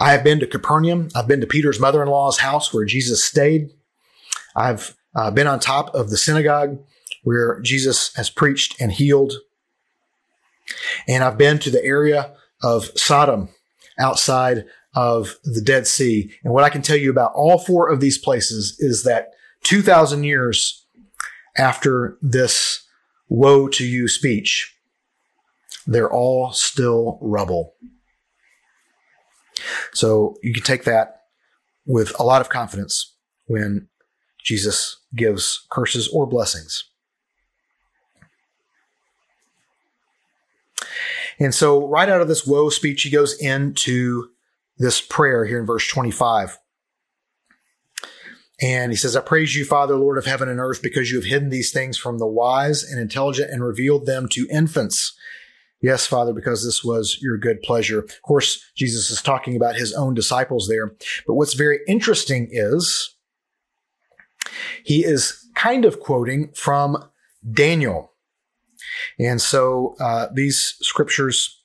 I 0.00 0.12
have 0.12 0.24
been 0.24 0.40
to 0.40 0.46
Capernaum. 0.46 1.08
I've 1.14 1.28
been 1.28 1.40
to 1.40 1.46
Peter's 1.46 1.80
mother 1.80 2.02
in 2.02 2.08
law's 2.08 2.38
house 2.38 2.72
where 2.72 2.84
Jesus 2.84 3.24
stayed. 3.24 3.70
I've 4.54 4.96
uh, 5.14 5.30
been 5.30 5.46
on 5.46 5.60
top 5.60 5.94
of 5.94 6.10
the 6.10 6.16
synagogue 6.16 6.78
where 7.22 7.60
Jesus 7.60 8.14
has 8.16 8.30
preached 8.30 8.80
and 8.80 8.92
healed. 8.92 9.34
And 11.06 11.22
I've 11.22 11.38
been 11.38 11.58
to 11.60 11.70
the 11.70 11.84
area 11.84 12.34
of 12.62 12.90
Sodom 12.96 13.50
outside 13.98 14.64
of 14.96 15.36
the 15.44 15.60
Dead 15.60 15.86
Sea. 15.86 16.32
And 16.42 16.52
what 16.52 16.64
I 16.64 16.70
can 16.70 16.82
tell 16.82 16.96
you 16.96 17.10
about 17.10 17.32
all 17.34 17.58
four 17.58 17.88
of 17.90 18.00
these 18.00 18.18
places 18.18 18.76
is 18.80 19.04
that 19.04 19.28
2,000 19.62 20.24
years 20.24 20.86
after 21.56 22.16
this 22.22 22.88
woe 23.28 23.68
to 23.68 23.84
you 23.84 24.08
speech, 24.08 24.74
they're 25.86 26.10
all 26.10 26.50
still 26.52 27.18
rubble. 27.20 27.74
So 29.92 30.36
you 30.42 30.52
can 30.52 30.62
take 30.62 30.84
that 30.84 31.22
with 31.84 32.18
a 32.18 32.24
lot 32.24 32.40
of 32.40 32.48
confidence 32.48 33.14
when 33.46 33.88
Jesus 34.42 35.00
gives 35.14 35.66
curses 35.70 36.08
or 36.08 36.26
blessings. 36.26 36.84
And 41.38 41.54
so, 41.54 41.86
right 41.86 42.08
out 42.08 42.22
of 42.22 42.28
this 42.28 42.46
woe 42.46 42.70
speech, 42.70 43.02
he 43.02 43.10
goes 43.10 43.38
into 43.38 44.30
this 44.78 45.00
prayer 45.00 45.44
here 45.44 45.60
in 45.60 45.66
verse 45.66 45.86
25. 45.88 46.58
And 48.60 48.90
he 48.90 48.96
says, 48.96 49.14
I 49.14 49.20
praise 49.20 49.54
you, 49.54 49.64
Father, 49.64 49.96
Lord 49.96 50.16
of 50.16 50.24
heaven 50.24 50.48
and 50.48 50.60
earth, 50.60 50.82
because 50.82 51.10
you 51.10 51.18
have 51.18 51.26
hidden 51.26 51.50
these 51.50 51.72
things 51.72 51.98
from 51.98 52.18
the 52.18 52.26
wise 52.26 52.82
and 52.82 52.98
intelligent 52.98 53.50
and 53.50 53.62
revealed 53.62 54.06
them 54.06 54.28
to 54.30 54.48
infants. 54.50 55.14
Yes, 55.82 56.06
Father, 56.06 56.32
because 56.32 56.64
this 56.64 56.82
was 56.82 57.18
your 57.20 57.36
good 57.36 57.60
pleasure. 57.62 57.98
Of 57.98 58.22
course, 58.22 58.64
Jesus 58.74 59.10
is 59.10 59.20
talking 59.20 59.56
about 59.56 59.76
his 59.76 59.92
own 59.92 60.14
disciples 60.14 60.68
there. 60.68 60.94
But 61.26 61.34
what's 61.34 61.52
very 61.52 61.80
interesting 61.86 62.48
is 62.50 63.14
he 64.84 65.04
is 65.04 65.46
kind 65.54 65.84
of 65.84 66.00
quoting 66.00 66.50
from 66.54 66.96
Daniel. 67.52 68.12
And 69.18 69.40
so 69.40 69.96
uh, 70.00 70.28
these 70.32 70.76
scriptures 70.80 71.62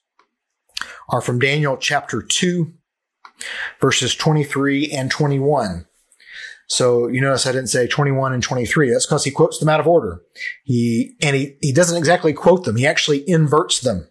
are 1.10 1.21
from 1.21 1.39
Daniel 1.39 1.78
chapter 1.78 2.21
2, 2.21 2.74
verses 3.80 4.15
23 4.15 4.91
and 4.91 5.12
21. 5.12 5.86
So 6.67 7.08
you 7.08 7.19
notice 7.19 7.45
I 7.45 7.51
didn't 7.51 7.67
say 7.67 7.86
21 7.86 8.34
and 8.34 8.41
23. 8.41 8.91
That's 8.91 9.06
because 9.06 9.25
he 9.25 9.32
quotes 9.32 9.60
them 9.60 9.67
out 9.67 9.82
of 9.82 9.88
order. 9.88 10.21
He, 10.63 11.15
and 11.21 11.36
he, 11.36 11.58
he 11.62 11.73
doesn't 11.73 11.97
exactly 11.97 12.32
quote 12.32 12.63
them. 12.63 12.77
He 12.77 12.88
actually 12.88 13.27
inverts 13.27 13.82
them. 13.82 14.08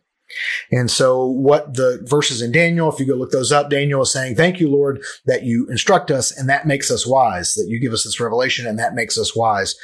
And 0.71 0.91
so 0.91 1.27
what 1.27 1.75
the 1.75 2.05
verses 2.05 2.43
in 2.43 2.53
Daniel, 2.53 2.93
if 2.93 3.01
you 3.01 3.07
go 3.07 3.15
look 3.15 3.33
those 3.33 3.51
up, 3.51 3.71
Daniel 3.71 4.03
is 4.03 4.13
saying, 4.13 4.37
thank 4.37 4.61
you, 4.61 4.69
Lord, 4.69 5.03
that 5.27 5.43
you 5.43 5.67
instruct 5.71 6.11
us 6.11 6.37
and 6.37 6.49
that 6.49 6.67
makes 6.67 6.91
us 6.91 7.07
wise, 7.07 7.55
that 7.55 7.67
you 7.69 7.81
give 7.81 7.93
us 7.93 8.05
this 8.05 8.21
revelation 8.21 8.67
and 8.67 8.79
that 8.79 8.95
makes 8.95 9.19
us 9.19 9.35
wise. 9.35 9.75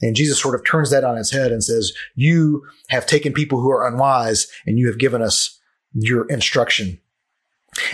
And 0.00 0.16
Jesus 0.16 0.40
sort 0.40 0.54
of 0.54 0.64
turns 0.64 0.90
that 0.90 1.04
on 1.04 1.18
its 1.18 1.30
head 1.30 1.52
and 1.52 1.62
says, 1.62 1.92
you 2.14 2.62
have 2.88 3.06
taken 3.06 3.32
people 3.32 3.60
who 3.60 3.70
are 3.70 3.86
unwise 3.86 4.48
and 4.66 4.78
you 4.78 4.88
have 4.88 4.98
given 4.98 5.22
us 5.22 5.60
your 5.92 6.26
instruction. 6.28 6.98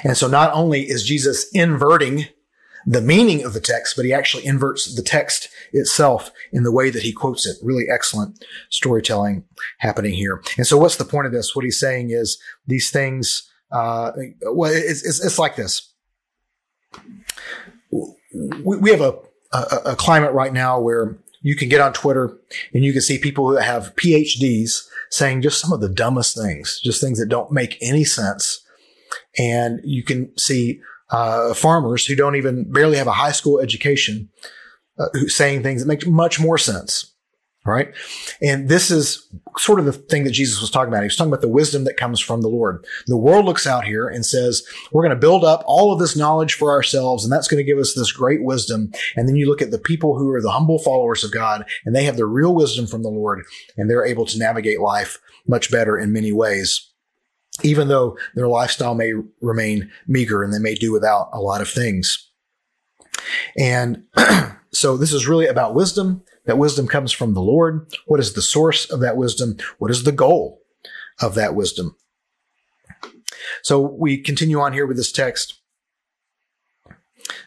And 0.04 0.16
so 0.16 0.26
not 0.26 0.52
only 0.52 0.88
is 0.88 1.04
Jesus 1.04 1.48
inverting 1.52 2.26
the 2.86 3.00
meaning 3.02 3.44
of 3.44 3.52
the 3.52 3.60
text, 3.60 3.96
but 3.96 4.04
he 4.04 4.12
actually 4.12 4.46
inverts 4.46 4.94
the 4.94 5.02
text 5.02 5.48
itself 5.72 6.30
in 6.52 6.62
the 6.62 6.72
way 6.72 6.90
that 6.90 7.02
he 7.02 7.12
quotes 7.12 7.46
it. 7.46 7.56
Really 7.62 7.84
excellent 7.90 8.42
storytelling 8.70 9.44
happening 9.78 10.14
here. 10.14 10.42
And 10.56 10.66
so 10.66 10.78
what's 10.78 10.96
the 10.96 11.04
point 11.04 11.26
of 11.26 11.32
this? 11.32 11.54
What 11.54 11.64
he's 11.64 11.78
saying 11.78 12.10
is 12.10 12.40
these 12.66 12.90
things, 12.90 13.48
uh, 13.70 14.12
well, 14.42 14.72
it's, 14.72 15.04
it's, 15.04 15.24
it's 15.24 15.38
like 15.38 15.56
this. 15.56 15.92
We, 17.90 18.76
we 18.78 18.90
have 18.90 19.00
a, 19.00 19.18
a, 19.52 19.92
a 19.92 19.96
climate 19.96 20.32
right 20.32 20.52
now 20.52 20.80
where 20.80 21.18
you 21.42 21.56
can 21.56 21.68
get 21.68 21.80
on 21.80 21.92
Twitter 21.92 22.36
and 22.72 22.84
you 22.84 22.92
can 22.92 23.02
see 23.02 23.18
people 23.18 23.48
who 23.48 23.56
have 23.56 23.94
PhDs 23.96 24.86
saying 25.10 25.42
just 25.42 25.60
some 25.60 25.72
of 25.72 25.80
the 25.80 25.88
dumbest 25.88 26.36
things, 26.36 26.80
just 26.82 27.00
things 27.00 27.18
that 27.18 27.28
don't 27.28 27.52
make 27.52 27.76
any 27.80 28.04
sense. 28.04 28.57
And 29.38 29.80
you 29.84 30.02
can 30.02 30.36
see 30.36 30.80
uh, 31.10 31.54
farmers 31.54 32.06
who 32.06 32.16
don't 32.16 32.36
even 32.36 32.70
barely 32.70 32.98
have 32.98 33.06
a 33.06 33.12
high 33.12 33.32
school 33.32 33.60
education 33.60 34.28
uh, 34.98 35.06
saying 35.26 35.62
things 35.62 35.82
that 35.82 35.88
make 35.88 36.06
much 36.06 36.40
more 36.40 36.58
sense. 36.58 37.14
Right. 37.66 37.92
And 38.40 38.70
this 38.70 38.90
is 38.90 39.28
sort 39.58 39.78
of 39.78 39.84
the 39.84 39.92
thing 39.92 40.24
that 40.24 40.30
Jesus 40.30 40.58
was 40.58 40.70
talking 40.70 40.88
about. 40.88 41.02
He 41.02 41.08
was 41.08 41.16
talking 41.16 41.30
about 41.30 41.42
the 41.42 41.48
wisdom 41.48 41.84
that 41.84 41.98
comes 41.98 42.18
from 42.18 42.40
the 42.40 42.48
Lord. 42.48 42.86
The 43.08 43.16
world 43.16 43.44
looks 43.44 43.66
out 43.66 43.84
here 43.84 44.08
and 44.08 44.24
says, 44.24 44.62
we're 44.90 45.02
going 45.02 45.14
to 45.14 45.20
build 45.20 45.44
up 45.44 45.64
all 45.66 45.92
of 45.92 45.98
this 45.98 46.16
knowledge 46.16 46.54
for 46.54 46.70
ourselves, 46.70 47.24
and 47.24 47.32
that's 47.32 47.48
going 47.48 47.58
to 47.58 47.70
give 47.70 47.76
us 47.76 47.92
this 47.92 48.10
great 48.10 48.42
wisdom. 48.42 48.90
And 49.16 49.28
then 49.28 49.36
you 49.36 49.46
look 49.46 49.60
at 49.60 49.70
the 49.70 49.78
people 49.78 50.16
who 50.16 50.30
are 50.30 50.40
the 50.40 50.52
humble 50.52 50.78
followers 50.78 51.24
of 51.24 51.32
God, 51.32 51.66
and 51.84 51.94
they 51.94 52.04
have 52.04 52.16
the 52.16 52.24
real 52.24 52.54
wisdom 52.54 52.86
from 52.86 53.02
the 53.02 53.10
Lord, 53.10 53.44
and 53.76 53.90
they're 53.90 54.06
able 54.06 54.24
to 54.26 54.38
navigate 54.38 54.80
life 54.80 55.18
much 55.46 55.70
better 55.70 55.98
in 55.98 56.10
many 56.10 56.32
ways 56.32 56.87
even 57.62 57.88
though 57.88 58.16
their 58.34 58.48
lifestyle 58.48 58.94
may 58.94 59.12
remain 59.40 59.90
meager 60.06 60.42
and 60.42 60.52
they 60.52 60.58
may 60.58 60.74
do 60.74 60.92
without 60.92 61.28
a 61.32 61.40
lot 61.40 61.60
of 61.60 61.68
things. 61.68 62.30
And 63.58 64.04
so 64.72 64.96
this 64.96 65.12
is 65.12 65.26
really 65.26 65.46
about 65.46 65.74
wisdom. 65.74 66.22
That 66.46 66.58
wisdom 66.58 66.86
comes 66.86 67.12
from 67.12 67.34
the 67.34 67.42
Lord. 67.42 67.92
What 68.06 68.20
is 68.20 68.32
the 68.32 68.42
source 68.42 68.90
of 68.90 69.00
that 69.00 69.16
wisdom? 69.16 69.56
What 69.78 69.90
is 69.90 70.04
the 70.04 70.12
goal 70.12 70.62
of 71.20 71.34
that 71.34 71.54
wisdom? 71.54 71.96
So 73.62 73.80
we 73.80 74.18
continue 74.18 74.60
on 74.60 74.72
here 74.72 74.86
with 74.86 74.96
this 74.96 75.12
text 75.12 75.60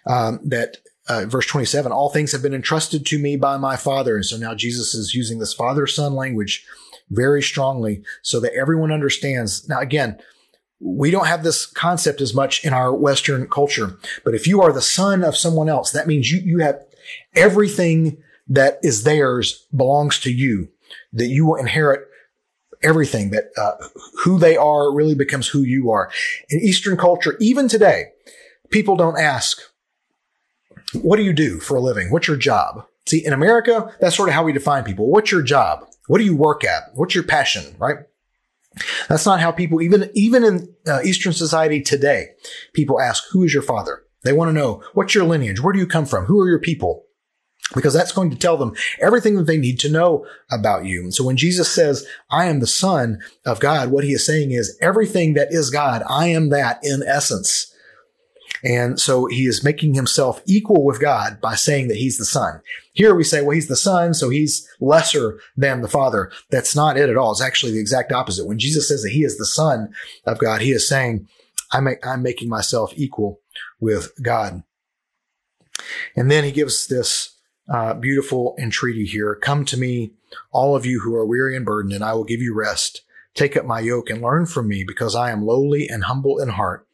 um, 0.06 0.40
that 0.44 0.78
uh, 1.08 1.26
verse 1.26 1.48
27 1.48 1.92
all 1.92 2.10
things 2.10 2.32
have 2.32 2.42
been 2.42 2.54
entrusted 2.54 3.06
to 3.06 3.20
me 3.20 3.36
by 3.36 3.58
my 3.58 3.76
father 3.76 4.16
and 4.16 4.26
so 4.26 4.38
now 4.38 4.54
jesus 4.54 4.94
is 4.94 5.16
using 5.16 5.40
this 5.40 5.54
father 5.54 5.88
son 5.88 6.14
language 6.14 6.66
very 7.12 7.44
strongly 7.44 8.04
so 8.24 8.40
that 8.40 8.54
everyone 8.54 8.92
understands. 8.92 9.68
Now, 9.70 9.80
again, 9.80 10.18
we 10.80 11.12
don't 11.12 11.28
have 11.28 11.44
this 11.44 11.68
concept 11.68 12.22
as 12.22 12.34
much 12.34 12.66
in 12.66 12.74
our 12.74 12.92
Western 12.94 13.48
culture, 13.48 13.98
but 14.26 14.34
if 14.34 14.48
you 14.48 14.62
are 14.62 14.74
the 14.74 14.82
son 14.82 15.24
of 15.24 15.38
someone 15.38 15.70
else, 15.70 15.92
that 15.92 16.08
means 16.08 16.32
you, 16.32 16.40
you 16.40 16.58
have 16.60 16.84
everything 17.36 18.18
that 18.48 18.80
is 18.82 19.04
theirs 19.04 19.68
belongs 19.76 20.20
to 20.20 20.32
you, 20.32 20.70
that 21.14 21.28
you 21.28 21.46
will 21.46 21.56
inherit 21.56 22.08
everything 22.84 23.30
that 23.30 23.52
uh, 23.58 23.74
who 24.24 24.40
they 24.40 24.58
are 24.58 24.92
really 24.92 25.14
becomes 25.14 25.48
who 25.48 25.62
you 25.62 25.92
are. 25.92 26.10
In 26.50 26.60
Eastern 26.60 26.98
culture, 26.98 27.38
even 27.40 27.68
today, 27.68 28.06
people 28.72 28.96
don't 28.96 29.20
ask, 29.20 29.60
what 30.94 31.18
do 31.18 31.24
you 31.24 31.34
do 31.34 31.60
for 31.60 31.76
a 31.76 31.82
living? 31.82 32.10
What's 32.10 32.28
your 32.28 32.38
job? 32.38 32.86
See, 33.08 33.24
in 33.24 33.34
America, 33.34 33.94
that's 34.00 34.16
sort 34.16 34.30
of 34.30 34.36
how 34.36 34.44
we 34.44 34.52
define 34.52 34.84
people. 34.84 35.10
What's 35.10 35.32
your 35.32 35.44
job? 35.44 35.86
What 36.08 36.18
do 36.18 36.26
you 36.26 36.36
work 36.36 36.64
at? 36.64 36.84
What's 36.94 37.16
your 37.16 37.24
passion? 37.24 37.76
Right? 37.78 37.98
That's 39.10 39.26
not 39.26 39.42
how 39.42 39.52
people, 39.52 39.82
even, 39.82 40.10
even 40.14 40.44
in 40.44 40.76
uh, 40.88 41.02
Eastern 41.04 41.34
society 41.34 41.82
today, 41.82 42.30
people 42.74 43.02
ask, 43.02 43.24
who 43.32 43.44
is 43.44 43.54
your 43.54 43.64
father? 43.64 44.04
They 44.24 44.34
want 44.34 44.50
to 44.50 44.54
know, 44.54 44.84
what's 44.94 45.14
your 45.14 45.26
lineage? 45.26 45.62
Where 45.62 45.74
do 45.74 45.80
you 45.80 45.88
come 45.88 46.06
from? 46.06 46.26
Who 46.26 46.40
are 46.40 46.50
your 46.50 46.60
people? 46.60 47.06
Because 47.74 47.94
that's 47.94 48.12
going 48.12 48.30
to 48.30 48.38
tell 48.38 48.58
them 48.58 48.74
everything 49.00 49.36
that 49.36 49.48
they 49.48 49.58
need 49.58 49.80
to 49.80 49.90
know 49.90 50.26
about 50.52 50.86
you. 50.86 51.02
And 51.02 51.14
so 51.14 51.24
when 51.24 51.38
Jesus 51.38 51.72
says, 51.72 52.06
I 52.30 52.46
am 52.46 52.60
the 52.60 52.68
son 52.68 53.20
of 53.46 53.60
God, 53.60 53.92
what 53.92 54.04
he 54.04 54.12
is 54.12 54.26
saying 54.26 54.52
is 54.52 54.78
everything 54.82 55.34
that 55.36 55.52
is 55.52 55.70
God, 55.70 56.04
I 56.08 56.28
am 56.28 56.50
that 56.50 56.80
in 56.84 57.02
essence. 57.04 57.71
And 58.64 59.00
so 59.00 59.26
he 59.26 59.48
is 59.48 59.64
making 59.64 59.96
himself 59.96 60.42
equal 60.46 60.84
with 60.84 61.00
God 61.00 61.42
by 61.42 61.56
saying 61.56 61.88
that 61.88 61.98
he's 61.98 62.18
the 62.18 62.26
son. 62.26 62.62
Here 62.94 63.16
we 63.16 63.24
say, 63.24 63.42
well, 63.42 63.52
he's 63.52 63.68
the 63.68 63.76
son, 63.76 64.14
so 64.14 64.30
he's 64.30 64.68
lesser 64.80 65.40
than 65.58 65.82
the 65.82 65.88
father. 65.88 66.32
That's 66.50 66.76
not 66.76 66.98
it 66.98 67.10
at 67.10 67.18
all. 67.18 67.32
It's 67.32 67.42
actually 67.42 67.72
the 67.72 67.80
exact 67.80 68.12
opposite. 68.12 68.46
When 68.48 68.60
Jesus 68.60 68.88
says 68.88 69.04
that 69.04 69.12
he 69.12 69.24
is 69.24 69.38
the 69.38 69.46
son 69.46 69.94
of 70.26 70.38
God, 70.38 70.62
he 70.62 70.72
is 70.72 70.88
saying, 70.88 71.28
I'm, 71.72 71.88
I'm 72.04 72.22
making 72.22 72.50
myself 72.50 72.94
equal 72.96 73.40
with 73.80 74.12
God. 74.22 74.64
And 76.16 76.30
then 76.30 76.44
he 76.44 76.52
gives 76.52 76.88
this 76.88 77.36
uh, 77.72 77.94
beautiful 77.94 78.56
entreaty 78.60 79.06
here. 79.06 79.36
Come 79.36 79.66
to 79.66 79.78
me, 79.78 80.12
all 80.52 80.76
of 80.76 80.86
you 80.86 81.00
who 81.00 81.16
are 81.16 81.26
weary 81.26 81.56
and 81.56 81.66
burdened, 81.66 81.94
and 81.94 82.04
I 82.04 82.14
will 82.14 82.26
give 82.26 82.42
you 82.42 82.54
rest. 82.54 83.02
Take 83.34 83.56
up 83.56 83.66
my 83.66 83.80
yoke 83.80 84.10
and 84.10 84.22
learn 84.22 84.46
from 84.46 84.68
me 84.68 84.84
because 84.84 85.16
I 85.16 85.32
am 85.32 85.46
lowly 85.46 85.88
and 85.88 86.04
humble 86.04 86.38
in 86.40 86.50
heart 86.50 86.86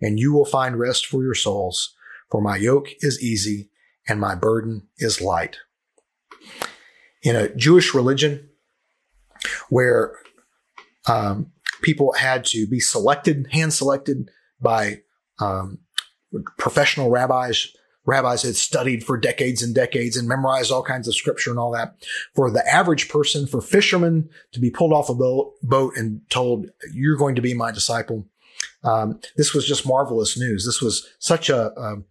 and 0.00 0.18
you 0.18 0.32
will 0.32 0.44
find 0.44 0.78
rest 0.78 1.06
for 1.06 1.22
your 1.22 1.34
souls. 1.34 1.94
For 2.30 2.40
my 2.40 2.56
yoke 2.56 2.88
is 3.00 3.22
easy 3.22 3.70
and 4.08 4.20
my 4.20 4.34
burden 4.34 4.88
is 4.98 5.20
light. 5.20 5.58
In 7.22 7.36
a 7.36 7.54
Jewish 7.54 7.94
religion 7.94 8.48
where 9.68 10.16
um, 11.06 11.52
people 11.82 12.12
had 12.14 12.44
to 12.46 12.66
be 12.66 12.80
selected, 12.80 13.48
hand 13.52 13.72
selected 13.72 14.30
by 14.60 15.02
um, 15.40 15.78
professional 16.58 17.10
rabbis, 17.10 17.68
rabbis 18.04 18.42
had 18.42 18.56
studied 18.56 19.04
for 19.04 19.16
decades 19.16 19.62
and 19.62 19.74
decades 19.74 20.16
and 20.16 20.28
memorized 20.28 20.72
all 20.72 20.82
kinds 20.82 21.06
of 21.06 21.14
scripture 21.14 21.50
and 21.50 21.58
all 21.58 21.72
that. 21.72 21.94
For 22.34 22.50
the 22.50 22.66
average 22.66 23.08
person, 23.08 23.46
for 23.46 23.60
fishermen 23.60 24.28
to 24.52 24.60
be 24.60 24.70
pulled 24.70 24.92
off 24.92 25.08
a 25.08 25.14
boat, 25.14 25.54
boat 25.62 25.94
and 25.96 26.20
told, 26.30 26.66
you're 26.92 27.16
going 27.16 27.36
to 27.36 27.42
be 27.42 27.54
my 27.54 27.70
disciple, 27.70 28.26
um, 28.84 29.20
this 29.36 29.54
was 29.54 29.66
just 29.66 29.86
marvelous 29.86 30.38
news. 30.38 30.64
This 30.64 30.80
was 30.80 31.08
such 31.18 31.48
a, 31.48 31.78
um, 31.78 32.04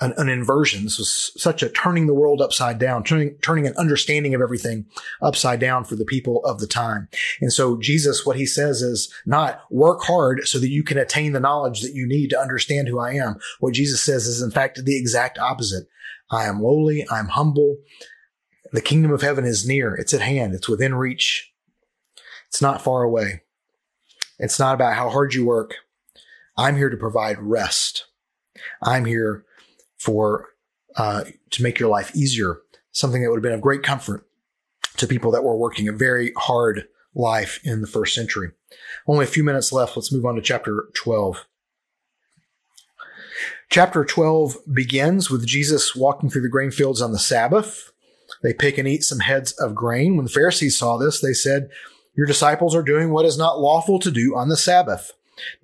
an, 0.00 0.14
an, 0.16 0.28
inversion. 0.28 0.84
This 0.84 0.98
was 0.98 1.32
such 1.36 1.62
a 1.62 1.68
turning 1.68 2.06
the 2.06 2.14
world 2.14 2.40
upside 2.40 2.78
down, 2.78 3.04
turning, 3.04 3.36
turning 3.42 3.66
an 3.66 3.76
understanding 3.76 4.34
of 4.34 4.40
everything 4.40 4.86
upside 5.22 5.60
down 5.60 5.84
for 5.84 5.96
the 5.96 6.04
people 6.04 6.44
of 6.44 6.58
the 6.58 6.66
time. 6.66 7.08
And 7.40 7.52
so 7.52 7.78
Jesus, 7.78 8.24
what 8.24 8.36
he 8.36 8.46
says 8.46 8.82
is 8.82 9.12
not 9.26 9.62
work 9.70 10.02
hard 10.02 10.46
so 10.46 10.58
that 10.58 10.70
you 10.70 10.82
can 10.82 10.98
attain 10.98 11.32
the 11.32 11.40
knowledge 11.40 11.82
that 11.82 11.94
you 11.94 12.06
need 12.06 12.30
to 12.30 12.40
understand 12.40 12.88
who 12.88 12.98
I 12.98 13.12
am. 13.12 13.38
What 13.60 13.74
Jesus 13.74 14.02
says 14.02 14.26
is 14.26 14.42
in 14.42 14.50
fact 14.50 14.84
the 14.84 14.98
exact 14.98 15.38
opposite. 15.38 15.86
I 16.30 16.44
am 16.44 16.62
lowly. 16.62 17.06
I'm 17.10 17.28
humble. 17.28 17.76
The 18.72 18.80
kingdom 18.80 19.10
of 19.10 19.22
heaven 19.22 19.44
is 19.44 19.66
near. 19.66 19.94
It's 19.94 20.14
at 20.14 20.20
hand. 20.20 20.54
It's 20.54 20.68
within 20.68 20.94
reach. 20.94 21.52
It's 22.48 22.62
not 22.62 22.82
far 22.82 23.02
away. 23.02 23.42
It's 24.38 24.58
not 24.58 24.74
about 24.74 24.94
how 24.94 25.10
hard 25.10 25.34
you 25.34 25.44
work. 25.44 25.74
I'm 26.56 26.76
here 26.76 26.90
to 26.90 26.96
provide 26.96 27.38
rest. 27.40 28.06
I'm 28.82 29.04
here 29.04 29.44
for 29.98 30.48
uh, 30.96 31.24
to 31.50 31.62
make 31.62 31.78
your 31.78 31.88
life 31.88 32.14
easier, 32.14 32.58
something 32.92 33.22
that 33.22 33.30
would 33.30 33.36
have 33.36 33.42
been 33.42 33.52
of 33.52 33.60
great 33.60 33.82
comfort 33.82 34.26
to 34.96 35.06
people 35.06 35.30
that 35.30 35.44
were 35.44 35.56
working 35.56 35.88
a 35.88 35.92
very 35.92 36.32
hard 36.36 36.86
life 37.14 37.60
in 37.64 37.80
the 37.80 37.86
first 37.86 38.14
century. 38.14 38.50
Only 39.06 39.24
a 39.24 39.28
few 39.28 39.44
minutes 39.44 39.72
left. 39.72 39.96
Let's 39.96 40.12
move 40.12 40.26
on 40.26 40.34
to 40.36 40.42
chapter 40.42 40.88
12. 40.94 41.46
Chapter 43.70 44.04
12 44.04 44.56
begins 44.72 45.30
with 45.30 45.46
Jesus 45.46 45.94
walking 45.94 46.28
through 46.28 46.42
the 46.42 46.48
grain 46.48 46.70
fields 46.70 47.00
on 47.00 47.12
the 47.12 47.18
Sabbath. 47.18 47.92
They 48.42 48.52
pick 48.52 48.78
and 48.78 48.88
eat 48.88 49.04
some 49.04 49.20
heads 49.20 49.52
of 49.52 49.74
grain. 49.74 50.16
When 50.16 50.24
the 50.24 50.32
Pharisees 50.32 50.76
saw 50.76 50.96
this, 50.96 51.20
they 51.20 51.32
said, 51.32 51.70
Your 52.16 52.26
disciples 52.26 52.74
are 52.74 52.82
doing 52.82 53.10
what 53.10 53.26
is 53.26 53.38
not 53.38 53.60
lawful 53.60 53.98
to 54.00 54.10
do 54.10 54.36
on 54.36 54.48
the 54.48 54.56
Sabbath. 54.56 55.12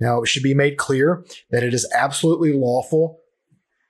Now, 0.00 0.22
it 0.22 0.28
should 0.28 0.42
be 0.42 0.54
made 0.54 0.76
clear 0.76 1.24
that 1.50 1.62
it 1.62 1.74
is 1.74 1.90
absolutely 1.94 2.52
lawful 2.52 3.20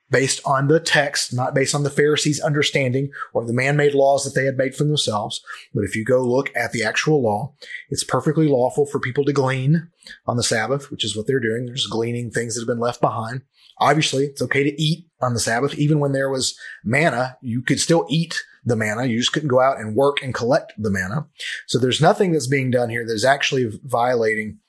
based 0.09 0.39
on 0.45 0.67
the 0.67 0.79
text, 0.79 1.33
not 1.33 1.53
based 1.53 1.75
on 1.75 1.83
the 1.83 1.89
Pharisees' 1.89 2.39
understanding 2.39 3.09
or 3.33 3.45
the 3.45 3.53
man-made 3.53 3.93
laws 3.93 4.23
that 4.23 4.39
they 4.39 4.45
had 4.45 4.57
made 4.57 4.73
for 4.73 4.85
themselves. 4.85 5.41
But 5.73 5.83
if 5.83 5.95
you 5.95 6.05
go 6.05 6.21
look 6.21 6.49
at 6.55 6.71
the 6.71 6.83
actual 6.83 7.21
law, 7.21 7.53
it's 7.89 8.03
perfectly 8.03 8.47
lawful 8.47 8.85
for 8.85 8.99
people 8.99 9.25
to 9.25 9.33
glean 9.33 9.89
on 10.25 10.37
the 10.37 10.43
Sabbath, 10.43 10.89
which 10.91 11.03
is 11.03 11.15
what 11.15 11.27
they're 11.27 11.39
doing. 11.39 11.65
They're 11.65 11.75
just 11.75 11.89
gleaning 11.89 12.31
things 12.31 12.55
that 12.55 12.61
have 12.61 12.67
been 12.67 12.79
left 12.79 13.01
behind. 13.01 13.41
Obviously, 13.79 14.25
it's 14.25 14.41
okay 14.41 14.63
to 14.63 14.81
eat 14.81 15.07
on 15.21 15.33
the 15.33 15.39
Sabbath. 15.39 15.75
Even 15.75 15.99
when 15.99 16.13
there 16.13 16.29
was 16.29 16.57
manna, 16.83 17.37
you 17.41 17.61
could 17.61 17.79
still 17.79 18.05
eat 18.09 18.41
the 18.63 18.75
manna. 18.75 19.05
You 19.05 19.19
just 19.19 19.33
couldn't 19.33 19.49
go 19.49 19.61
out 19.61 19.79
and 19.79 19.95
work 19.95 20.23
and 20.23 20.33
collect 20.33 20.73
the 20.77 20.89
manna. 20.89 21.27
So 21.67 21.77
there's 21.77 22.01
nothing 22.01 22.31
that's 22.31 22.47
being 22.47 22.71
done 22.71 22.89
here 22.89 23.05
that 23.05 23.13
is 23.13 23.25
actually 23.25 23.69
violating 23.83 24.59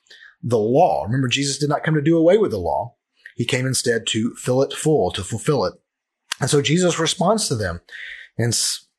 the 0.41 0.57
law. 0.57 1.03
Remember, 1.03 1.27
Jesus 1.27 1.57
did 1.57 1.69
not 1.69 1.83
come 1.83 1.95
to 1.95 2.01
do 2.01 2.17
away 2.17 2.37
with 2.37 2.51
the 2.51 2.57
law. 2.57 2.95
He 3.35 3.45
came 3.45 3.65
instead 3.65 4.05
to 4.07 4.33
fill 4.35 4.61
it 4.61 4.73
full, 4.73 5.11
to 5.11 5.23
fulfill 5.23 5.65
it. 5.65 5.73
And 6.39 6.49
so 6.49 6.61
Jesus 6.61 6.99
responds 6.99 7.47
to 7.47 7.55
them 7.55 7.81
and 8.37 8.57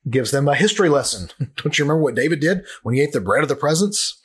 gives 0.09 0.31
them 0.31 0.49
a 0.49 0.55
history 0.55 0.89
lesson. 0.89 1.31
Don't 1.57 1.79
you 1.79 1.85
remember 1.85 2.03
what 2.03 2.15
David 2.15 2.41
did 2.41 2.65
when 2.83 2.95
he 2.95 3.01
ate 3.01 3.13
the 3.13 3.21
bread 3.21 3.43
of 3.43 3.49
the 3.49 3.57
presence? 3.57 4.19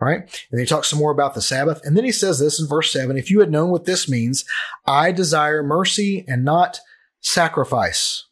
Right? 0.00 0.20
And 0.52 0.60
he 0.60 0.66
talks 0.66 0.88
some 0.88 0.98
more 0.98 1.10
about 1.10 1.34
the 1.34 1.42
Sabbath. 1.42 1.80
And 1.84 1.96
then 1.96 2.04
he 2.04 2.12
says 2.12 2.38
this 2.38 2.60
in 2.60 2.68
verse 2.68 2.92
seven. 2.92 3.16
If 3.16 3.30
you 3.30 3.40
had 3.40 3.50
known 3.50 3.70
what 3.70 3.84
this 3.84 4.08
means, 4.08 4.44
I 4.86 5.10
desire 5.10 5.62
mercy 5.62 6.24
and 6.28 6.44
not 6.44 6.78
sacrifice. 7.20 8.24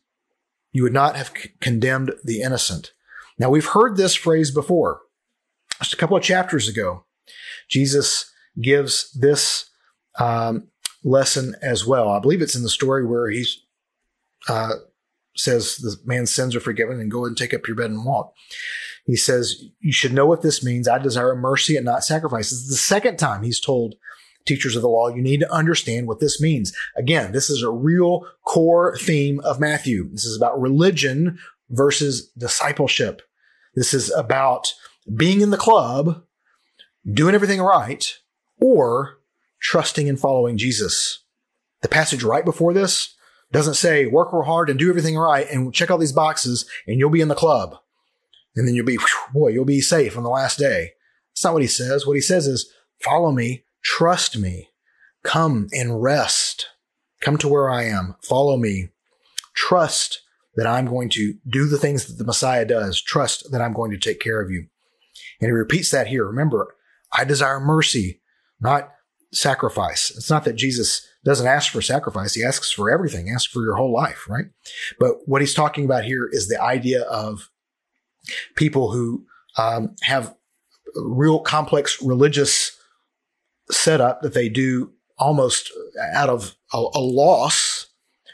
You 0.71 0.85
would 0.85 0.93
not 0.93 1.17
have 1.17 1.33
c- 1.37 1.51
condemned 1.61 2.13
the 2.23 2.41
innocent. 2.41 2.93
Now 3.39 3.51
we've 3.51 3.67
heard 3.67 3.97
this 3.97 4.15
phrase 4.15 4.51
before. 4.51 5.01
Just 5.81 5.95
a 5.95 5.97
couple 5.97 6.17
of 6.17 6.23
chapters 6.23 6.69
ago. 6.69 7.06
Jesus 7.69 8.31
gives 8.61 9.11
this 9.13 9.71
um, 10.19 10.69
lesson 11.05 11.55
as 11.63 11.87
well. 11.87 12.09
I 12.11 12.21
believe 12.21 12.43
it's 12.43 12.57
in 12.57 12.63
the 12.63 12.69
story 12.69 13.07
where 13.07 13.29
he 13.29 13.47
uh, 14.49 14.75
says 15.37 15.77
the 15.77 15.97
man's 16.05 16.35
sins 16.35 16.57
are 16.57 16.61
forgiven 16.61 17.01
and 17.01 17.11
go 17.11 17.25
and 17.25 17.37
take 17.37 17.55
up 17.55 17.67
your 17.67 17.77
bed 17.77 17.91
and 17.91 18.05
walk. 18.05 18.33
He 19.05 19.17
says, 19.17 19.63
You 19.81 19.93
should 19.93 20.13
know 20.13 20.27
what 20.27 20.43
this 20.43 20.65
means. 20.65 20.89
I 20.89 20.99
desire 20.99 21.37
mercy 21.37 21.77
and 21.77 21.85
not 21.85 22.05
sacrifice. 22.05 22.51
The 22.51 22.77
second 22.77 23.19
time 23.19 23.43
he's 23.43 23.61
told 23.61 23.95
teachers 24.47 24.77
of 24.77 24.83
the 24.83 24.89
law, 24.89 25.09
you 25.09 25.23
need 25.23 25.41
to 25.41 25.53
understand 25.53 26.07
what 26.07 26.21
this 26.21 26.41
means. 26.41 26.73
Again, 26.97 27.33
this 27.33 27.51
is 27.51 27.63
a 27.63 27.71
real 27.71 28.27
core 28.45 28.97
theme 28.97 29.41
of 29.41 29.61
Matthew. 29.61 30.09
This 30.11 30.25
is 30.25 30.37
about 30.37 30.61
religion 30.61 31.39
versus 31.71 32.29
discipleship. 32.39 33.23
This 33.75 33.93
is 33.93 34.11
about 34.13 34.73
being 35.15 35.41
in 35.41 35.51
the 35.51 35.57
club 35.57 36.25
doing 37.11 37.35
everything 37.35 37.61
right 37.61 38.19
or 38.61 39.19
trusting 39.61 40.09
and 40.09 40.19
following 40.19 40.59
Jesus. 40.59 41.25
The 41.83 41.89
passage 41.89 42.23
right 42.23 42.45
before 42.45 42.73
this 42.73 43.15
doesn't 43.53 43.75
say 43.75 44.07
work 44.07 44.33
real 44.33 44.43
hard 44.43 44.69
and 44.69 44.79
do 44.79 44.89
everything 44.89 45.17
right 45.17 45.47
and 45.51 45.73
check 45.73 45.91
all 45.91 45.99
these 45.99 46.13
boxes 46.13 46.69
and 46.87 46.99
you'll 46.99 47.11
be 47.11 47.21
in 47.21 47.29
the 47.29 47.35
club. 47.35 47.77
And 48.55 48.67
then 48.67 48.75
you'll 48.75 48.87
be, 48.87 48.99
boy, 49.33 49.49
you'll 49.49 49.65
be 49.65 49.81
safe 49.81 50.17
on 50.17 50.23
the 50.23 50.31
last 50.31 50.59
day. 50.59 50.93
That's 51.31 51.45
not 51.45 51.53
what 51.53 51.63
he 51.63 51.69
says. 51.69 52.07
What 52.07 52.17
he 52.17 52.23
says 52.23 52.47
is 52.47 52.73
follow 53.01 53.31
me, 53.31 53.65
trust 53.83 54.39
me, 54.39 54.71
come 55.23 55.69
and 55.73 56.03
rest. 56.03 56.69
Come 57.21 57.37
to 57.39 57.49
where 57.49 57.71
I 57.71 57.85
am. 57.85 58.17
Follow 58.23 58.57
me. 58.57 58.89
Trust 59.55 60.23
that 60.55 60.67
I'm 60.67 60.87
going 60.87 61.11
to 61.11 61.35
do 61.49 61.69
the 61.69 61.79
things 61.79 62.07
that 62.07 62.15
the 62.15 62.25
Messiah 62.25 62.65
does. 62.65 63.01
Trust 63.01 63.53
that 63.53 63.61
I'm 63.61 63.73
going 63.73 63.91
to 63.91 63.99
take 63.99 64.21
care 64.21 64.41
of 64.41 64.51
you. 64.51 64.67
And 65.41 65.49
he 65.49 65.53
repeats 65.53 65.91
that 65.91 66.07
here. 66.07 66.25
Remember, 66.25 66.76
I 67.17 67.25
desire 67.25 67.61
mercy, 67.61 68.21
not 68.61 68.91
sacrifice. 69.33 70.11
It's 70.17 70.31
not 70.31 70.45
that 70.45 70.57
Jesus 70.57 71.07
doesn't 71.25 71.47
ask 71.47 71.73
for 71.73 71.83
sacrifice. 71.83 72.35
He 72.35 72.45
asks 72.45 72.71
for 72.71 72.91
everything, 72.91 73.31
asks 73.31 73.53
for 73.53 73.63
your 73.63 73.77
whole 73.77 73.93
life, 73.93 74.29
right? 74.29 74.47
But 74.99 75.27
what 75.27 75.41
he's 75.41 75.55
talking 75.55 75.85
about 75.85 76.05
here 76.05 76.29
is 76.31 76.49
the 76.49 76.63
idea 76.63 77.03
of 77.03 77.51
people 78.55 78.93
who 78.93 79.27
um, 79.59 79.97
have 80.03 80.35
real 80.95 81.41
complex 81.41 82.01
religious 82.03 82.77
setup 83.71 84.23
that 84.23 84.35
they 84.35 84.49
do 84.49 84.93
almost 85.19 85.73
out 86.15 86.29
of 86.29 86.55
a, 86.73 86.79
a 86.79 87.01
loss 87.01 87.87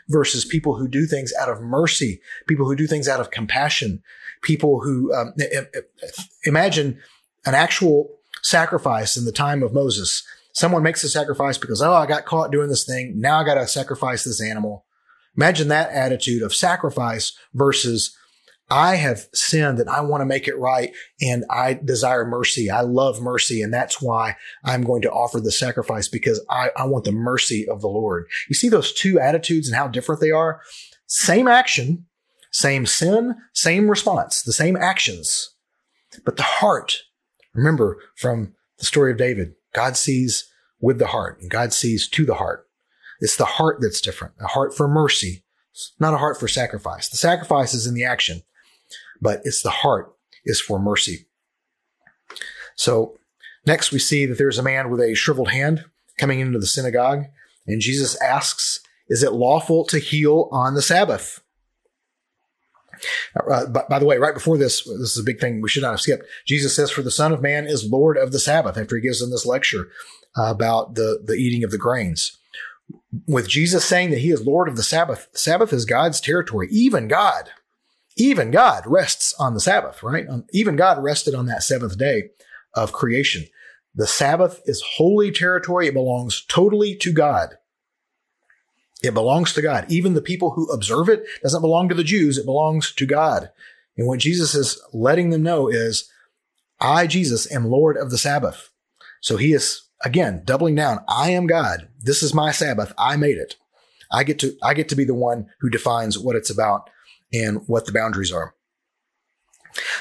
versus 0.08 0.44
people 0.44 0.76
who 0.76 0.88
do 0.88 1.06
things 1.06 1.32
out 1.40 1.48
of 1.48 1.60
mercy, 1.60 2.20
people 2.46 2.66
who 2.66 2.76
do 2.76 2.86
things 2.86 3.08
out 3.08 3.20
of 3.20 3.30
compassion, 3.30 4.02
people 4.42 4.80
who 4.80 5.12
um, 5.14 5.32
imagine 6.44 6.98
an 7.46 7.54
actual 7.54 8.10
sacrifice 8.42 9.16
in 9.16 9.24
the 9.24 9.32
time 9.32 9.62
of 9.62 9.72
Moses. 9.72 10.22
Someone 10.52 10.82
makes 10.82 11.02
a 11.02 11.08
sacrifice 11.08 11.56
because, 11.56 11.80
oh, 11.80 11.92
I 11.92 12.06
got 12.06 12.26
caught 12.26 12.52
doing 12.52 12.68
this 12.68 12.84
thing. 12.84 13.14
Now 13.16 13.40
I 13.40 13.44
got 13.44 13.54
to 13.54 13.66
sacrifice 13.66 14.24
this 14.24 14.42
animal. 14.42 14.84
Imagine 15.36 15.68
that 15.68 15.90
attitude 15.90 16.42
of 16.42 16.54
sacrifice 16.54 17.32
versus 17.54 18.14
I 18.70 18.96
have 18.96 19.26
sinned 19.34 19.80
and 19.80 19.88
I 19.88 20.00
want 20.00 20.22
to 20.22 20.26
make 20.26 20.48
it 20.48 20.58
right 20.58 20.92
and 21.20 21.44
I 21.50 21.74
desire 21.74 22.24
mercy. 22.26 22.70
I 22.70 22.80
love 22.82 23.20
mercy. 23.20 23.62
And 23.62 23.72
that's 23.72 24.00
why 24.00 24.36
I'm 24.64 24.82
going 24.82 25.02
to 25.02 25.10
offer 25.10 25.40
the 25.40 25.52
sacrifice 25.52 26.08
because 26.08 26.44
I, 26.48 26.70
I 26.76 26.86
want 26.86 27.04
the 27.04 27.12
mercy 27.12 27.66
of 27.68 27.80
the 27.80 27.88
Lord. 27.88 28.26
You 28.48 28.54
see 28.54 28.68
those 28.68 28.92
two 28.92 29.20
attitudes 29.20 29.68
and 29.68 29.76
how 29.76 29.88
different 29.88 30.20
they 30.20 30.30
are? 30.30 30.60
Same 31.06 31.48
action, 31.48 32.06
same 32.50 32.86
sin, 32.86 33.36
same 33.52 33.88
response, 33.88 34.42
the 34.42 34.52
same 34.52 34.76
actions, 34.76 35.50
but 36.24 36.36
the 36.36 36.42
heart 36.42 36.96
Remember 37.54 37.98
from 38.16 38.54
the 38.78 38.84
story 38.84 39.12
of 39.12 39.18
David, 39.18 39.54
God 39.74 39.96
sees 39.96 40.50
with 40.80 40.98
the 40.98 41.08
heart 41.08 41.40
and 41.40 41.50
God 41.50 41.72
sees 41.72 42.08
to 42.08 42.24
the 42.24 42.34
heart. 42.34 42.66
It's 43.20 43.36
the 43.36 43.44
heart 43.44 43.78
that's 43.80 44.00
different. 44.00 44.34
A 44.40 44.48
heart 44.48 44.74
for 44.74 44.88
mercy, 44.88 45.44
not 46.00 46.14
a 46.14 46.18
heart 46.18 46.40
for 46.40 46.48
sacrifice. 46.48 47.08
The 47.08 47.16
sacrifice 47.16 47.72
is 47.72 47.86
in 47.86 47.94
the 47.94 48.04
action, 48.04 48.42
but 49.20 49.40
it's 49.44 49.62
the 49.62 49.70
heart 49.70 50.12
is 50.44 50.60
for 50.60 50.78
mercy. 50.78 51.26
So 52.74 53.18
next 53.66 53.92
we 53.92 53.98
see 53.98 54.26
that 54.26 54.38
there's 54.38 54.58
a 54.58 54.62
man 54.62 54.90
with 54.90 55.00
a 55.00 55.14
shriveled 55.14 55.50
hand 55.50 55.84
coming 56.18 56.40
into 56.40 56.58
the 56.58 56.66
synagogue 56.66 57.26
and 57.66 57.80
Jesus 57.80 58.20
asks, 58.20 58.80
is 59.08 59.22
it 59.22 59.32
lawful 59.32 59.84
to 59.86 59.98
heal 59.98 60.48
on 60.52 60.74
the 60.74 60.82
Sabbath? 60.82 61.41
Uh, 63.50 63.66
by, 63.66 63.84
by, 63.88 63.98
the 63.98 64.06
way, 64.06 64.18
right 64.18 64.34
before 64.34 64.58
this, 64.58 64.84
this 64.84 65.16
is 65.16 65.18
a 65.18 65.24
big 65.24 65.40
thing 65.40 65.60
we 65.60 65.68
should 65.68 65.82
not 65.82 65.92
have 65.92 66.00
skipped. 66.00 66.24
Jesus 66.46 66.74
says, 66.74 66.90
"For 66.90 67.02
the 67.02 67.10
Son 67.10 67.32
of 67.32 67.42
Man 67.42 67.66
is 67.66 67.90
Lord 67.90 68.16
of 68.16 68.32
the 68.32 68.38
Sabbath." 68.38 68.76
After 68.76 68.96
he 68.96 69.02
gives 69.02 69.20
them 69.20 69.30
this 69.30 69.46
lecture 69.46 69.88
uh, 70.36 70.50
about 70.50 70.94
the 70.94 71.20
the 71.24 71.34
eating 71.34 71.64
of 71.64 71.70
the 71.70 71.78
grains, 71.78 72.38
with 73.26 73.48
Jesus 73.48 73.84
saying 73.84 74.10
that 74.10 74.20
he 74.20 74.30
is 74.30 74.46
Lord 74.46 74.68
of 74.68 74.76
the 74.76 74.82
Sabbath, 74.82 75.28
Sabbath 75.32 75.72
is 75.72 75.84
God's 75.84 76.20
territory. 76.20 76.68
Even 76.70 77.08
God, 77.08 77.50
even 78.16 78.50
God 78.50 78.84
rests 78.86 79.34
on 79.38 79.54
the 79.54 79.60
Sabbath, 79.60 80.02
right? 80.02 80.28
Um, 80.28 80.44
even 80.52 80.76
God 80.76 81.02
rested 81.02 81.34
on 81.34 81.46
that 81.46 81.62
seventh 81.62 81.98
day 81.98 82.30
of 82.74 82.92
creation. 82.92 83.44
The 83.94 84.06
Sabbath 84.06 84.62
is 84.64 84.82
holy 84.96 85.30
territory. 85.30 85.88
It 85.88 85.94
belongs 85.94 86.44
totally 86.48 86.96
to 86.96 87.12
God. 87.12 87.58
It 89.02 89.14
belongs 89.14 89.52
to 89.54 89.62
God. 89.62 89.86
Even 89.88 90.14
the 90.14 90.22
people 90.22 90.50
who 90.50 90.70
observe 90.70 91.08
it 91.08 91.24
doesn't 91.42 91.60
belong 91.60 91.88
to 91.88 91.94
the 91.94 92.04
Jews. 92.04 92.38
It 92.38 92.46
belongs 92.46 92.92
to 92.92 93.06
God. 93.06 93.50
And 93.96 94.06
what 94.06 94.20
Jesus 94.20 94.54
is 94.54 94.80
letting 94.92 95.30
them 95.30 95.42
know 95.42 95.68
is, 95.68 96.08
I, 96.80 97.06
Jesus, 97.06 97.50
am 97.52 97.68
Lord 97.68 97.96
of 97.96 98.10
the 98.10 98.18
Sabbath. 98.18 98.70
So 99.20 99.36
he 99.36 99.52
is 99.52 99.82
again 100.04 100.42
doubling 100.44 100.74
down. 100.74 101.04
I 101.08 101.30
am 101.30 101.46
God. 101.46 101.88
This 102.00 102.22
is 102.22 102.34
my 102.34 102.52
Sabbath. 102.52 102.92
I 102.98 103.16
made 103.16 103.38
it. 103.38 103.56
I 104.10 104.24
get 104.24 104.38
to, 104.40 104.56
I 104.62 104.74
get 104.74 104.88
to 104.90 104.96
be 104.96 105.04
the 105.04 105.14
one 105.14 105.46
who 105.60 105.70
defines 105.70 106.18
what 106.18 106.36
it's 106.36 106.50
about 106.50 106.90
and 107.32 107.62
what 107.66 107.86
the 107.86 107.92
boundaries 107.92 108.32
are. 108.32 108.54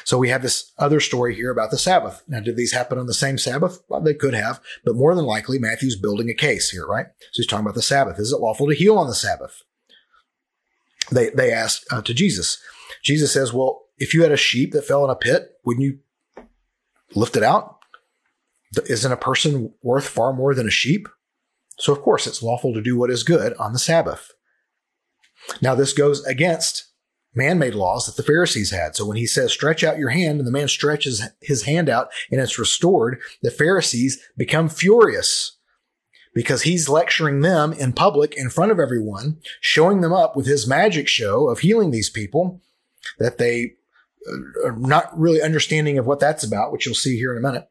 So 0.03 0.17
we 0.17 0.29
have 0.29 0.41
this 0.41 0.71
other 0.77 0.99
story 0.99 1.35
here 1.35 1.51
about 1.51 1.71
the 1.71 1.77
Sabbath. 1.77 2.23
Now, 2.27 2.39
did 2.39 2.57
these 2.57 2.73
happen 2.73 2.97
on 2.97 3.07
the 3.07 3.13
same 3.13 3.37
Sabbath? 3.37 3.81
Well, 3.87 4.01
they 4.01 4.13
could 4.13 4.33
have, 4.33 4.59
but 4.83 4.95
more 4.95 5.15
than 5.15 5.25
likely, 5.25 5.59
Matthew's 5.59 5.95
building 5.95 6.29
a 6.29 6.33
case 6.33 6.69
here, 6.69 6.85
right? 6.85 7.07
So 7.19 7.27
he's 7.33 7.47
talking 7.47 7.65
about 7.65 7.75
the 7.75 7.81
Sabbath. 7.81 8.19
Is 8.19 8.31
it 8.31 8.39
lawful 8.39 8.67
to 8.67 8.75
heal 8.75 8.97
on 8.97 9.07
the 9.07 9.15
Sabbath? 9.15 9.63
They, 11.11 11.29
they 11.29 11.51
asked 11.51 11.85
uh, 11.91 12.01
to 12.01 12.13
Jesus. 12.13 12.61
Jesus 13.03 13.31
says, 13.31 13.53
well, 13.53 13.83
if 13.97 14.13
you 14.13 14.23
had 14.23 14.31
a 14.31 14.37
sheep 14.37 14.73
that 14.73 14.85
fell 14.85 15.03
in 15.03 15.09
a 15.09 15.15
pit, 15.15 15.51
wouldn't 15.65 15.85
you 15.85 15.99
lift 17.15 17.35
it 17.35 17.43
out? 17.43 17.77
Isn't 18.87 19.11
a 19.11 19.17
person 19.17 19.73
worth 19.83 20.07
far 20.07 20.33
more 20.33 20.55
than 20.55 20.67
a 20.67 20.71
sheep? 20.71 21.07
So 21.77 21.91
of 21.91 22.01
course 22.01 22.27
it's 22.27 22.43
lawful 22.43 22.73
to 22.73 22.81
do 22.81 22.97
what 22.97 23.09
is 23.09 23.23
good 23.23 23.53
on 23.55 23.73
the 23.73 23.79
Sabbath. 23.79 24.31
Now 25.61 25.75
this 25.75 25.93
goes 25.93 26.23
against 26.25 26.90
man-made 27.33 27.75
laws 27.75 28.05
that 28.05 28.17
the 28.17 28.23
Pharisees 28.23 28.71
had. 28.71 28.95
So 28.95 29.05
when 29.05 29.17
he 29.17 29.25
says, 29.25 29.51
stretch 29.51 29.83
out 29.83 29.97
your 29.97 30.09
hand 30.09 30.39
and 30.39 30.47
the 30.47 30.51
man 30.51 30.67
stretches 30.67 31.21
his 31.41 31.63
hand 31.63 31.89
out 31.89 32.09
and 32.29 32.41
it's 32.41 32.59
restored, 32.59 33.21
the 33.41 33.51
Pharisees 33.51 34.21
become 34.37 34.69
furious 34.69 35.57
because 36.33 36.63
he's 36.63 36.89
lecturing 36.89 37.41
them 37.41 37.73
in 37.73 37.93
public 37.93 38.35
in 38.35 38.49
front 38.49 38.71
of 38.71 38.79
everyone, 38.79 39.39
showing 39.59 40.01
them 40.01 40.13
up 40.13 40.35
with 40.35 40.45
his 40.45 40.67
magic 40.67 41.07
show 41.07 41.49
of 41.49 41.59
healing 41.59 41.91
these 41.91 42.09
people 42.09 42.61
that 43.19 43.37
they 43.37 43.73
uh, 44.27 44.67
are 44.67 44.77
not 44.77 45.17
really 45.17 45.41
understanding 45.41 45.97
of 45.97 46.05
what 46.05 46.19
that's 46.19 46.43
about, 46.43 46.71
which 46.71 46.85
you'll 46.85 46.95
see 46.95 47.17
here 47.17 47.31
in 47.31 47.37
a 47.37 47.47
minute. 47.47 47.67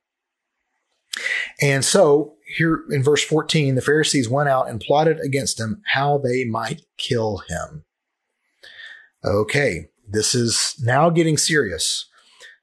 And 1.60 1.84
so 1.84 2.34
here 2.46 2.84
in 2.90 3.02
verse 3.02 3.22
14, 3.22 3.74
the 3.74 3.82
Pharisees 3.82 4.28
went 4.28 4.48
out 4.48 4.68
and 4.68 4.80
plotted 4.80 5.20
against 5.20 5.60
him 5.60 5.82
how 5.92 6.18
they 6.18 6.44
might 6.44 6.82
kill 6.96 7.42
him 7.48 7.84
okay, 9.24 9.88
this 10.08 10.34
is 10.34 10.74
now 10.82 11.10
getting 11.10 11.36
serious. 11.36 12.06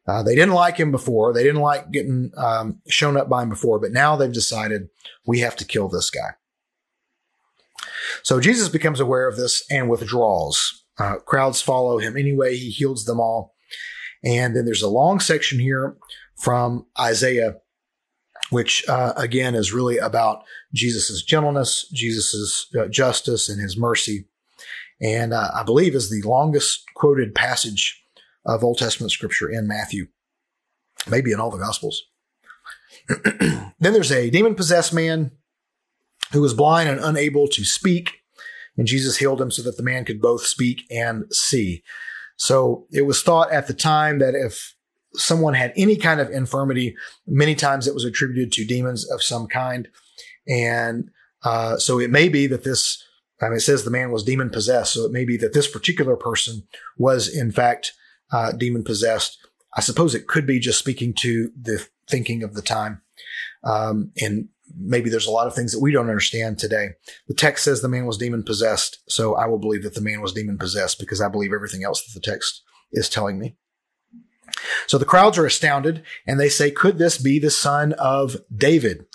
Uh, 0.08 0.24
they 0.24 0.36
didn't 0.36 0.54
like 0.54 0.78
him 0.78 0.92
before. 0.92 1.34
They 1.34 1.44
didn't 1.44 1.62
like 1.62 1.92
getting 1.92 2.32
um, 2.38 2.82
shown 2.88 3.18
up 3.18 3.30
by 3.30 3.44
him 3.44 3.50
before, 3.50 3.80
but 3.80 3.92
now 3.92 4.16
they've 4.16 4.32
decided 4.32 4.90
we 5.26 5.40
have 5.40 5.56
to 5.58 5.66
kill 5.66 5.90
this 5.90 6.10
guy. 6.10 6.32
So 8.24 8.40
Jesus 8.40 8.70
becomes 8.70 9.00
aware 9.00 9.28
of 9.28 9.36
this 9.36 9.66
and 9.70 9.90
withdraws. 9.90 10.84
Uh, 10.98 11.18
crowds 11.18 11.62
follow 11.62 11.98
him 11.98 12.16
anyway. 12.16 12.56
He 12.56 12.70
heals 12.70 13.06
them 13.06 13.20
all. 13.20 13.54
And 14.24 14.56
then 14.56 14.66
there's 14.66 14.82
a 14.82 14.90
long 14.90 15.20
section 15.20 15.60
here 15.60 15.98
from 16.38 16.86
Isaiah, 17.00 17.58
which 18.50 18.88
uh, 18.88 19.14
again 19.18 19.56
is 19.56 19.74
really 19.74 19.98
about 19.98 20.44
Jesus' 20.74 21.22
gentleness, 21.22 21.88
Jesus' 21.94 22.68
uh, 22.80 22.88
justice, 22.88 23.50
and 23.50 23.62
his 23.62 23.78
mercy 23.78 24.28
and 25.02 25.34
uh, 25.34 25.52
I 25.54 25.64
believe 25.64 25.96
is 25.96 26.10
the 26.10 26.28
longest 26.28 26.84
quoted 26.96 27.36
passage 27.36 28.02
of 28.46 28.64
Old 28.64 28.78
Testament 28.78 29.12
scripture 29.12 29.50
in 29.50 29.68
Matthew, 29.68 30.08
maybe 31.10 31.32
in 31.32 31.40
all 31.40 31.52
the 31.52 31.58
Gospels. 31.58 32.04
then 33.40 33.74
there's 33.80 34.12
a 34.12 34.30
demon 34.30 34.56
possessed 34.56 34.94
man 34.94 35.32
who 36.32 36.42
was 36.42 36.54
blind 36.54 36.90
and 36.90 37.00
unable 37.00 37.48
to 37.50 37.64
speak, 37.64 38.22
and 38.78 38.88
Jesus 38.88 39.18
healed 39.18 39.42
him 39.42 39.52
so 39.52 39.62
that 39.64 39.78
the 39.78 39.84
man 39.84 40.06
could 40.06 40.22
both 40.22 40.46
speak 40.46 40.84
and 40.92 41.26
see. 41.32 41.84
So 42.38 42.86
it 42.92 43.04
was 43.04 43.24
thought 43.24 43.52
at 43.52 43.68
the 43.68 43.74
time 43.74 44.20
that 44.20 44.36
if 44.36 44.76
someone 45.14 45.54
had 45.54 45.74
any 45.76 45.96
kind 45.96 46.20
of 46.20 46.30
infirmity, 46.30 46.96
many 47.26 47.56
times 47.56 47.88
it 47.88 47.94
was 47.94 48.06
attributed 48.06 48.52
to 48.54 48.66
demons 48.66 49.10
of 49.10 49.24
some 49.24 49.48
kind. 49.48 49.88
And 50.48 51.10
uh, 51.44 51.78
so 51.78 52.00
it 52.00 52.12
may 52.12 52.30
be 52.30 52.48
that 52.48 52.64
this 52.64 53.04
I 53.42 53.46
mean, 53.46 53.58
it 53.58 53.62
says 53.62 53.84
the 53.84 53.92
man 53.92 54.12
was 54.12 54.24
demon 54.24 54.50
possessed, 54.50 54.94
so 54.94 55.06
it 55.06 55.12
may 55.12 55.26
be 55.26 55.38
that 55.38 55.54
this 55.54 55.68
particular 55.70 56.16
person 56.16 56.64
was 56.98 57.28
in 57.28 57.52
fact 57.52 57.94
uh, 58.32 58.52
demon 58.52 58.84
possessed. 58.84 59.38
I 59.76 59.82
suppose 59.82 60.16
it 60.16 60.28
could 60.28 60.48
be 60.48 60.60
just 60.60 60.80
speaking 60.80 61.14
to 61.20 61.52
the 61.60 61.86
thinking 62.10 62.44
of 62.44 62.56
the 62.56 62.62
time, 62.62 63.02
um, 63.64 64.12
and 64.20 64.50
maybe 64.76 65.10
there's 65.10 65.28
a 65.28 65.32
lot 65.32 65.48
of 65.48 65.54
things 65.54 65.72
that 65.72 65.82
we 65.82 65.92
don't 65.92 66.10
understand 66.10 66.58
today. 66.58 66.90
The 67.28 67.36
text 67.36 67.64
says 67.64 67.82
the 67.82 67.88
man 67.88 68.06
was 68.06 68.18
demon 68.18 68.44
possessed, 68.44 69.00
so 69.08 69.36
I 69.36 69.46
will 69.46 69.60
believe 69.60 69.84
that 69.84 69.94
the 69.94 70.02
man 70.02 70.22
was 70.22 70.34
demon 70.34 70.58
possessed 70.58 71.00
because 71.00 71.22
I 71.22 71.30
believe 71.30 71.54
everything 71.54 71.84
else 71.84 72.04
that 72.04 72.20
the 72.20 72.32
text 72.32 72.64
is 72.92 73.10
telling 73.10 73.40
me. 73.40 73.56
So 74.88 74.98
the 74.98 75.06
crowds 75.06 75.38
are 75.38 75.46
astounded 75.46 76.04
and 76.26 76.40
they 76.40 76.50
say, 76.50 76.72
could 76.72 76.98
this 76.98 77.18
be 77.18 77.40
the 77.40 77.52
son 77.52 77.94
of 77.94 78.38
David? 78.56 79.06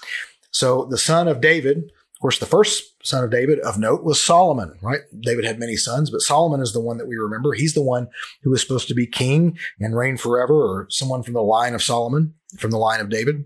So 0.50 0.84
the 0.84 0.98
son 0.98 1.28
of 1.28 1.40
David 1.40 1.90
course, 2.22 2.38
the 2.38 2.46
first 2.46 2.94
son 3.04 3.24
of 3.24 3.30
David 3.30 3.58
of 3.60 3.78
note 3.78 4.04
was 4.04 4.22
Solomon, 4.22 4.78
right? 4.80 5.00
David 5.20 5.44
had 5.44 5.58
many 5.58 5.76
sons, 5.76 6.10
but 6.10 6.20
Solomon 6.20 6.60
is 6.60 6.72
the 6.72 6.80
one 6.80 6.98
that 6.98 7.08
we 7.08 7.16
remember. 7.16 7.52
He's 7.52 7.74
the 7.74 7.82
one 7.82 8.08
who 8.42 8.50
was 8.50 8.62
supposed 8.62 8.88
to 8.88 8.94
be 8.94 9.06
king 9.06 9.58
and 9.80 9.96
reign 9.96 10.16
forever, 10.16 10.54
or 10.54 10.86
someone 10.88 11.22
from 11.22 11.34
the 11.34 11.42
line 11.42 11.74
of 11.74 11.82
Solomon, 11.82 12.34
from 12.58 12.70
the 12.70 12.78
line 12.78 13.00
of 13.00 13.10
David. 13.10 13.44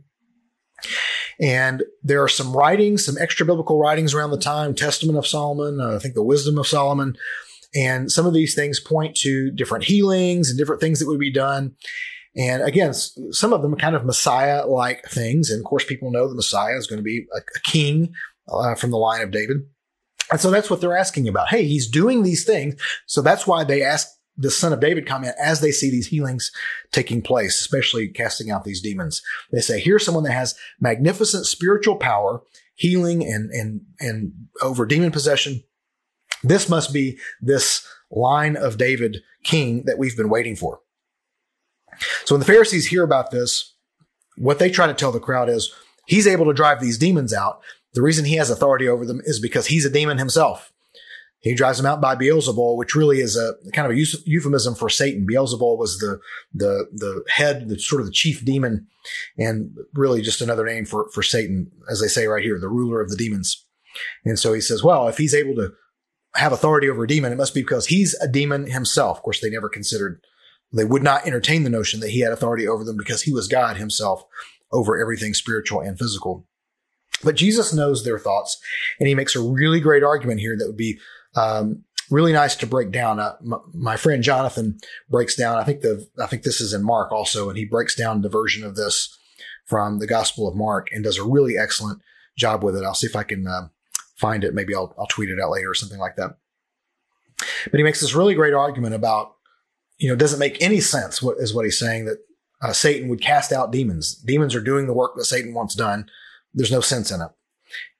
And 1.40 1.84
there 2.02 2.22
are 2.22 2.28
some 2.28 2.56
writings, 2.56 3.04
some 3.04 3.16
extra 3.18 3.44
biblical 3.44 3.78
writings 3.78 4.14
around 4.14 4.30
the 4.30 4.38
time, 4.38 4.74
Testament 4.74 5.18
of 5.18 5.26
Solomon, 5.26 5.80
uh, 5.80 5.96
I 5.96 5.98
think 5.98 6.14
the 6.14 6.22
Wisdom 6.22 6.58
of 6.58 6.66
Solomon. 6.66 7.16
And 7.74 8.10
some 8.10 8.26
of 8.26 8.34
these 8.34 8.54
things 8.54 8.80
point 8.80 9.16
to 9.16 9.50
different 9.50 9.84
healings 9.84 10.48
and 10.48 10.58
different 10.58 10.80
things 10.80 10.98
that 10.98 11.06
would 11.06 11.18
be 11.18 11.32
done. 11.32 11.74
And 12.36 12.62
again, 12.62 12.92
some 12.92 13.52
of 13.52 13.62
them 13.62 13.74
are 13.74 13.78
kind 13.78 13.96
of 13.96 14.04
Messiah 14.04 14.66
like 14.66 15.04
things. 15.08 15.50
And 15.50 15.60
of 15.60 15.64
course, 15.64 15.84
people 15.84 16.10
know 16.10 16.28
the 16.28 16.34
Messiah 16.34 16.76
is 16.76 16.86
going 16.86 16.98
to 16.98 17.02
be 17.02 17.26
a, 17.34 17.38
a 17.38 17.60
king 17.64 18.14
uh, 18.48 18.74
from 18.74 18.90
the 18.90 18.98
line 18.98 19.22
of 19.22 19.30
David. 19.30 19.58
And 20.30 20.40
so 20.40 20.50
that's 20.50 20.68
what 20.68 20.80
they're 20.80 20.96
asking 20.96 21.28
about. 21.28 21.48
Hey, 21.48 21.64
he's 21.64 21.88
doing 21.88 22.22
these 22.22 22.44
things. 22.44 22.80
So 23.06 23.22
that's 23.22 23.46
why 23.46 23.64
they 23.64 23.82
ask 23.82 24.08
the 24.36 24.50
son 24.50 24.72
of 24.72 24.80
David 24.80 25.06
comment 25.06 25.34
as 25.38 25.60
they 25.60 25.70
see 25.70 25.90
these 25.90 26.08
healings 26.08 26.50
taking 26.92 27.22
place, 27.22 27.60
especially 27.60 28.08
casting 28.08 28.50
out 28.50 28.64
these 28.64 28.82
demons. 28.82 29.22
They 29.50 29.60
say, 29.60 29.80
here's 29.80 30.04
someone 30.04 30.24
that 30.24 30.32
has 30.32 30.54
magnificent 30.80 31.46
spiritual 31.46 31.96
power, 31.96 32.42
healing 32.74 33.24
and, 33.24 33.50
and, 33.50 33.80
and 34.00 34.32
over 34.60 34.84
demon 34.84 35.10
possession. 35.10 35.62
This 36.42 36.68
must 36.68 36.92
be 36.92 37.18
this 37.40 37.86
line 38.10 38.56
of 38.56 38.78
David 38.78 39.22
king 39.42 39.84
that 39.86 39.98
we've 39.98 40.16
been 40.16 40.28
waiting 40.28 40.56
for. 40.56 40.80
So 42.24 42.34
when 42.34 42.40
the 42.40 42.46
Pharisees 42.46 42.88
hear 42.88 43.04
about 43.04 43.30
this, 43.30 43.74
what 44.36 44.58
they 44.58 44.68
try 44.68 44.86
to 44.86 44.94
tell 44.94 45.12
the 45.12 45.20
crowd 45.20 45.48
is, 45.48 45.72
he's 46.06 46.26
able 46.26 46.44
to 46.44 46.52
drive 46.52 46.80
these 46.80 46.98
demons 46.98 47.32
out. 47.32 47.62
The 47.96 48.02
reason 48.02 48.26
he 48.26 48.36
has 48.36 48.50
authority 48.50 48.86
over 48.86 49.06
them 49.06 49.22
is 49.24 49.40
because 49.40 49.66
he's 49.66 49.86
a 49.86 49.90
demon 49.90 50.18
himself. 50.18 50.70
He 51.40 51.54
drives 51.54 51.78
them 51.78 51.86
out 51.86 52.00
by 52.00 52.14
Beelzebul, 52.14 52.76
which 52.76 52.94
really 52.94 53.20
is 53.20 53.36
a 53.36 53.54
kind 53.72 53.90
of 53.90 53.96
a 53.96 54.04
euphemism 54.26 54.74
for 54.74 54.90
Satan. 54.90 55.26
Beelzebul 55.26 55.78
was 55.78 55.98
the 55.98 56.20
the 56.52 56.88
the 56.92 57.24
head, 57.28 57.70
the 57.70 57.78
sort 57.78 58.00
of 58.00 58.06
the 58.06 58.12
chief 58.12 58.44
demon, 58.44 58.86
and 59.38 59.74
really 59.94 60.20
just 60.20 60.42
another 60.42 60.66
name 60.66 60.84
for 60.84 61.08
for 61.14 61.22
Satan, 61.22 61.70
as 61.90 62.00
they 62.00 62.08
say 62.08 62.26
right 62.26 62.42
here, 62.42 62.60
the 62.60 62.68
ruler 62.68 63.00
of 63.00 63.08
the 63.08 63.16
demons. 63.16 63.64
And 64.26 64.38
so 64.38 64.52
he 64.52 64.60
says, 64.60 64.84
well, 64.84 65.08
if 65.08 65.16
he's 65.16 65.34
able 65.34 65.54
to 65.54 65.72
have 66.34 66.52
authority 66.52 66.90
over 66.90 67.04
a 67.04 67.08
demon, 67.08 67.32
it 67.32 67.36
must 67.36 67.54
be 67.54 67.62
because 67.62 67.86
he's 67.86 68.12
a 68.20 68.28
demon 68.28 68.70
himself. 68.70 69.16
Of 69.16 69.22
course, 69.22 69.40
they 69.40 69.48
never 69.48 69.70
considered, 69.70 70.20
they 70.70 70.84
would 70.84 71.02
not 71.02 71.26
entertain 71.26 71.62
the 71.62 71.70
notion 71.70 72.00
that 72.00 72.10
he 72.10 72.20
had 72.20 72.32
authority 72.32 72.68
over 72.68 72.84
them 72.84 72.98
because 72.98 73.22
he 73.22 73.32
was 73.32 73.48
God 73.48 73.78
himself 73.78 74.22
over 74.70 75.00
everything 75.00 75.32
spiritual 75.32 75.80
and 75.80 75.98
physical. 75.98 76.46
But 77.24 77.36
Jesus 77.36 77.72
knows 77.72 78.04
their 78.04 78.18
thoughts, 78.18 78.58
and 79.00 79.08
he 79.08 79.14
makes 79.14 79.34
a 79.34 79.40
really 79.40 79.80
great 79.80 80.02
argument 80.02 80.40
here 80.40 80.56
that 80.56 80.66
would 80.66 80.76
be 80.76 80.98
um, 81.34 81.84
really 82.10 82.32
nice 82.32 82.54
to 82.56 82.66
break 82.66 82.90
down. 82.90 83.18
Uh, 83.18 83.36
my, 83.42 83.58
my, 83.72 83.96
friend 83.96 84.22
Jonathan 84.22 84.78
breaks 85.08 85.34
down. 85.34 85.56
I 85.56 85.64
think 85.64 85.80
the 85.80 86.06
I 86.22 86.26
think 86.26 86.42
this 86.42 86.60
is 86.60 86.72
in 86.72 86.84
Mark 86.84 87.12
also, 87.12 87.48
and 87.48 87.58
he 87.58 87.64
breaks 87.64 87.94
down 87.94 88.22
the 88.22 88.28
version 88.28 88.64
of 88.64 88.76
this 88.76 89.16
from 89.64 89.98
the 89.98 90.06
Gospel 90.06 90.46
of 90.46 90.56
Mark 90.56 90.88
and 90.92 91.04
does 91.04 91.18
a 91.18 91.24
really 91.24 91.56
excellent 91.58 92.00
job 92.36 92.62
with 92.62 92.76
it. 92.76 92.84
I'll 92.84 92.94
see 92.94 93.06
if 93.06 93.16
I 93.16 93.22
can 93.22 93.46
uh, 93.46 93.68
find 94.16 94.44
it. 94.44 94.54
Maybe 94.54 94.74
I'll 94.74 94.94
I'll 94.98 95.06
tweet 95.06 95.30
it 95.30 95.40
out 95.40 95.50
later 95.50 95.70
or 95.70 95.74
something 95.74 95.98
like 95.98 96.16
that. 96.16 96.36
But 97.70 97.78
he 97.78 97.84
makes 97.84 98.00
this 98.00 98.14
really 98.14 98.34
great 98.34 98.54
argument 98.54 98.94
about 98.94 99.32
you 99.98 100.08
know 100.08 100.16
doesn't 100.16 100.38
make 100.38 100.60
any 100.62 100.80
sense. 100.80 101.22
What 101.22 101.38
is 101.38 101.54
what 101.54 101.64
he's 101.64 101.78
saying 101.78 102.06
that 102.06 102.18
uh, 102.62 102.72
Satan 102.72 103.08
would 103.08 103.20
cast 103.20 103.52
out 103.52 103.72
demons. 103.72 104.14
Demons 104.14 104.54
are 104.54 104.60
doing 104.60 104.86
the 104.86 104.94
work 104.94 105.14
that 105.16 105.24
Satan 105.24 105.54
wants 105.54 105.74
done. 105.74 106.08
There's 106.56 106.72
no 106.72 106.80
sense 106.80 107.12
in 107.12 107.20
it. 107.20 107.28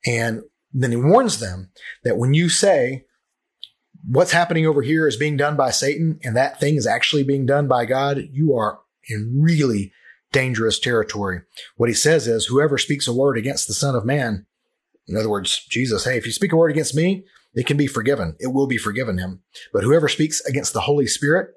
And 0.05 0.43
then 0.73 0.91
he 0.91 0.97
warns 0.97 1.39
them 1.39 1.71
that 2.03 2.17
when 2.17 2.35
you 2.35 2.49
say 2.49 3.05
what's 4.09 4.33
happening 4.33 4.67
over 4.67 4.83
here 4.83 5.07
is 5.07 5.17
being 5.17 5.37
done 5.37 5.57
by 5.57 5.71
Satan 5.71 6.19
and 6.25 6.37
that 6.37 6.59
thing 6.59 6.77
is 6.77 6.87
actually 6.87 7.23
being 7.23 7.47
done 7.47 7.69
by 7.69 7.85
God, 7.85 8.21
you 8.33 8.55
are 8.57 8.81
in 9.09 9.39
really 9.41 9.93
dangerous 10.33 10.79
territory. 10.79 11.43
What 11.77 11.89
he 11.89 11.95
says 11.95 12.27
is 12.27 12.47
whoever 12.47 12.79
speaks 12.79 13.07
a 13.07 13.15
word 13.15 13.39
against 13.39 13.69
the 13.69 13.75
Son 13.75 13.95
of 13.95 14.05
Man, 14.05 14.47
in 15.07 15.17
other 15.17 15.31
words, 15.31 15.65
Jesus, 15.71 16.05
hey, 16.05 16.17
if 16.17 16.27
you 16.27 16.33
speak 16.33 16.53
a 16.53 16.57
word 16.57 16.71
against 16.71 16.95
me, 16.95 17.25
it 17.55 17.67
can 17.67 17.77
be 17.77 17.87
forgiven. 17.87 18.37
It 18.41 18.49
will 18.49 18.67
be 18.67 18.77
forgiven 18.77 19.19
him. 19.19 19.43
But 19.73 19.85
whoever 19.85 20.09
speaks 20.09 20.41
against 20.45 20.73
the 20.73 20.83
Holy 20.83 21.07
Spirit, 21.07 21.51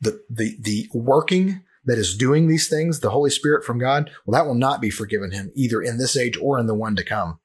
the, 0.00 0.22
the, 0.30 0.56
the 0.60 0.88
working 0.94 1.62
that 1.84 1.98
is 1.98 2.16
doing 2.16 2.46
these 2.46 2.68
things, 2.68 3.00
the 3.00 3.10
Holy 3.10 3.30
Spirit 3.30 3.64
from 3.64 3.78
God, 3.78 4.10
well, 4.24 4.38
that 4.38 4.46
will 4.46 4.54
not 4.54 4.80
be 4.80 4.90
forgiven 4.90 5.32
him 5.32 5.50
either 5.54 5.80
in 5.80 5.98
this 5.98 6.16
age 6.16 6.36
or 6.40 6.58
in 6.58 6.66
the 6.66 6.74
one 6.74 6.96
to 6.96 7.04
come. 7.04 7.38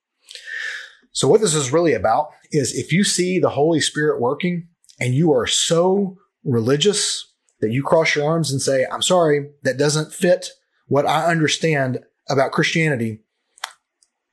So 1.12 1.28
what 1.28 1.40
this 1.40 1.56
is 1.56 1.72
really 1.72 1.94
about 1.94 2.30
is 2.52 2.76
if 2.76 2.92
you 2.92 3.04
see 3.04 3.40
the 3.40 3.52
Holy 3.52 3.80
Spirit 3.80 4.20
working 4.20 4.68
and 5.00 5.14
you 5.14 5.32
are 5.34 5.48
so 5.48 6.18
religious 6.44 7.32
that 7.62 7.72
you 7.72 7.84
cross 7.84 8.16
your 8.16 8.30
arms 8.30 8.52
and 8.52 8.62
say, 8.62 8.86
I'm 8.92 9.02
sorry, 9.02 9.50
that 9.64 9.78
doesn't 9.78 10.14
fit 10.14 10.50
what 10.88 11.08
I 11.08 11.26
understand 11.26 12.00
about 12.30 12.52
Christianity, 12.52 13.22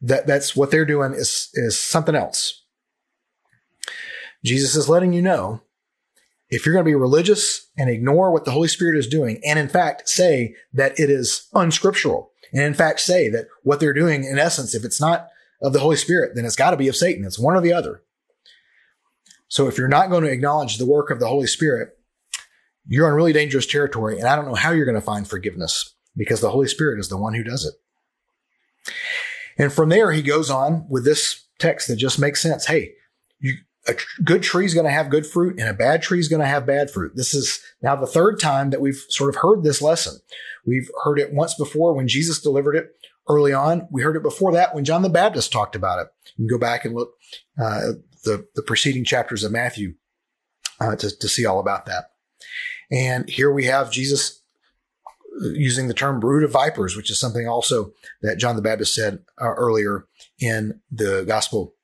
that 0.01 0.27
that's 0.27 0.57
what 0.57 0.71
they're 0.71 0.85
doing 0.85 1.13
is, 1.13 1.49
is 1.55 1.79
something 1.79 2.17
else. 2.17 2.65
Jesus 4.45 4.75
is 4.75 4.89
letting 4.89 5.13
you 5.13 5.23
know 5.23 5.63
if 6.53 6.67
you're 6.67 6.75
going 6.75 6.85
to 6.85 6.91
be 6.91 6.95
religious 6.95 7.71
and 7.79 7.89
ignore 7.89 8.31
what 8.31 8.45
the 8.45 8.51
Holy 8.51 8.69
Spirit 8.69 8.99
is 8.99 9.07
doing, 9.07 9.41
and 9.43 9.59
in 9.59 9.71
fact 9.71 10.07
say 10.07 10.55
that 10.75 11.01
it 11.01 11.09
is 11.09 11.49
unscriptural, 11.55 12.31
and 12.53 12.63
in 12.63 12.75
fact 12.75 13.01
say 13.01 13.31
that 13.31 13.47
what 13.63 13.81
they're 13.81 13.95
doing, 13.95 14.25
in 14.25 14.39
essence, 14.39 14.75
if 14.75 14.85
it's 14.85 15.01
not 15.01 15.29
of 15.63 15.73
the 15.73 15.81
Holy 15.81 15.97
Spirit, 15.97 16.33
then 16.35 16.45
it's 16.45 16.57
got 16.57 16.73
to 16.73 16.77
be 16.77 16.89
of 16.89 16.97
Satan. 16.97 17.25
It's 17.25 17.39
one 17.39 17.57
or 17.57 17.63
the 17.63 17.73
other. 17.73 18.03
So 19.49 19.67
if 19.67 19.79
you're 19.79 19.89
not 19.89 20.11
going 20.11 20.25
to 20.25 20.31
acknowledge 20.31 20.77
the 20.77 20.87
work 20.87 21.11
of 21.11 21.21
the 21.21 21.29
Holy 21.29 21.47
Spirit, 21.47 21.97
you're 22.87 23.09
in 23.09 23.15
really 23.15 23.33
dangerous 23.33 23.67
territory, 23.67 24.19
and 24.19 24.29
I 24.29 24.37
don't 24.37 24.47
know 24.47 24.55
how 24.55 24.73
you're 24.73 24.85
going 24.85 24.95
to 24.95 25.01
find 25.01 25.27
forgiveness 25.27 25.95
because 26.15 26.43
the 26.43 26.51
Holy 26.51 26.69
Spirit 26.69 27.01
is 27.01 27.09
the 27.09 27.17
one 27.17 27.33
who 27.33 27.43
does 27.43 27.65
it. 27.65 28.93
And 29.57 29.73
from 29.73 29.89
there, 29.89 30.13
he 30.13 30.21
goes 30.21 30.51
on 30.51 30.87
with 30.91 31.07
this 31.07 31.47
text 31.59 31.89
that 31.89 31.97
just 31.97 32.19
makes 32.19 32.43
sense. 32.43 32.67
Hey, 32.67 32.93
you, 33.39 33.55
a 33.89 33.95
good 34.23 34.43
tree 34.43 34.65
is 34.65 34.75
going 34.75 34.87
to 34.87 34.93
have 34.93 35.11
good 35.11 35.27
fruit 35.27 35.59
and 35.59 35.69
a 35.69 35.75
bad 35.75 36.03
tree 36.03 36.21
is 36.21 36.29
going 36.29 36.41
to 36.41 36.47
have 36.47 36.67
bad 36.67 36.91
fruit. 36.91 37.13
This 37.17 37.35
is 37.35 37.61
now 37.83 37.97
the 37.97 38.07
third 38.07 38.39
time 38.39 38.71
that 38.71 38.81
we've 38.81 39.05
sort 39.09 39.29
of 39.29 39.41
heard 39.41 39.63
this 39.63 39.83
lesson. 39.83 40.21
We've 40.65 40.89
heard 41.05 41.19
it 41.19 41.33
once 41.33 41.55
before 41.55 41.95
when 41.95 42.07
Jesus 42.07 42.41
delivered 42.41 42.77
it 42.77 42.91
early 43.29 43.53
on. 43.53 43.89
We 43.91 44.03
heard 44.03 44.17
it 44.17 44.23
before 44.23 44.53
that 44.53 44.75
when 44.75 44.85
John 44.85 45.03
the 45.03 45.09
Baptist 45.09 45.53
talked 45.53 45.75
about 45.75 45.99
it. 45.99 46.09
You 46.37 46.47
can 46.47 46.57
go 46.57 46.61
back 46.61 46.85
and 46.85 46.95
look 46.95 47.15
uh, 47.61 47.93
the 48.25 48.47
the 48.55 48.63
preceding 48.63 49.05
chapters 49.05 49.43
of 49.43 49.53
Matthew 49.53 49.95
uh, 50.81 50.97
to 50.97 51.17
to 51.17 51.29
see 51.29 51.45
all 51.45 51.59
about 51.59 51.87
that. 51.87 52.11
And 52.91 53.29
here 53.29 53.51
we 53.51 53.65
have 53.65 53.91
Jesus 53.91 54.43
using 55.55 55.89
the 55.89 55.95
term 55.95 56.21
brood 56.21 56.45
of 56.45 56.53
vipers, 56.53 56.97
which 56.97 57.11
is 57.11 57.19
something 57.19 57.49
also 57.49 57.93
that 58.21 58.37
John 58.37 58.55
the 58.55 58.63
Baptist 58.63 58.95
said 58.95 59.21
uh, 59.41 59.55
earlier 59.55 60.07
in 60.39 60.81
the 60.91 61.25
gospel 61.27 61.75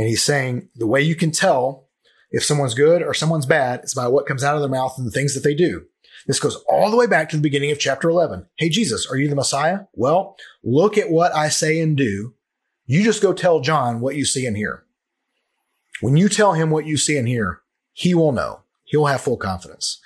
and 0.00 0.08
he's 0.08 0.22
saying 0.22 0.66
the 0.76 0.86
way 0.86 1.02
you 1.02 1.14
can 1.14 1.30
tell 1.30 1.86
if 2.30 2.42
someone's 2.42 2.72
good 2.72 3.02
or 3.02 3.12
someone's 3.12 3.44
bad 3.44 3.84
is 3.84 3.92
by 3.92 4.08
what 4.08 4.24
comes 4.24 4.42
out 4.42 4.54
of 4.54 4.62
their 4.62 4.70
mouth 4.70 4.94
and 4.96 5.06
the 5.06 5.10
things 5.10 5.34
that 5.34 5.44
they 5.44 5.54
do. 5.54 5.84
This 6.26 6.40
goes 6.40 6.56
all 6.70 6.90
the 6.90 6.96
way 6.96 7.06
back 7.06 7.28
to 7.28 7.36
the 7.36 7.42
beginning 7.42 7.70
of 7.70 7.78
chapter 7.78 8.08
11. 8.08 8.46
Hey, 8.56 8.70
Jesus, 8.70 9.06
are 9.10 9.18
you 9.18 9.28
the 9.28 9.34
Messiah? 9.34 9.80
Well, 9.92 10.36
look 10.64 10.96
at 10.96 11.10
what 11.10 11.34
I 11.34 11.50
say 11.50 11.80
and 11.80 11.98
do. 11.98 12.32
You 12.86 13.04
just 13.04 13.20
go 13.20 13.34
tell 13.34 13.60
John 13.60 14.00
what 14.00 14.16
you 14.16 14.24
see 14.24 14.46
and 14.46 14.56
hear. 14.56 14.84
When 16.00 16.16
you 16.16 16.30
tell 16.30 16.54
him 16.54 16.70
what 16.70 16.86
you 16.86 16.96
see 16.96 17.18
and 17.18 17.28
hear, 17.28 17.60
he 17.92 18.14
will 18.14 18.32
know. 18.32 18.60
He'll 18.84 19.04
have 19.04 19.20
full 19.20 19.36
confidence. 19.36 20.00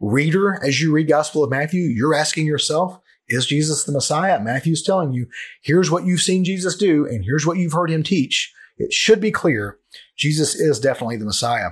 Reader, 0.00 0.58
as 0.64 0.80
you 0.82 0.90
read 0.90 1.08
Gospel 1.08 1.44
of 1.44 1.50
Matthew, 1.50 1.82
you're 1.82 2.12
asking 2.12 2.46
yourself, 2.46 2.98
is 3.28 3.46
Jesus 3.46 3.84
the 3.84 3.92
Messiah? 3.92 4.40
Matthew's 4.40 4.82
telling 4.82 5.12
you, 5.12 5.28
here's 5.62 5.92
what 5.92 6.04
you've 6.04 6.22
seen 6.22 6.44
Jesus 6.44 6.76
do, 6.76 7.06
and 7.06 7.24
here's 7.24 7.46
what 7.46 7.58
you've 7.58 7.74
heard 7.74 7.90
him 7.90 8.02
teach 8.02 8.52
it 8.78 8.92
should 8.92 9.20
be 9.20 9.30
clear 9.30 9.78
Jesus 10.16 10.54
is 10.54 10.80
definitely 10.80 11.16
the 11.16 11.24
Messiah. 11.24 11.70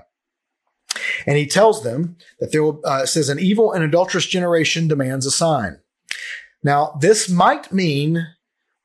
And 1.26 1.36
he 1.36 1.46
tells 1.46 1.82
them 1.82 2.16
that 2.40 2.52
there 2.52 2.62
will, 2.62 2.80
uh, 2.84 3.07
says, 3.07 3.28
an 3.28 3.38
evil 3.38 3.72
and 3.72 3.84
adulterous 3.84 4.26
generation 4.26 4.88
demands 4.88 5.26
a 5.26 5.30
sign. 5.30 5.80
Now, 6.62 6.98
this 7.00 7.28
might 7.28 7.72
mean 7.72 8.26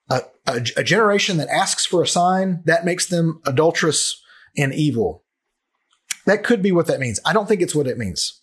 a, 0.09 0.21
a, 0.45 0.65
a 0.77 0.83
generation 0.83 1.37
that 1.37 1.49
asks 1.49 1.85
for 1.85 2.01
a 2.01 2.07
sign 2.07 2.61
that 2.65 2.85
makes 2.85 3.05
them 3.05 3.41
adulterous 3.45 4.21
and 4.57 4.73
evil. 4.73 5.23
That 6.25 6.43
could 6.43 6.61
be 6.61 6.71
what 6.71 6.87
that 6.87 6.99
means. 6.99 7.19
I 7.25 7.33
don't 7.33 7.47
think 7.47 7.61
it's 7.61 7.75
what 7.75 7.87
it 7.87 7.97
means. 7.97 8.41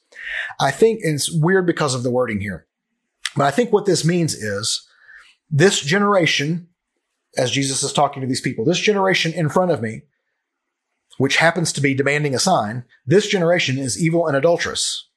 I 0.61 0.71
think 0.71 1.01
it's 1.03 1.31
weird 1.31 1.67
because 1.67 1.95
of 1.95 2.03
the 2.03 2.11
wording 2.11 2.41
here. 2.41 2.67
But 3.37 3.45
I 3.45 3.51
think 3.51 3.73
what 3.73 3.87
this 3.87 4.05
means 4.05 4.35
is 4.35 4.89
this 5.51 5.81
generation 5.81 6.69
as 7.37 7.51
Jesus 7.51 7.83
is 7.83 7.93
talking 7.93 8.21
to 8.21 8.29
these 8.29 8.41
people, 8.41 8.65
this 8.65 8.79
generation 8.79 9.33
in 9.33 9.49
front 9.49 9.71
of 9.71 9.83
me, 9.83 10.03
which 11.19 11.37
happens 11.37 11.73
to 11.73 11.81
be 11.81 11.95
demanding 11.95 12.35
a 12.35 12.39
sign, 12.39 12.85
this 13.07 13.27
generation 13.27 13.79
is 13.79 14.03
evil 14.03 14.27
and 14.27 14.37
adulterous. 14.37 15.09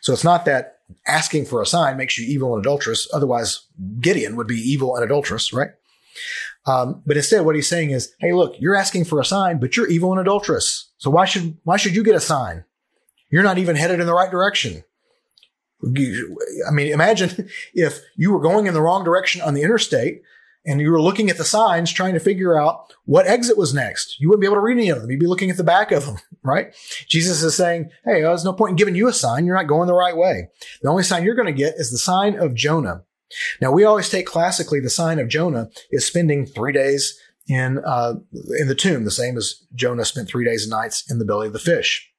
So 0.00 0.12
it's 0.12 0.24
not 0.24 0.44
that 0.46 0.78
asking 1.06 1.44
for 1.46 1.60
a 1.60 1.66
sign 1.66 1.96
makes 1.96 2.18
you 2.18 2.26
evil 2.26 2.54
and 2.54 2.64
adulterous. 2.64 3.08
Otherwise, 3.12 3.66
Gideon 4.00 4.36
would 4.36 4.46
be 4.46 4.56
evil 4.56 4.96
and 4.96 5.04
adulterous, 5.04 5.52
right? 5.52 5.70
Um, 6.66 7.02
but 7.06 7.16
instead, 7.16 7.44
what 7.44 7.54
he's 7.54 7.68
saying 7.68 7.90
is, 7.90 8.12
"Hey, 8.18 8.32
look, 8.32 8.54
you're 8.58 8.74
asking 8.74 9.04
for 9.04 9.20
a 9.20 9.24
sign, 9.24 9.58
but 9.58 9.76
you're 9.76 9.88
evil 9.88 10.12
and 10.12 10.20
adulterous. 10.20 10.90
So 10.98 11.10
why 11.10 11.24
should 11.24 11.56
why 11.64 11.76
should 11.76 11.94
you 11.94 12.02
get 12.02 12.14
a 12.14 12.20
sign? 12.20 12.64
You're 13.30 13.42
not 13.42 13.58
even 13.58 13.76
headed 13.76 14.00
in 14.00 14.06
the 14.06 14.14
right 14.14 14.30
direction. 14.30 14.84
I 15.82 16.70
mean, 16.72 16.92
imagine 16.92 17.48
if 17.74 18.00
you 18.16 18.32
were 18.32 18.40
going 18.40 18.66
in 18.66 18.74
the 18.74 18.82
wrong 18.82 19.04
direction 19.04 19.40
on 19.40 19.54
the 19.54 19.62
interstate 19.62 20.22
and 20.66 20.80
you 20.80 20.90
were 20.90 21.00
looking 21.00 21.30
at 21.30 21.38
the 21.38 21.44
signs 21.44 21.90
trying 21.90 22.14
to 22.14 22.20
figure 22.20 22.60
out 22.60 22.92
what 23.04 23.26
exit 23.26 23.56
was 23.56 23.72
next. 23.72 24.20
You 24.20 24.28
wouldn't 24.28 24.42
be 24.42 24.46
able 24.46 24.56
to 24.56 24.60
read 24.60 24.76
any 24.76 24.90
of 24.90 25.00
them. 25.00 25.10
You'd 25.10 25.20
be 25.20 25.26
looking 25.26 25.50
at 25.50 25.56
the 25.56 25.64
back 25.64 25.90
of 25.90 26.06
them, 26.06 26.16
right? 26.42 26.74
Jesus 27.08 27.42
is 27.42 27.56
saying, 27.56 27.90
Hey, 28.04 28.22
there's 28.22 28.44
no 28.44 28.52
point 28.52 28.70
in 28.70 28.76
giving 28.76 28.94
you 28.94 29.08
a 29.08 29.12
sign. 29.12 29.46
You're 29.46 29.56
not 29.56 29.66
going 29.68 29.86
the 29.86 29.94
right 29.94 30.16
way. 30.16 30.48
The 30.82 30.90
only 30.90 31.02
sign 31.02 31.24
you're 31.24 31.34
going 31.34 31.46
to 31.46 31.52
get 31.52 31.74
is 31.76 31.90
the 31.90 31.98
sign 31.98 32.38
of 32.38 32.54
Jonah. 32.54 33.04
Now, 33.60 33.70
we 33.70 33.84
always 33.84 34.08
take 34.08 34.26
classically 34.26 34.80
the 34.80 34.90
sign 34.90 35.18
of 35.18 35.28
Jonah 35.28 35.70
is 35.90 36.04
spending 36.04 36.46
three 36.46 36.72
days 36.72 37.18
in, 37.46 37.78
uh, 37.84 38.14
in 38.58 38.68
the 38.68 38.74
tomb, 38.74 39.04
the 39.04 39.10
same 39.10 39.36
as 39.36 39.62
Jonah 39.74 40.04
spent 40.04 40.28
three 40.28 40.44
days 40.44 40.64
and 40.64 40.70
nights 40.70 41.08
in 41.10 41.18
the 41.18 41.24
belly 41.24 41.46
of 41.46 41.52
the 41.52 41.58
fish. 41.58 42.09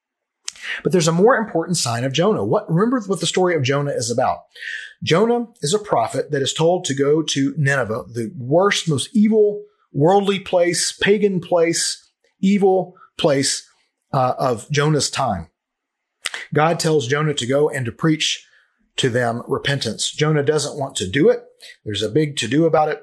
But 0.82 0.92
there's 0.92 1.08
a 1.08 1.12
more 1.12 1.36
important 1.36 1.76
sign 1.76 2.04
of 2.04 2.12
Jonah. 2.12 2.44
What, 2.44 2.70
remember 2.70 3.00
what 3.06 3.20
the 3.20 3.26
story 3.26 3.54
of 3.54 3.62
Jonah 3.62 3.92
is 3.92 4.10
about. 4.10 4.40
Jonah 5.02 5.46
is 5.60 5.74
a 5.74 5.78
prophet 5.78 6.30
that 6.30 6.42
is 6.42 6.52
told 6.52 6.84
to 6.84 6.94
go 6.94 7.22
to 7.22 7.54
Nineveh, 7.56 8.04
the 8.12 8.32
worst, 8.36 8.88
most 8.88 9.08
evil, 9.12 9.64
worldly 9.92 10.38
place, 10.38 10.92
pagan 10.92 11.40
place, 11.40 12.10
evil 12.40 12.96
place 13.18 13.68
uh, 14.12 14.34
of 14.38 14.70
Jonah's 14.70 15.10
time. 15.10 15.48
God 16.54 16.78
tells 16.78 17.06
Jonah 17.06 17.34
to 17.34 17.46
go 17.46 17.68
and 17.68 17.84
to 17.86 17.92
preach 17.92 18.46
to 18.96 19.08
them 19.08 19.42
repentance. 19.48 20.10
Jonah 20.10 20.42
doesn't 20.42 20.78
want 20.78 20.96
to 20.96 21.08
do 21.08 21.28
it. 21.30 21.44
There's 21.84 22.02
a 22.02 22.08
big 22.08 22.36
to 22.38 22.48
do 22.48 22.66
about 22.66 22.88
it. 22.88 23.02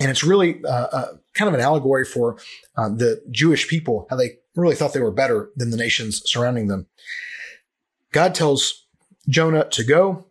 And 0.00 0.10
it's 0.10 0.24
really 0.24 0.64
uh, 0.64 0.88
uh, 0.90 1.06
kind 1.34 1.48
of 1.48 1.54
an 1.54 1.60
allegory 1.60 2.04
for 2.04 2.38
um, 2.76 2.98
the 2.98 3.22
Jewish 3.30 3.68
people, 3.68 4.06
how 4.10 4.16
they 4.16 4.38
really 4.56 4.74
thought 4.74 4.92
they 4.92 5.00
were 5.00 5.10
better 5.10 5.50
than 5.56 5.70
the 5.70 5.76
nations 5.76 6.22
surrounding 6.24 6.68
them. 6.68 6.86
God 8.12 8.34
tells 8.34 8.86
Jonah 9.28 9.68
to 9.70 9.84
go. 9.84 10.26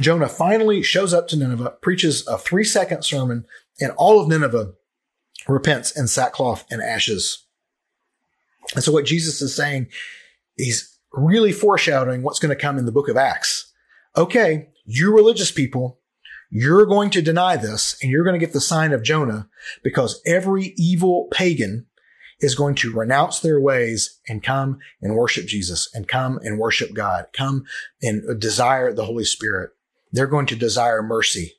Jonah 0.00 0.28
finally 0.28 0.82
shows 0.82 1.14
up 1.14 1.28
to 1.28 1.36
Nineveh, 1.36 1.74
preaches 1.80 2.26
a 2.26 2.36
three 2.36 2.64
second 2.64 3.04
sermon, 3.04 3.46
and 3.80 3.92
all 3.92 4.20
of 4.20 4.28
Nineveh 4.28 4.72
repents 5.46 5.96
in 5.96 6.08
sackcloth 6.08 6.64
and 6.70 6.82
ashes. 6.82 7.44
And 8.74 8.82
so, 8.82 8.92
what 8.92 9.04
Jesus 9.04 9.40
is 9.40 9.54
saying, 9.54 9.88
he's 10.56 10.98
really 11.12 11.52
foreshadowing 11.52 12.22
what's 12.22 12.40
going 12.40 12.54
to 12.54 12.60
come 12.60 12.78
in 12.78 12.86
the 12.86 12.92
book 12.92 13.08
of 13.08 13.16
Acts. 13.16 13.72
Okay, 14.16 14.68
you 14.84 15.14
religious 15.14 15.52
people, 15.52 16.00
you're 16.50 16.86
going 16.86 17.10
to 17.10 17.22
deny 17.22 17.56
this 17.56 17.96
and 18.02 18.10
you're 18.10 18.24
going 18.24 18.38
to 18.38 18.44
get 18.44 18.52
the 18.52 18.60
sign 18.60 18.92
of 18.92 19.02
Jonah 19.02 19.48
because 19.82 20.20
every 20.26 20.74
evil 20.76 21.28
pagan 21.32 21.86
is 22.44 22.54
going 22.54 22.74
to 22.76 22.92
renounce 22.92 23.40
their 23.40 23.60
ways 23.60 24.20
and 24.28 24.42
come 24.42 24.78
and 25.00 25.16
worship 25.16 25.46
Jesus 25.46 25.88
and 25.94 26.06
come 26.06 26.38
and 26.42 26.58
worship 26.58 26.92
God, 26.92 27.26
come 27.32 27.64
and 28.02 28.38
desire 28.38 28.92
the 28.92 29.06
Holy 29.06 29.24
Spirit. 29.24 29.70
They're 30.12 30.26
going 30.26 30.46
to 30.46 30.56
desire 30.56 31.02
mercy. 31.02 31.54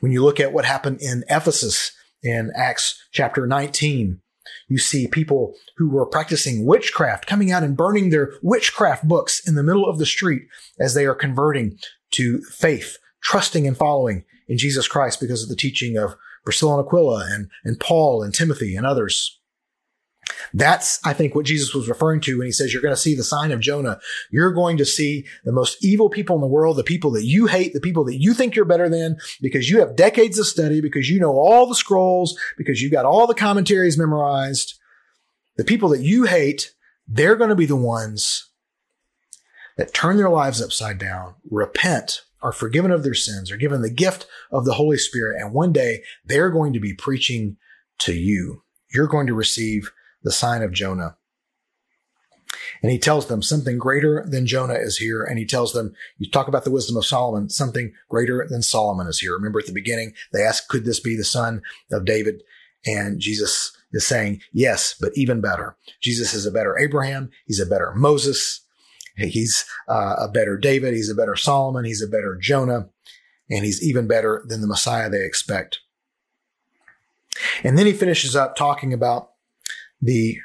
When 0.00 0.12
you 0.12 0.22
look 0.22 0.38
at 0.38 0.52
what 0.52 0.64
happened 0.64 1.00
in 1.00 1.24
Ephesus 1.28 1.92
in 2.22 2.52
Acts 2.54 3.02
chapter 3.12 3.46
19, 3.46 4.20
you 4.68 4.78
see 4.78 5.06
people 5.06 5.54
who 5.76 5.88
were 5.88 6.06
practicing 6.06 6.66
witchcraft 6.66 7.26
coming 7.26 7.50
out 7.50 7.62
and 7.62 7.76
burning 7.76 8.10
their 8.10 8.34
witchcraft 8.42 9.08
books 9.08 9.46
in 9.46 9.54
the 9.54 9.62
middle 9.62 9.88
of 9.88 9.98
the 9.98 10.06
street 10.06 10.42
as 10.78 10.94
they 10.94 11.06
are 11.06 11.14
converting 11.14 11.78
to 12.12 12.42
faith, 12.42 12.98
trusting 13.22 13.66
and 13.66 13.76
following 13.76 14.24
in 14.48 14.58
Jesus 14.58 14.86
Christ 14.86 15.20
because 15.20 15.42
of 15.42 15.48
the 15.48 15.56
teaching 15.56 15.96
of 15.96 16.14
Priscilla 16.44 16.78
and 16.78 16.86
Aquila 16.86 17.26
and, 17.30 17.50
and 17.64 17.80
Paul 17.80 18.22
and 18.22 18.34
Timothy 18.34 18.76
and 18.76 18.86
others. 18.86 19.40
That's, 20.54 21.00
I 21.04 21.12
think, 21.12 21.34
what 21.34 21.46
Jesus 21.46 21.74
was 21.74 21.88
referring 21.88 22.20
to 22.22 22.38
when 22.38 22.46
he 22.46 22.52
says 22.52 22.72
you're 22.72 22.82
going 22.82 22.94
to 22.94 23.00
see 23.00 23.14
the 23.14 23.24
sign 23.24 23.52
of 23.52 23.60
Jonah. 23.60 24.00
You're 24.30 24.52
going 24.52 24.76
to 24.78 24.84
see 24.84 25.26
the 25.44 25.52
most 25.52 25.84
evil 25.84 26.08
people 26.08 26.36
in 26.36 26.42
the 26.42 26.46
world, 26.46 26.76
the 26.76 26.84
people 26.84 27.10
that 27.12 27.24
you 27.24 27.46
hate, 27.46 27.72
the 27.72 27.80
people 27.80 28.04
that 28.04 28.16
you 28.16 28.34
think 28.34 28.54
you're 28.54 28.64
better 28.64 28.88
than 28.88 29.16
because 29.40 29.70
you 29.70 29.80
have 29.80 29.96
decades 29.96 30.38
of 30.38 30.46
study, 30.46 30.80
because 30.80 31.08
you 31.08 31.20
know 31.20 31.32
all 31.32 31.66
the 31.66 31.74
scrolls, 31.74 32.38
because 32.56 32.82
you 32.82 32.90
got 32.90 33.04
all 33.04 33.26
the 33.26 33.34
commentaries 33.34 33.98
memorized. 33.98 34.78
The 35.56 35.64
people 35.64 35.88
that 35.90 36.00
you 36.00 36.24
hate, 36.24 36.72
they're 37.06 37.36
going 37.36 37.50
to 37.50 37.56
be 37.56 37.66
the 37.66 37.76
ones 37.76 38.48
that 39.76 39.94
turn 39.94 40.16
their 40.16 40.30
lives 40.30 40.62
upside 40.62 40.98
down, 40.98 41.34
repent, 41.50 42.22
are 42.42 42.52
forgiven 42.52 42.90
of 42.90 43.04
their 43.04 43.14
sins, 43.14 43.50
are 43.50 43.56
given 43.56 43.82
the 43.82 43.90
gift 43.90 44.26
of 44.50 44.64
the 44.64 44.74
Holy 44.74 44.98
Spirit, 44.98 45.40
and 45.40 45.52
one 45.52 45.72
day 45.72 46.02
they're 46.24 46.50
going 46.50 46.72
to 46.72 46.80
be 46.80 46.92
preaching 46.92 47.56
to 47.98 48.12
you. 48.12 48.62
You're 48.92 49.06
going 49.06 49.26
to 49.28 49.34
receive 49.34 49.92
the 50.22 50.32
sign 50.32 50.62
of 50.62 50.72
Jonah. 50.72 51.16
And 52.82 52.90
he 52.90 52.98
tells 52.98 53.28
them 53.28 53.42
something 53.42 53.78
greater 53.78 54.26
than 54.28 54.46
Jonah 54.46 54.74
is 54.74 54.98
here. 54.98 55.22
And 55.22 55.38
he 55.38 55.46
tells 55.46 55.72
them, 55.72 55.94
you 56.18 56.30
talk 56.30 56.48
about 56.48 56.64
the 56.64 56.70
wisdom 56.70 56.96
of 56.96 57.06
Solomon, 57.06 57.48
something 57.48 57.92
greater 58.08 58.46
than 58.48 58.62
Solomon 58.62 59.06
is 59.06 59.20
here. 59.20 59.34
Remember 59.34 59.60
at 59.60 59.66
the 59.66 59.72
beginning, 59.72 60.14
they 60.32 60.42
asked, 60.42 60.68
could 60.68 60.84
this 60.84 61.00
be 61.00 61.16
the 61.16 61.24
son 61.24 61.62
of 61.92 62.04
David? 62.04 62.42
And 62.84 63.20
Jesus 63.20 63.76
is 63.92 64.06
saying, 64.06 64.40
yes, 64.52 64.94
but 65.00 65.12
even 65.14 65.40
better. 65.40 65.76
Jesus 66.00 66.34
is 66.34 66.44
a 66.44 66.50
better 66.50 66.76
Abraham. 66.76 67.30
He's 67.46 67.60
a 67.60 67.66
better 67.66 67.92
Moses. 67.94 68.60
He's 69.16 69.64
uh, 69.88 70.16
a 70.18 70.28
better 70.28 70.56
David. 70.56 70.94
He's 70.94 71.10
a 71.10 71.14
better 71.14 71.36
Solomon. 71.36 71.84
He's 71.84 72.02
a 72.02 72.08
better 72.08 72.36
Jonah. 72.40 72.88
And 73.48 73.64
he's 73.64 73.82
even 73.82 74.08
better 74.08 74.42
than 74.46 74.60
the 74.60 74.66
Messiah 74.66 75.08
they 75.08 75.24
expect. 75.24 75.80
And 77.62 77.78
then 77.78 77.86
he 77.86 77.92
finishes 77.92 78.34
up 78.34 78.56
talking 78.56 78.92
about 78.92 79.31
the 80.02 80.36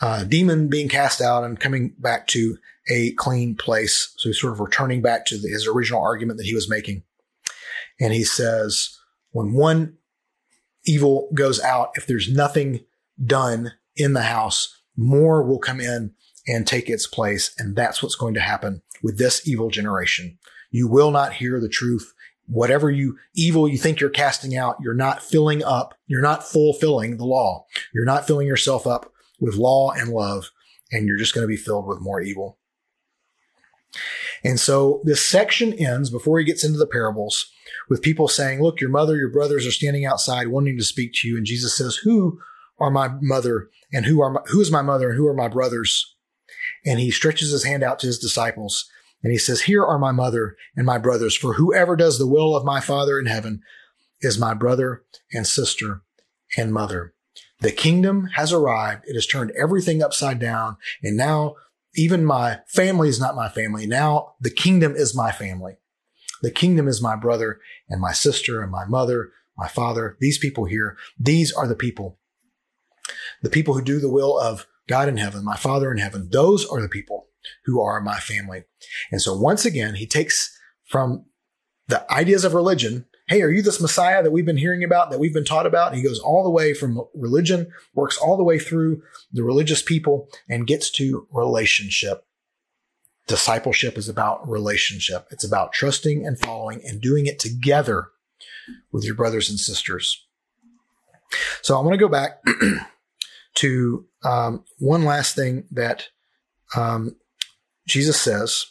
uh, 0.00 0.24
demon 0.24 0.68
being 0.68 0.88
cast 0.88 1.20
out 1.20 1.44
and 1.44 1.58
coming 1.58 1.94
back 1.98 2.26
to 2.28 2.58
a 2.90 3.12
clean 3.12 3.54
place. 3.56 4.12
So 4.16 4.28
he's 4.28 4.40
sort 4.40 4.52
of 4.52 4.60
returning 4.60 5.02
back 5.02 5.24
to 5.26 5.38
the, 5.38 5.48
his 5.48 5.66
original 5.66 6.02
argument 6.02 6.38
that 6.38 6.46
he 6.46 6.54
was 6.54 6.68
making. 6.68 7.02
And 8.00 8.12
he 8.12 8.24
says, 8.24 8.98
when 9.30 9.54
one 9.54 9.96
evil 10.84 11.28
goes 11.34 11.60
out, 11.60 11.90
if 11.94 12.06
there's 12.06 12.30
nothing 12.30 12.80
done 13.24 13.72
in 13.96 14.12
the 14.12 14.22
house, 14.22 14.82
more 14.96 15.42
will 15.42 15.58
come 15.58 15.80
in 15.80 16.14
and 16.46 16.66
take 16.66 16.90
its 16.90 17.06
place. 17.06 17.54
And 17.58 17.76
that's 17.76 18.02
what's 18.02 18.16
going 18.16 18.34
to 18.34 18.40
happen 18.40 18.82
with 19.02 19.18
this 19.18 19.46
evil 19.46 19.70
generation. 19.70 20.38
You 20.70 20.88
will 20.88 21.10
not 21.10 21.34
hear 21.34 21.60
the 21.60 21.68
truth 21.68 22.12
whatever 22.46 22.90
you 22.90 23.16
evil 23.34 23.68
you 23.68 23.78
think 23.78 24.00
you're 24.00 24.10
casting 24.10 24.56
out, 24.56 24.76
you're 24.82 24.94
not 24.94 25.22
filling 25.22 25.62
up, 25.62 25.94
you're 26.06 26.22
not 26.22 26.44
fulfilling 26.44 27.16
the 27.16 27.24
law. 27.24 27.66
You're 27.94 28.04
not 28.04 28.26
filling 28.26 28.46
yourself 28.46 28.86
up 28.86 29.12
with 29.40 29.56
law 29.56 29.90
and 29.92 30.10
love, 30.10 30.50
and 30.90 31.06
you're 31.06 31.18
just 31.18 31.34
going 31.34 31.42
to 31.42 31.48
be 31.48 31.56
filled 31.56 31.86
with 31.86 32.00
more 32.00 32.20
evil. 32.20 32.58
And 34.44 34.58
so 34.58 35.02
this 35.04 35.24
section 35.24 35.72
ends 35.74 36.10
before 36.10 36.38
he 36.38 36.44
gets 36.44 36.64
into 36.64 36.78
the 36.78 36.86
parables 36.86 37.50
with 37.88 38.02
people 38.02 38.28
saying, 38.28 38.62
Look, 38.62 38.80
your 38.80 38.90
mother, 38.90 39.16
your 39.16 39.30
brothers 39.30 39.66
are 39.66 39.72
standing 39.72 40.04
outside 40.04 40.48
wanting 40.48 40.78
to 40.78 40.84
speak 40.84 41.12
to 41.14 41.28
you. 41.28 41.36
And 41.36 41.46
Jesus 41.46 41.76
says, 41.76 41.96
Who 41.96 42.40
are 42.78 42.90
my 42.90 43.08
mother 43.20 43.68
and 43.92 44.06
who 44.06 44.20
are 44.20 44.30
my, 44.30 44.40
who 44.46 44.60
is 44.60 44.70
my 44.70 44.82
mother 44.82 45.10
and 45.10 45.16
who 45.16 45.26
are 45.28 45.34
my 45.34 45.48
brothers? 45.48 46.16
And 46.84 46.98
he 46.98 47.10
stretches 47.10 47.50
his 47.50 47.64
hand 47.64 47.82
out 47.82 47.98
to 48.00 48.06
his 48.06 48.18
disciples 48.18 48.90
and 49.22 49.32
he 49.32 49.38
says, 49.38 49.62
Here 49.62 49.84
are 49.84 49.98
my 49.98 50.12
mother 50.12 50.56
and 50.76 50.84
my 50.84 50.98
brothers, 50.98 51.36
for 51.36 51.54
whoever 51.54 51.96
does 51.96 52.18
the 52.18 52.26
will 52.26 52.56
of 52.56 52.64
my 52.64 52.80
Father 52.80 53.18
in 53.18 53.26
heaven 53.26 53.62
is 54.20 54.38
my 54.38 54.54
brother 54.54 55.04
and 55.32 55.46
sister 55.46 56.02
and 56.56 56.72
mother. 56.72 57.14
The 57.60 57.72
kingdom 57.72 58.26
has 58.34 58.52
arrived. 58.52 59.04
It 59.06 59.14
has 59.14 59.26
turned 59.26 59.52
everything 59.52 60.02
upside 60.02 60.38
down. 60.38 60.76
And 61.02 61.16
now 61.16 61.54
even 61.94 62.24
my 62.24 62.60
family 62.66 63.08
is 63.08 63.20
not 63.20 63.36
my 63.36 63.48
family. 63.48 63.86
Now 63.86 64.34
the 64.40 64.50
kingdom 64.50 64.94
is 64.96 65.14
my 65.14 65.30
family. 65.30 65.76
The 66.42 66.50
kingdom 66.50 66.88
is 66.88 67.00
my 67.00 67.14
brother 67.14 67.60
and 67.88 68.00
my 68.00 68.12
sister 68.12 68.62
and 68.62 68.72
my 68.72 68.84
mother, 68.84 69.30
my 69.56 69.68
father. 69.68 70.16
These 70.20 70.38
people 70.38 70.64
here, 70.64 70.96
these 71.18 71.52
are 71.52 71.68
the 71.68 71.76
people. 71.76 72.18
The 73.42 73.50
people 73.50 73.74
who 73.74 73.82
do 73.82 74.00
the 74.00 74.10
will 74.10 74.38
of 74.38 74.66
God 74.88 75.08
in 75.08 75.18
heaven, 75.18 75.44
my 75.44 75.56
father 75.56 75.92
in 75.92 75.98
heaven. 75.98 76.28
Those 76.32 76.66
are 76.66 76.80
the 76.80 76.88
people 76.88 77.28
who 77.64 77.80
are 77.80 78.00
my 78.00 78.18
family. 78.18 78.64
And 79.10 79.20
so 79.20 79.36
once 79.36 79.64
again, 79.64 79.94
he 79.94 80.06
takes 80.06 80.56
from 80.84 81.24
the 81.88 82.10
ideas 82.12 82.44
of 82.44 82.54
religion. 82.54 83.06
Hey, 83.28 83.42
are 83.42 83.50
you 83.50 83.62
this 83.62 83.80
Messiah 83.80 84.22
that 84.22 84.30
we've 84.30 84.46
been 84.46 84.56
hearing 84.56 84.84
about, 84.84 85.10
that 85.10 85.20
we've 85.20 85.32
been 85.32 85.44
taught 85.44 85.66
about? 85.66 85.88
And 85.88 85.96
he 85.96 86.02
goes 86.02 86.18
all 86.18 86.42
the 86.42 86.50
way 86.50 86.74
from 86.74 87.02
religion, 87.14 87.70
works 87.94 88.18
all 88.18 88.36
the 88.36 88.44
way 88.44 88.58
through 88.58 89.02
the 89.32 89.42
religious 89.42 89.82
people 89.82 90.28
and 90.48 90.66
gets 90.66 90.90
to 90.92 91.26
relationship. 91.32 92.24
Discipleship 93.28 93.96
is 93.96 94.08
about 94.08 94.48
relationship. 94.48 95.28
It's 95.30 95.44
about 95.44 95.72
trusting 95.72 96.26
and 96.26 96.38
following 96.38 96.82
and 96.84 97.00
doing 97.00 97.26
it 97.26 97.38
together 97.38 98.08
with 98.90 99.04
your 99.04 99.14
brothers 99.14 99.48
and 99.48 99.58
sisters. 99.58 100.26
So 101.62 101.76
I 101.76 101.80
want 101.80 101.94
to 101.94 101.98
go 101.98 102.08
back 102.08 102.42
to 103.54 104.06
um, 104.24 104.64
one 104.78 105.04
last 105.04 105.34
thing 105.34 105.64
that 105.70 106.08
um, 106.76 107.16
Jesus 107.86 108.20
says, 108.20 108.66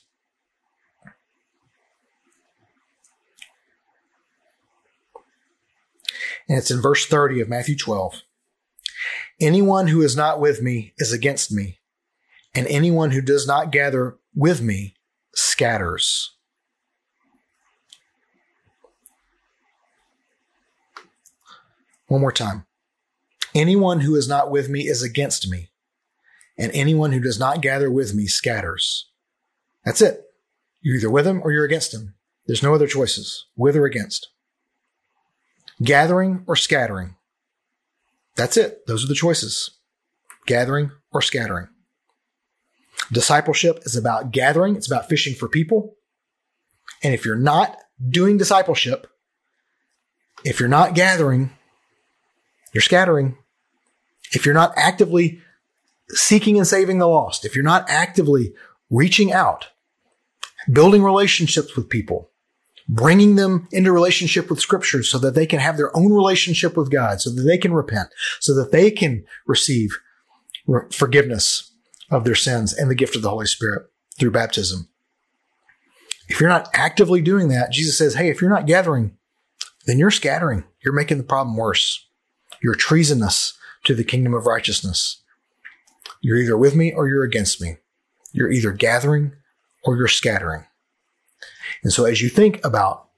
and 6.47 6.57
it's 6.57 6.71
in 6.71 6.81
verse 6.81 7.05
30 7.05 7.41
of 7.41 7.49
Matthew 7.49 7.75
12 7.77 8.23
Anyone 9.39 9.87
who 9.87 10.03
is 10.03 10.15
not 10.15 10.39
with 10.39 10.61
me 10.61 10.93
is 10.97 11.11
against 11.11 11.51
me, 11.51 11.79
and 12.53 12.67
anyone 12.67 13.09
who 13.09 13.21
does 13.21 13.47
not 13.47 13.71
gather 13.71 14.17
with 14.35 14.61
me 14.61 14.93
scatters. 15.33 16.35
One 22.07 22.21
more 22.21 22.31
time. 22.31 22.67
Anyone 23.55 24.01
who 24.01 24.15
is 24.15 24.27
not 24.27 24.51
with 24.51 24.69
me 24.69 24.81
is 24.81 25.01
against 25.01 25.49
me, 25.49 25.70
and 26.61 26.71
anyone 26.75 27.11
who 27.11 27.19
does 27.19 27.39
not 27.39 27.59
gather 27.59 27.89
with 27.89 28.13
me 28.13 28.27
scatters. 28.27 29.09
That's 29.83 29.99
it. 29.99 30.21
You're 30.79 30.97
either 30.97 31.09
with 31.09 31.25
him 31.25 31.41
or 31.43 31.51
you're 31.51 31.65
against 31.65 31.91
him. 31.91 32.13
There's 32.45 32.61
no 32.61 32.75
other 32.75 32.85
choices, 32.85 33.47
with 33.57 33.75
or 33.75 33.85
against. 33.85 34.29
Gathering 35.81 36.43
or 36.45 36.55
scattering. 36.55 37.15
That's 38.35 38.57
it. 38.57 38.85
Those 38.85 39.03
are 39.03 39.07
the 39.07 39.15
choices. 39.15 39.71
Gathering 40.45 40.91
or 41.11 41.23
scattering. 41.23 41.67
Discipleship 43.11 43.79
is 43.81 43.95
about 43.95 44.31
gathering. 44.31 44.75
It's 44.75 44.87
about 44.87 45.09
fishing 45.09 45.33
for 45.33 45.49
people. 45.49 45.95
And 47.03 47.15
if 47.15 47.25
you're 47.25 47.35
not 47.35 47.75
doing 48.07 48.37
discipleship, 48.37 49.07
if 50.45 50.59
you're 50.59 50.69
not 50.69 50.93
gathering, 50.93 51.49
you're 52.71 52.81
scattering. 52.83 53.35
If 54.31 54.45
you're 54.45 54.53
not 54.53 54.73
actively 54.77 55.41
seeking 56.13 56.57
and 56.57 56.67
saving 56.67 56.99
the 56.99 57.07
lost, 57.07 57.45
if 57.45 57.55
you're 57.55 57.63
not 57.63 57.89
actively 57.89 58.53
reaching 58.89 59.31
out, 59.31 59.67
building 60.71 61.03
relationships 61.03 61.75
with 61.75 61.89
people, 61.89 62.29
bringing 62.87 63.35
them 63.35 63.67
into 63.71 63.91
relationship 63.91 64.49
with 64.49 64.59
scripture 64.59 65.03
so 65.03 65.17
that 65.17 65.35
they 65.35 65.45
can 65.45 65.59
have 65.59 65.77
their 65.77 65.95
own 65.95 66.11
relationship 66.11 66.75
with 66.75 66.91
God, 66.91 67.21
so 67.21 67.33
that 67.33 67.43
they 67.43 67.57
can 67.57 67.73
repent, 67.73 68.09
so 68.39 68.53
that 68.55 68.71
they 68.71 68.91
can 68.91 69.23
receive 69.47 69.97
forgiveness 70.91 71.71
of 72.09 72.25
their 72.25 72.35
sins 72.35 72.73
and 72.73 72.89
the 72.91 72.95
gift 72.95 73.15
of 73.15 73.21
the 73.21 73.29
Holy 73.29 73.45
Spirit 73.45 73.89
through 74.19 74.31
baptism. 74.31 74.89
If 76.27 76.39
you're 76.39 76.49
not 76.49 76.69
actively 76.73 77.21
doing 77.21 77.49
that, 77.49 77.71
Jesus 77.71 77.97
says, 77.97 78.15
Hey, 78.15 78.29
if 78.29 78.41
you're 78.41 78.49
not 78.49 78.67
gathering, 78.67 79.17
then 79.85 79.97
you're 79.97 80.11
scattering. 80.11 80.63
You're 80.83 80.93
making 80.93 81.17
the 81.17 81.23
problem 81.23 81.57
worse. 81.57 82.07
You're 82.61 82.75
treasonous 82.75 83.53
to 83.85 83.95
the 83.95 84.03
kingdom 84.03 84.33
of 84.33 84.45
righteousness. 84.45 85.20
You're 86.21 86.37
either 86.37 86.57
with 86.57 86.75
me 86.75 86.93
or 86.93 87.07
you're 87.07 87.23
against 87.23 87.59
me. 87.59 87.77
You're 88.31 88.51
either 88.51 88.71
gathering 88.71 89.33
or 89.83 89.97
you're 89.97 90.07
scattering. 90.07 90.65
And 91.83 91.91
so 91.91 92.05
as 92.05 92.21
you 92.21 92.29
think 92.29 92.63
about 92.63 93.09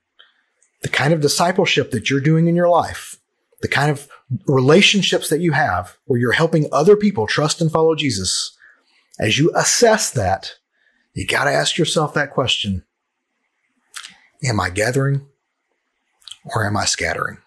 the 0.81 0.89
kind 0.89 1.13
of 1.13 1.21
discipleship 1.21 1.91
that 1.91 2.09
you're 2.09 2.21
doing 2.21 2.47
in 2.47 2.55
your 2.55 2.69
life, 2.69 3.17
the 3.61 3.67
kind 3.67 3.91
of 3.91 4.07
relationships 4.47 5.29
that 5.29 5.41
you 5.41 5.51
have 5.51 5.97
where 6.05 6.19
you're 6.19 6.31
helping 6.31 6.67
other 6.71 6.95
people 6.95 7.27
trust 7.27 7.61
and 7.61 7.71
follow 7.71 7.95
Jesus, 7.95 8.57
as 9.19 9.37
you 9.37 9.51
assess 9.55 10.11
that, 10.11 10.55
you 11.13 11.27
got 11.27 11.43
to 11.43 11.51
ask 11.51 11.77
yourself 11.77 12.13
that 12.13 12.31
question 12.31 12.83
Am 14.43 14.59
I 14.59 14.69
gathering 14.69 15.25
or 16.53 16.65
am 16.65 16.75
I 16.75 16.85
scattering? 16.85 17.37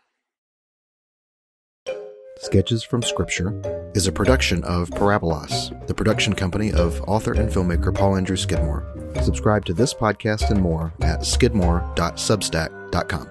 Sketches 2.39 2.83
from 2.83 3.03
Scripture 3.03 3.59
is 3.95 4.07
a 4.07 4.13
production 4.13 4.63
of 4.65 4.91
Parabolas, 4.91 5.71
the 5.87 5.95
production 5.95 6.35
company 6.35 6.71
of 6.71 7.01
author 7.09 7.33
and 7.33 7.49
filmmaker 7.49 7.95
Paul 7.95 8.17
Andrew 8.17 8.37
Skidmore. 8.37 8.87
Subscribe 9.23 9.65
to 9.65 9.73
this 9.73 9.95
podcast 9.95 10.51
and 10.51 10.61
more 10.61 10.93
at 11.01 11.21
skidmore.substack.com. 11.21 13.31